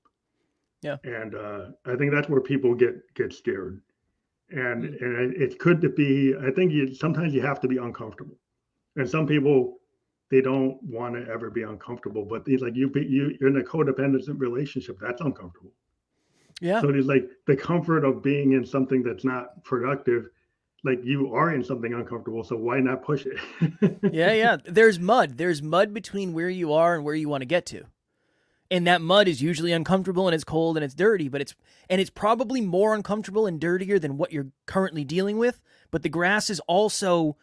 Yeah. 0.82 0.96
And 1.04 1.34
uh, 1.34 1.64
I 1.86 1.96
think 1.96 2.12
that's 2.12 2.28
where 2.28 2.40
people 2.40 2.74
get 2.74 2.94
get 3.14 3.32
scared, 3.32 3.82
and 4.50 4.84
Mm. 4.84 5.02
and 5.02 5.34
it, 5.42 5.58
could 5.58 5.94
be. 5.96 6.34
I 6.40 6.50
think 6.52 6.72
you 6.72 6.94
sometimes 6.94 7.34
you 7.34 7.40
have 7.42 7.60
to 7.60 7.68
be 7.68 7.78
uncomfortable, 7.78 8.36
and 8.96 9.08
some 9.08 9.26
people 9.26 9.78
they 10.30 10.40
don't 10.40 10.78
want 10.82 11.14
to 11.14 11.30
ever 11.32 11.50
be 11.50 11.62
uncomfortable. 11.62 12.24
But 12.24 12.42
he's 12.46 12.60
like 12.60 12.76
you. 12.76 12.88
be- 12.88 13.06
You 13.06 13.36
you're 13.40 13.50
in 13.50 13.56
a 13.56 13.62
codependent 13.64 14.22
relationship. 14.38 14.98
That's 15.00 15.20
uncomfortable. 15.20 15.72
Yeah. 16.60 16.80
So 16.80 16.90
it's 16.90 17.06
like 17.06 17.28
the 17.46 17.56
comfort 17.56 18.04
of 18.04 18.22
being 18.22 18.52
in 18.52 18.64
something 18.64 19.02
that's 19.02 19.24
not 19.24 19.62
productive. 19.64 20.28
Like 20.84 21.00
you 21.04 21.34
are 21.34 21.52
in 21.54 21.64
something 21.64 21.92
uncomfortable, 21.92 22.44
so 22.44 22.56
why 22.56 22.78
not 22.78 23.02
push 23.02 23.26
it? 23.26 23.38
yeah, 24.12 24.32
yeah. 24.32 24.56
There's 24.64 25.00
mud. 25.00 25.36
There's 25.36 25.60
mud 25.60 25.92
between 25.92 26.32
where 26.32 26.48
you 26.48 26.72
are 26.72 26.94
and 26.94 27.04
where 27.04 27.16
you 27.16 27.28
want 27.28 27.40
to 27.42 27.46
get 27.46 27.66
to. 27.66 27.82
And 28.70 28.86
that 28.86 29.00
mud 29.00 29.28
is 29.28 29.40
usually 29.40 29.72
uncomfortable 29.72 30.28
and 30.28 30.34
it's 30.34 30.44
cold 30.44 30.76
and 30.76 30.84
it's 30.84 30.94
dirty, 30.94 31.28
but 31.28 31.40
it's 31.40 31.54
and 31.88 32.00
it's 32.00 32.10
probably 32.10 32.60
more 32.60 32.94
uncomfortable 32.94 33.46
and 33.46 33.58
dirtier 33.58 33.98
than 33.98 34.18
what 34.18 34.30
you're 34.32 34.48
currently 34.66 35.04
dealing 35.04 35.38
with, 35.38 35.60
but 35.90 36.02
the 36.02 36.08
grass 36.10 36.50
is 36.50 36.60
also 36.66 37.36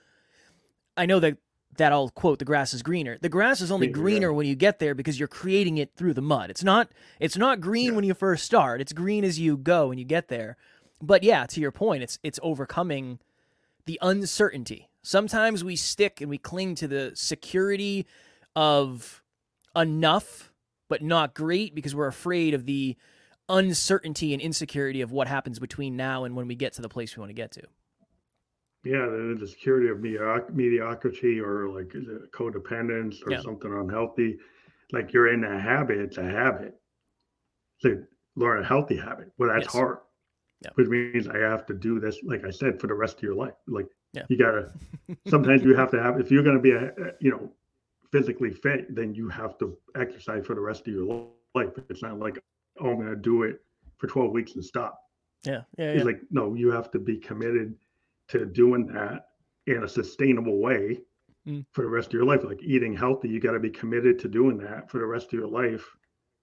I 0.96 1.06
know 1.06 1.20
that 1.20 1.38
that 1.78 1.92
I'll 1.92 2.10
quote 2.10 2.40
the 2.40 2.46
grass 2.46 2.74
is 2.74 2.84
greener. 2.84 3.18
The 3.20 3.28
grass 3.28 3.60
is 3.60 3.70
only 3.72 3.88
Greener, 3.88 4.30
yeah. 4.30 4.36
when 4.36 4.48
you 4.48 4.56
get 4.56 4.80
there 4.80 4.96
because 4.96 5.20
you're 5.20 5.28
creating 5.28 5.78
it 5.78 5.92
through 5.98 6.14
the 6.14 6.22
mud. 6.22 6.50
It's 6.50 6.64
not 6.64 6.90
it's 7.20 7.38
not 7.38 7.60
green 7.60 7.88
Yeah. 7.88 7.92
when 7.94 8.06
you 8.06 8.14
first 8.14 8.46
start. 8.46 8.80
It's 8.80 8.94
green 8.94 9.24
as 9.24 9.40
you 9.40 9.58
go 9.58 9.90
and 9.92 10.00
you 10.00 10.06
get 10.06 10.28
there. 10.28 10.58
But 11.02 11.24
yeah, 11.24 11.46
to 11.48 11.60
your 11.60 11.72
point, 11.72 12.04
it's 12.04 12.20
it's 12.24 12.40
overcoming 12.44 13.20
the 13.86 14.00
uncertainty. 14.02 14.90
Sometimes 15.02 15.64
we 15.64 15.76
stick 15.76 16.22
and 16.22 16.30
we 16.30 16.38
cling 16.38 16.76
to 16.76 16.88
the 16.88 17.12
security 17.14 18.08
of 18.56 19.22
enough, 19.76 20.52
but 20.88 21.02
not 21.02 21.34
great 21.34 21.74
because 21.76 21.96
we're 21.96 22.08
afraid 22.08 22.54
of 22.54 22.66
the 22.66 22.96
uncertainty 23.50 24.34
and 24.34 24.42
insecurity 24.42 25.02
of 25.02 25.12
what 25.12 25.28
happens 25.28 25.60
between 25.60 25.96
now 25.96 26.24
and 26.24 26.36
when 26.36 26.48
we 26.48 26.56
get 26.56 26.74
to 26.74 26.82
the 26.82 26.90
place 26.90 27.16
we 27.16 27.22
want 27.22 27.30
to 27.30 27.34
get 27.34 27.52
to. 27.52 27.62
Yeah, 28.84 29.06
the, 29.08 29.36
the 29.40 29.48
security 29.48 29.88
of 29.90 29.98
medioc- 29.98 30.54
mediocrity 30.54 31.40
or 31.40 31.70
like 31.70 31.90
codependence 32.34 33.18
or 33.26 33.32
Yeah. 33.32 33.42
something 33.42 33.72
unhealthy. 33.74 34.38
like 34.92 35.12
you're 35.14 35.34
in 35.34 35.44
a 35.44 35.60
habit, 35.60 35.98
it's 35.98 36.18
a 36.18 36.24
habit. 36.24 36.76
To 37.82 38.06
learn 38.36 38.62
a 38.64 38.66
healthy 38.66 38.96
habit. 38.96 39.32
Well, 39.40 39.50
that's 39.50 39.66
Yes. 39.66 39.74
hard. 39.74 39.98
Yeah. 40.62 40.70
Which 40.76 40.88
means 40.88 41.28
I 41.28 41.38
have 41.40 41.66
to 41.66 41.74
do 41.74 42.00
this, 42.00 42.20
like 42.24 42.46
I 42.46 42.52
said, 42.52 42.80
for 42.80 42.86
the 42.88 42.94
rest 42.94 43.18
of 43.18 43.24
your 43.24 43.34
life. 43.36 43.56
Like 43.68 43.88
Yeah. 44.14 44.24
you 44.30 44.38
gotta 44.38 44.72
sometimes 45.28 45.64
you 45.64 45.76
have 45.76 45.90
to 45.92 46.02
have 46.02 46.20
if 46.20 46.30
you're 46.32 46.44
gonna 46.44 46.60
be 46.60 46.72
a 46.72 46.90
a- 46.90 47.14
you 47.20 47.32
know 47.32 47.52
physically 48.16 48.52
fit, 48.52 48.96
then 48.96 49.14
you 49.14 49.28
have 49.28 49.58
to 49.58 49.78
exercise 49.96 50.46
for 50.46 50.56
the 50.56 50.62
rest 50.62 50.88
of 50.88 50.94
your 50.94 51.28
life. 51.54 51.70
It's 51.90 52.02
not 52.02 52.18
like, 52.18 52.38
oh, 52.80 52.92
I'm 52.92 53.00
gonna 53.00 53.16
do 53.16 53.44
it 53.44 53.62
for 53.98 54.08
12 54.08 54.32
weeks 54.32 54.56
and 54.56 54.64
stop. 54.64 55.02
Yeah, 55.44 55.62
yeah, 55.78 55.86
yeah. 55.86 55.92
It's 55.92 56.06
like, 56.06 56.22
no, 56.32 56.54
you 56.54 56.72
have 56.72 56.90
to 56.92 57.00
be 57.00 57.18
committed 57.18 57.76
to 58.30 58.46
doing 58.46 58.88
that 58.88 59.28
in 59.68 59.84
a 59.84 59.88
sustainable 59.88 60.60
way 60.60 61.02
Mm. 61.48 61.64
for 61.74 61.84
the 61.84 61.88
rest 61.88 62.08
of 62.08 62.14
your 62.14 62.26
life. 62.26 62.44
Like 62.44 62.64
eating 62.64 62.96
healthy, 62.98 63.30
you 63.30 63.40
got 63.40 63.52
to 63.52 63.60
be 63.60 63.70
committed 63.70 64.18
to 64.18 64.28
doing 64.28 64.58
that 64.58 64.90
for 64.90 64.98
the 64.98 65.06
rest 65.06 65.28
of 65.28 65.34
your 65.34 65.48
life, 65.48 65.86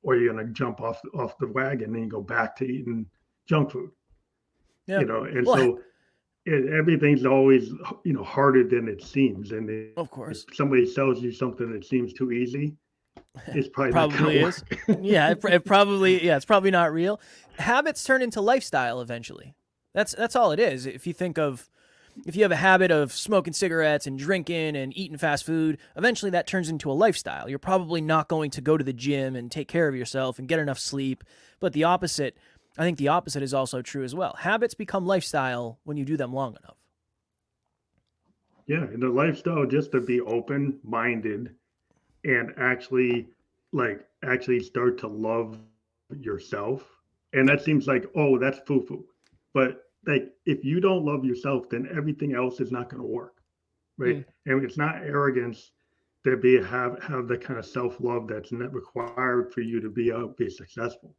or 0.05 0.15
you're 0.15 0.33
gonna 0.33 0.47
jump 0.53 0.81
off 0.81 1.01
off 1.13 1.37
the 1.39 1.49
wagon 1.49 1.97
and 1.97 2.09
go 2.09 2.21
back 2.21 2.55
to 2.59 2.65
eating 2.65 3.07
junk 3.47 3.73
food. 3.73 3.91
Yeah. 4.87 5.01
You 5.01 5.07
know, 5.07 5.25
and 5.25 5.45
Well, 5.45 5.57
so 5.57 5.81
it, 6.45 6.73
everything's 6.73 7.25
always 7.25 7.71
you 8.05 8.13
know 8.13 8.25
harder 8.25 8.65
than 8.65 8.89
it 8.89 9.03
seems. 9.03 9.53
And 9.53 9.69
it, 9.71 9.93
of 9.97 10.11
course. 10.11 10.45
if 10.49 10.57
somebody 10.57 10.87
sells 10.87 11.21
you 11.21 11.33
something 11.33 11.73
that 11.73 11.85
seems 11.85 12.13
too 12.13 12.33
easy, 12.33 12.75
it's 13.49 13.69
probably, 13.69 13.93
not 13.93 14.11
Probably 14.11 14.39
is. 14.39 14.65
yeah, 15.01 15.31
it, 15.31 15.45
it 15.45 15.65
probably 15.65 16.25
yeah, 16.25 16.37
it's 16.37 16.45
probably 16.45 16.71
not 16.71 16.93
real. 16.93 17.21
Habits 17.59 18.05
turn 18.05 18.23
into 18.23 18.41
lifestyle 18.41 19.01
eventually. 19.01 19.55
That's 19.95 20.15
that's 20.15 20.37
all 20.37 20.53
it 20.53 20.61
is. 20.61 20.87
If 20.87 21.07
you 21.07 21.13
think 21.13 21.39
of 21.39 21.69
if 22.27 22.37
you 22.37 22.43
have 22.43 22.53
a 22.53 22.57
habit 22.57 22.91
of 22.91 23.13
smoking 23.13 23.53
cigarettes 23.53 24.07
and 24.07 24.19
drinking 24.19 24.77
and 24.77 24.97
eating 24.97 25.17
fast 25.17 25.45
food, 25.45 25.79
eventually 25.97 26.31
that 26.31 26.47
turns 26.47 26.69
into 26.69 26.91
a 26.91 26.93
lifestyle. 26.93 27.49
You're 27.49 27.59
probably 27.59 28.01
not 28.01 28.29
going 28.29 28.51
to 28.51 28.61
go 28.61 28.77
to 28.77 28.85
the 28.85 28.93
gym 28.93 29.35
and 29.35 29.51
take 29.51 29.69
care 29.69 29.89
of 29.89 29.95
yourself 29.95 30.39
and 30.39 30.49
get 30.49 30.59
enough 30.59 30.79
sleep. 30.79 31.25
But 31.61 31.73
the 31.73 31.85
opposite, 31.85 32.37
I 32.79 32.85
think 32.85 32.99
the 32.99 33.09
opposite 33.09 33.43
is 33.43 33.53
also 33.53 33.83
true 33.83 34.05
as 34.05 34.15
well. 34.15 34.35
Habits 34.39 34.75
become 34.75 35.07
lifestyle 35.07 35.79
when 35.85 35.97
you 35.97 36.05
do 36.05 36.17
them 36.17 36.33
long 36.33 36.57
enough. 36.63 36.77
Yeah, 38.67 38.85
and 38.85 39.03
the 39.03 39.09
lifestyle 39.09 39.67
just 39.67 39.93
to 39.93 40.01
be 40.01 40.21
open 40.21 40.79
minded 40.83 41.55
and 42.25 42.53
actually 42.57 43.29
like 43.73 44.07
actually 44.25 44.61
start 44.61 44.99
to 44.99 45.09
love 45.09 45.59
yourself. 46.19 46.89
And 47.33 47.49
that 47.49 47.63
seems 47.63 47.87
like, 47.87 48.07
oh, 48.15 48.39
that's 48.39 48.61
foo 48.61 48.81
foo. 48.81 49.05
But 49.53 49.83
like 50.07 50.33
if 50.47 50.65
you 50.65 50.81
don't 50.81 51.05
love 51.05 51.25
yourself, 51.25 51.69
then 51.69 51.89
everything 51.95 52.35
else 52.35 52.61
is 52.61 52.73
not 52.73 52.89
going 52.89 53.03
to 53.03 53.09
work. 53.09 53.43
Right. 53.99 54.25
And 54.47 54.65
it's 54.65 54.79
not 54.79 54.97
arrogance 54.97 55.73
to 56.25 56.37
be 56.37 56.63
have 56.63 57.03
have 57.03 57.29
the 57.29 57.37
kind 57.37 57.59
of 57.59 57.67
self 57.67 58.01
love 58.01 58.29
that's 58.29 58.53
not 58.53 58.73
required 58.73 59.53
for 59.53 59.61
you 59.61 59.81
to 59.81 59.91
be 59.91 60.13
uh, 60.13 60.29
be 60.39 60.49
successful. 60.49 61.15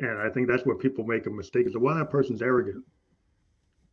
And 0.00 0.18
I 0.18 0.28
think 0.30 0.48
that's 0.48 0.64
where 0.64 0.76
people 0.76 1.04
make 1.04 1.26
a 1.26 1.30
mistake 1.30 1.66
is 1.66 1.76
well, 1.76 1.94
that 1.96 2.10
person's 2.10 2.42
arrogant. 2.42 2.84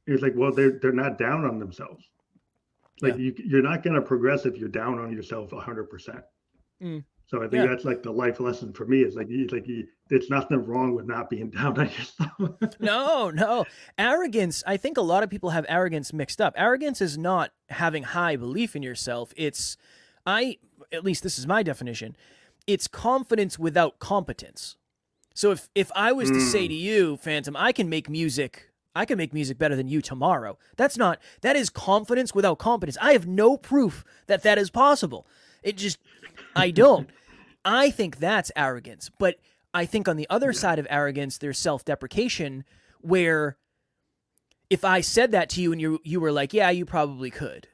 It's 0.05 0.21
like, 0.23 0.33
well, 0.35 0.53
they're 0.53 0.79
they're 0.81 0.93
not 0.93 1.17
down 1.17 1.45
on 1.45 1.59
themselves. 1.59 2.05
Like 3.01 3.13
Yeah. 3.13 3.19
you, 3.19 3.35
you're 3.45 3.61
not 3.61 3.83
going 3.83 3.95
to 3.95 4.01
progress 4.01 4.45
if 4.45 4.57
you're 4.57 4.69
down 4.69 4.99
on 4.99 5.11
yourself 5.11 5.51
100. 5.51 5.89
percent 5.89 6.21
Mm. 6.81 7.03
So 7.25 7.39
I 7.39 7.47
think 7.47 7.63
Yeah. 7.63 7.67
that's 7.67 7.83
like 7.85 8.03
the 8.03 8.11
life 8.11 8.39
lesson 8.39 8.71
for 8.71 8.85
me. 8.85 9.01
Is 9.01 9.15
like, 9.15 9.27
you- 9.29 9.47
like 9.47 9.67
you, 9.67 9.87
there's 10.09 10.29
nothing 10.29 10.63
wrong 10.65 10.93
with 10.95 11.07
not 11.07 11.29
being 11.29 11.49
down 11.57 11.77
on 11.79 11.87
yourself. 11.89 12.79
No, 12.79 13.31
no. 13.31 13.65
Arrogance, 13.97 14.63
I 14.67 14.77
think 14.77 14.97
a 14.97 15.01
lot 15.01 15.23
of 15.23 15.29
people 15.29 15.49
have 15.49 15.65
arrogance 15.67 16.13
mixed 16.13 16.39
up. 16.39 16.53
Arrogance 16.55 17.01
is 17.01 17.17
not 17.17 17.51
having 17.69 18.03
high 18.03 18.35
belief 18.35 18.75
in 18.75 18.83
yourself. 18.83 19.33
It's 19.35 19.75
I 20.25 20.57
at 20.93 21.03
least 21.03 21.23
this 21.23 21.37
is 21.39 21.45
my 21.47 21.63
definition. 21.63 22.15
It's 22.67 22.87
confidence 22.87 23.57
without 23.59 23.97
competence. 23.99 24.77
So 25.37 25.51
if 25.51 25.69
if 25.75 25.91
I 25.95 26.11
was 26.13 26.31
to 26.31 26.41
say 26.41 26.65
Mm. 26.65 26.69
to 26.69 26.73
you, 26.73 27.17
Phantom, 27.17 27.55
I 27.55 27.71
can 27.71 27.87
make 27.89 28.09
music 28.09 28.71
I 28.95 29.05
can 29.05 29.19
make 29.19 29.31
music 29.31 29.59
better 29.59 29.75
than 29.75 29.87
you 29.87 30.01
tomorrow. 30.01 30.57
That's 30.75 30.97
not 30.97 31.19
that 31.41 31.55
is 31.55 31.69
confidence 31.69 32.33
without 32.33 32.57
competence. 32.57 32.97
I 32.99 33.11
have 33.13 33.27
no 33.27 33.55
proof 33.55 34.03
that 34.25 34.41
that 34.41 34.57
is 34.57 34.71
possible. 34.71 35.27
It 35.61 35.77
just 35.77 35.99
I 36.55 36.71
don't. 36.71 37.11
I 37.63 37.91
think 37.91 38.17
that's 38.17 38.51
arrogance. 38.55 39.11
But 39.19 39.35
I 39.75 39.85
think 39.85 40.07
on 40.07 40.17
the 40.17 40.25
other 40.31 40.53
side 40.53 40.79
of 40.79 40.87
arrogance, 40.89 41.37
there's 41.37 41.59
self 41.59 41.85
deprecation, 41.85 42.63
where 43.01 43.57
if 44.71 44.83
I 44.83 45.01
said 45.01 45.31
that 45.33 45.49
to 45.51 45.61
you 45.61 45.71
and 45.71 45.79
you 45.79 45.99
you 46.03 46.19
were 46.19 46.31
like, 46.31 46.51
yeah, 46.51 46.71
you 46.71 46.83
probably 46.85 47.29
could, 47.29 47.67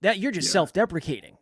that 0.00 0.18
you're 0.18 0.32
just 0.32 0.48
Yeah. 0.48 0.52
self 0.52 0.72
deprecating. 0.72 1.36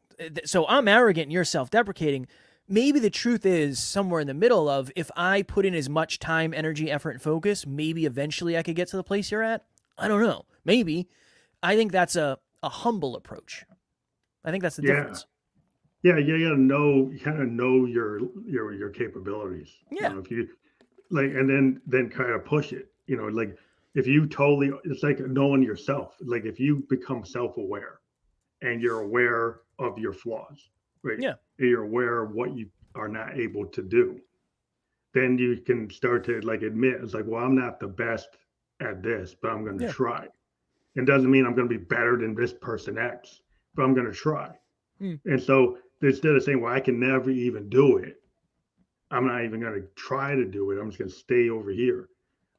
So 0.45 0.67
I'm 0.67 0.89
arrogant 0.89 1.25
and 1.27 1.33
you're 1.33 1.45
self 1.45 1.71
deprecating. 1.71 2.27
Maybe 2.73 3.01
the 3.01 3.11
truth 3.11 3.45
is 3.45 3.81
somewhere 3.81 4.21
in 4.21 4.29
the 4.29 4.35
middle 4.35 4.69
of 4.69 4.93
if 4.95 5.11
I 5.17 5.43
put 5.43 5.67
in 5.67 5.75
as 5.75 5.89
much 5.89 6.21
time, 6.21 6.55
energy, 6.55 6.89
effort, 6.89 7.11
and 7.11 7.21
focus, 7.21 7.67
maybe 7.67 8.07
eventually 8.07 8.57
I 8.57 8.63
could 8.63 8.77
get 8.77 8.87
to 8.89 8.97
the 8.97 9.03
place 9.03 9.33
you're 9.33 9.43
at. 9.43 9.65
I 9.99 10.07
don't 10.07 10.23
know. 10.23 10.45
Maybe. 10.65 11.09
I 11.65 11.75
think 11.75 11.91
that's 11.91 12.15
a, 12.15 12.39
a 12.63 12.69
humble 12.69 13.17
approach. 13.17 13.65
I 14.45 14.53
think 14.53 14.63
that's 14.63 14.77
the 14.77 14.83
Yeah. 14.83 14.95
difference. 14.95 15.27
yeah, 16.05 16.17
you 16.17 16.39
gotta 16.49 16.61
know, 16.61 17.11
you 17.11 17.19
kind 17.19 17.43
of 17.43 17.49
know 17.49 17.87
your 17.87 18.21
your 18.47 18.73
your 18.73 18.91
capabilities. 18.91 19.69
You 19.91 19.99
Yeah. 20.01 20.09
know, 20.11 20.21
if 20.21 20.31
you 20.31 20.49
like, 21.11 21.27
and 21.27 21.51
then 21.51 21.83
then 21.87 22.09
kind 22.09 22.31
of 22.31 22.45
push 22.45 22.73
it. 22.73 22.87
You 23.09 23.17
know, 23.17 23.27
like 23.27 23.57
if 23.97 24.07
you 24.07 24.27
totally, 24.29 24.71
it's 24.85 25.03
like 25.03 25.19
knowing 25.19 25.63
yourself. 25.65 26.15
Like 26.21 26.45
if 26.45 26.61
you 26.61 26.87
become 26.89 27.25
self 27.25 27.57
aware, 27.57 27.99
and 28.63 28.81
you're 28.81 29.01
aware 29.01 29.63
of 29.81 29.99
your 29.99 30.13
flaws, 30.13 30.71
right? 31.03 31.19
Yeah. 31.21 31.35
You're 31.59 31.83
aware 31.85 32.23
of 32.23 32.33
what 32.33 32.55
you 32.57 32.69
are 32.95 33.09
not 33.09 33.39
able 33.39 33.67
to 33.67 33.83
do. 33.83 34.21
Then 35.13 35.39
you 35.39 35.57
can 35.59 35.91
start 35.91 36.25
to 36.25 36.41
like 36.41 36.63
admit 36.63 37.01
it's 37.03 37.15
like, 37.15 37.25
well, 37.27 37.45
I'm 37.45 37.57
not 37.57 37.81
the 37.81 37.89
best 37.89 38.29
at 38.81 39.03
this, 39.03 39.35
but 39.41 39.51
I'm 39.51 39.65
going 39.65 39.79
to 39.79 39.85
Yeah. 39.85 39.93
try. 39.93 40.29
It 40.97 41.05
doesn't 41.05 41.31
mean 41.31 41.47
I'm 41.47 41.55
going 41.55 41.69
to 41.69 41.79
be 41.79 41.85
better 41.85 42.17
than 42.17 42.35
this 42.35 42.53
person 42.53 42.99
X, 42.99 43.43
but 43.75 43.85
I'm 43.85 43.95
going 43.95 44.07
to 44.07 44.13
try. 44.13 44.57
Hmm. 44.99 45.15
And 45.25 45.41
so 45.43 45.79
instead 46.03 46.35
of 46.35 46.43
saying, 46.43 46.61
well, 46.61 46.73
I 46.73 46.81
can 46.81 46.99
never 46.99 47.31
even 47.31 47.69
do 47.69 47.99
it, 47.99 48.21
I'm 49.11 49.27
not 49.27 49.45
even 49.45 49.61
going 49.61 49.75
to 49.81 49.87
try 49.97 50.35
to 50.35 50.45
do 50.45 50.71
it. 50.71 50.81
I'm 50.81 50.89
just 50.91 50.99
going 50.99 51.11
to 51.11 51.17
stay 51.17 51.49
over 51.51 51.71
here. 51.71 52.09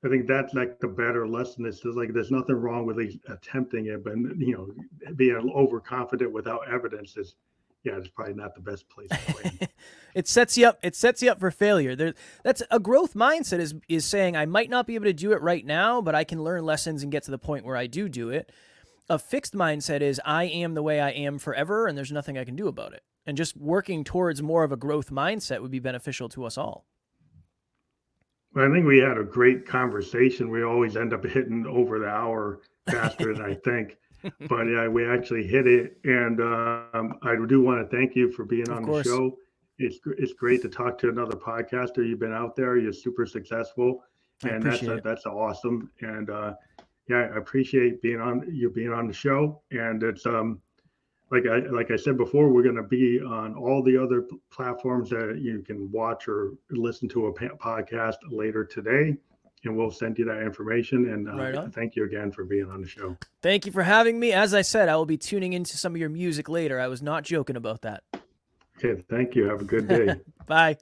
I 0.03 0.09
think 0.09 0.27
that's 0.27 0.53
like 0.53 0.79
the 0.79 0.87
better 0.87 1.27
lesson. 1.27 1.65
Is 1.65 1.79
just 1.79 1.95
like 1.95 2.11
there's 2.11 2.31
nothing 2.31 2.55
wrong 2.55 2.85
with 2.85 2.97
attempting 3.29 3.85
it, 3.85 4.03
but 4.03 4.15
you 4.17 4.53
know, 4.53 5.13
being 5.13 5.35
overconfident 5.53 6.31
without 6.31 6.67
evidence 6.67 7.15
is, 7.17 7.35
yeah, 7.83 7.97
it's 7.97 8.09
probably 8.09 8.35
not 8.35 8.53
the 8.53 8.61
best 8.61 8.87
place 8.89 9.09
it 10.15 10.27
sets 10.27 10.57
you 10.57 10.67
up 10.67 10.79
it 10.83 10.95
sets 10.95 11.21
you 11.21 11.31
up 11.31 11.39
for 11.39 11.51
failure. 11.51 11.95
There 11.95 12.13
that's 12.43 12.61
a 12.69 12.79
growth 12.79 13.13
mindset 13.13 13.59
is 13.59 13.73
is 13.87 14.05
saying 14.05 14.35
i 14.35 14.45
might 14.45 14.69
not 14.69 14.87
be 14.87 14.95
able 14.95 15.05
to 15.05 15.13
do 15.13 15.31
it 15.31 15.41
right 15.41 15.65
now 15.65 16.01
but 16.01 16.13
i 16.13 16.23
can 16.23 16.43
learn 16.43 16.63
lessons 16.63 17.03
and 17.03 17.11
get 17.11 17.23
to 17.23 17.31
the 17.31 17.37
point 17.37 17.65
where 17.65 17.77
i 17.77 17.87
do 17.87 18.07
do 18.07 18.29
it. 18.29 18.51
A 19.09 19.17
fixed 19.17 19.53
mindset 19.53 20.01
is 20.01 20.21
i 20.25 20.45
am 20.45 20.73
the 20.73 20.83
way 20.83 20.99
i 20.99 21.09
am 21.09 21.39
forever 21.39 21.87
and 21.87 21.97
there's 21.97 22.11
nothing 22.11 22.37
i 22.37 22.43
can 22.43 22.55
do 22.55 22.67
about 22.67 22.93
it. 22.93 23.03
And 23.25 23.37
just 23.37 23.55
working 23.57 24.03
towards 24.03 24.41
more 24.41 24.63
of 24.63 24.71
a 24.71 24.77
growth 24.77 25.11
mindset 25.11 25.61
would 25.61 25.71
be 25.71 25.79
beneficial 25.79 26.29
to 26.29 26.45
us 26.45 26.57
all. 26.57 26.85
Well, 28.53 28.69
I 28.69 28.73
think 28.73 28.85
we 28.85 28.99
had 28.99 29.17
a 29.17 29.23
great 29.23 29.65
conversation. 29.65 30.49
We 30.49 30.63
always 30.63 30.97
end 30.97 31.13
up 31.13 31.23
hitting 31.23 31.65
over 31.65 31.99
the 31.99 32.07
hour 32.07 32.61
faster 32.89 33.33
than 33.33 33.45
I 33.45 33.53
think, 33.63 33.95
but 34.47 34.63
yeah, 34.63 34.87
we 34.87 35.05
actually 35.05 35.45
hit 35.45 35.67
it. 35.67 35.97
And 36.03 36.39
um, 36.41 37.17
I 37.23 37.35
do 37.47 37.61
want 37.61 37.89
to 37.89 37.95
thank 37.95 38.15
you 38.15 38.31
for 38.31 38.45
being 38.45 38.69
Of 38.69 38.77
on 38.77 38.85
course. 38.85 39.05
the 39.05 39.09
show. 39.11 39.37
It's 39.79 39.99
it's 40.17 40.33
great 40.33 40.61
to 40.61 40.69
talk 40.69 40.97
to 40.99 41.09
another 41.09 41.35
podcaster. 41.35 42.07
You've 42.07 42.19
been 42.19 42.33
out 42.33 42.55
there. 42.55 42.77
You're 42.77 42.93
super 42.93 43.25
successful, 43.25 44.03
I 44.43 44.49
and 44.49 44.63
that's 44.63 44.83
a, 44.83 45.01
that's 45.03 45.25
awesome. 45.25 45.89
And 46.01 46.29
uh, 46.29 46.53
yeah, 47.09 47.29
I 47.33 47.37
appreciate 47.37 48.01
being 48.01 48.21
on 48.21 48.47
you 48.51 48.69
being 48.69 48.93
on 48.93 49.07
the 49.07 49.13
show. 49.13 49.61
And 49.71 50.03
it's 50.03 50.25
um 50.25 50.61
like 51.31 51.47
I 51.47 51.59
like 51.59 51.89
I 51.89 51.95
said 51.95 52.17
before, 52.17 52.49
we're 52.49 52.61
going 52.61 52.75
to 52.75 52.83
be 52.83 53.19
on 53.21 53.55
all 53.55 53.81
the 53.81 53.97
other 53.97 54.27
platforms 54.51 55.09
that 55.11 55.39
you 55.41 55.63
can 55.65 55.89
watch 55.91 56.27
or 56.27 56.51
listen 56.69 57.07
to 57.09 57.27
a 57.27 57.33
podcast 57.33 58.17
later 58.29 58.63
today, 58.65 59.15
and 59.63 59.77
we'll 59.77 59.91
send 59.91 60.17
you 60.17 60.25
that 60.25 60.41
information. 60.41 61.09
And 61.13 61.29
uh, 61.29 61.33
Right 61.35 61.73
thank 61.73 61.95
you 61.95 62.03
again 62.05 62.31
for 62.31 62.43
being 62.43 62.69
on 62.69 62.81
the 62.81 62.87
show. 62.87 63.17
thank 63.41 63.65
you 63.65 63.71
for 63.71 63.83
having 63.83 64.19
me 64.19 64.31
as 64.31 64.53
i 64.53 64.61
said 64.61 64.89
i 64.89 64.95
will 64.95 65.05
be 65.05 65.17
tuning 65.17 65.53
into 65.53 65.77
some 65.77 65.93
of 65.93 65.99
your 65.99 66.09
music 66.09 66.49
later 66.49 66.79
i 66.79 66.87
was 66.87 67.01
not 67.01 67.23
joking 67.23 67.55
about 67.55 67.81
that 67.81 68.03
Okay, 68.83 68.99
thank 69.09 69.35
you. 69.35 69.43
Have 69.45 69.61
a 69.61 69.65
good 69.65 69.87
day. 69.87 70.15
bye 70.47 70.77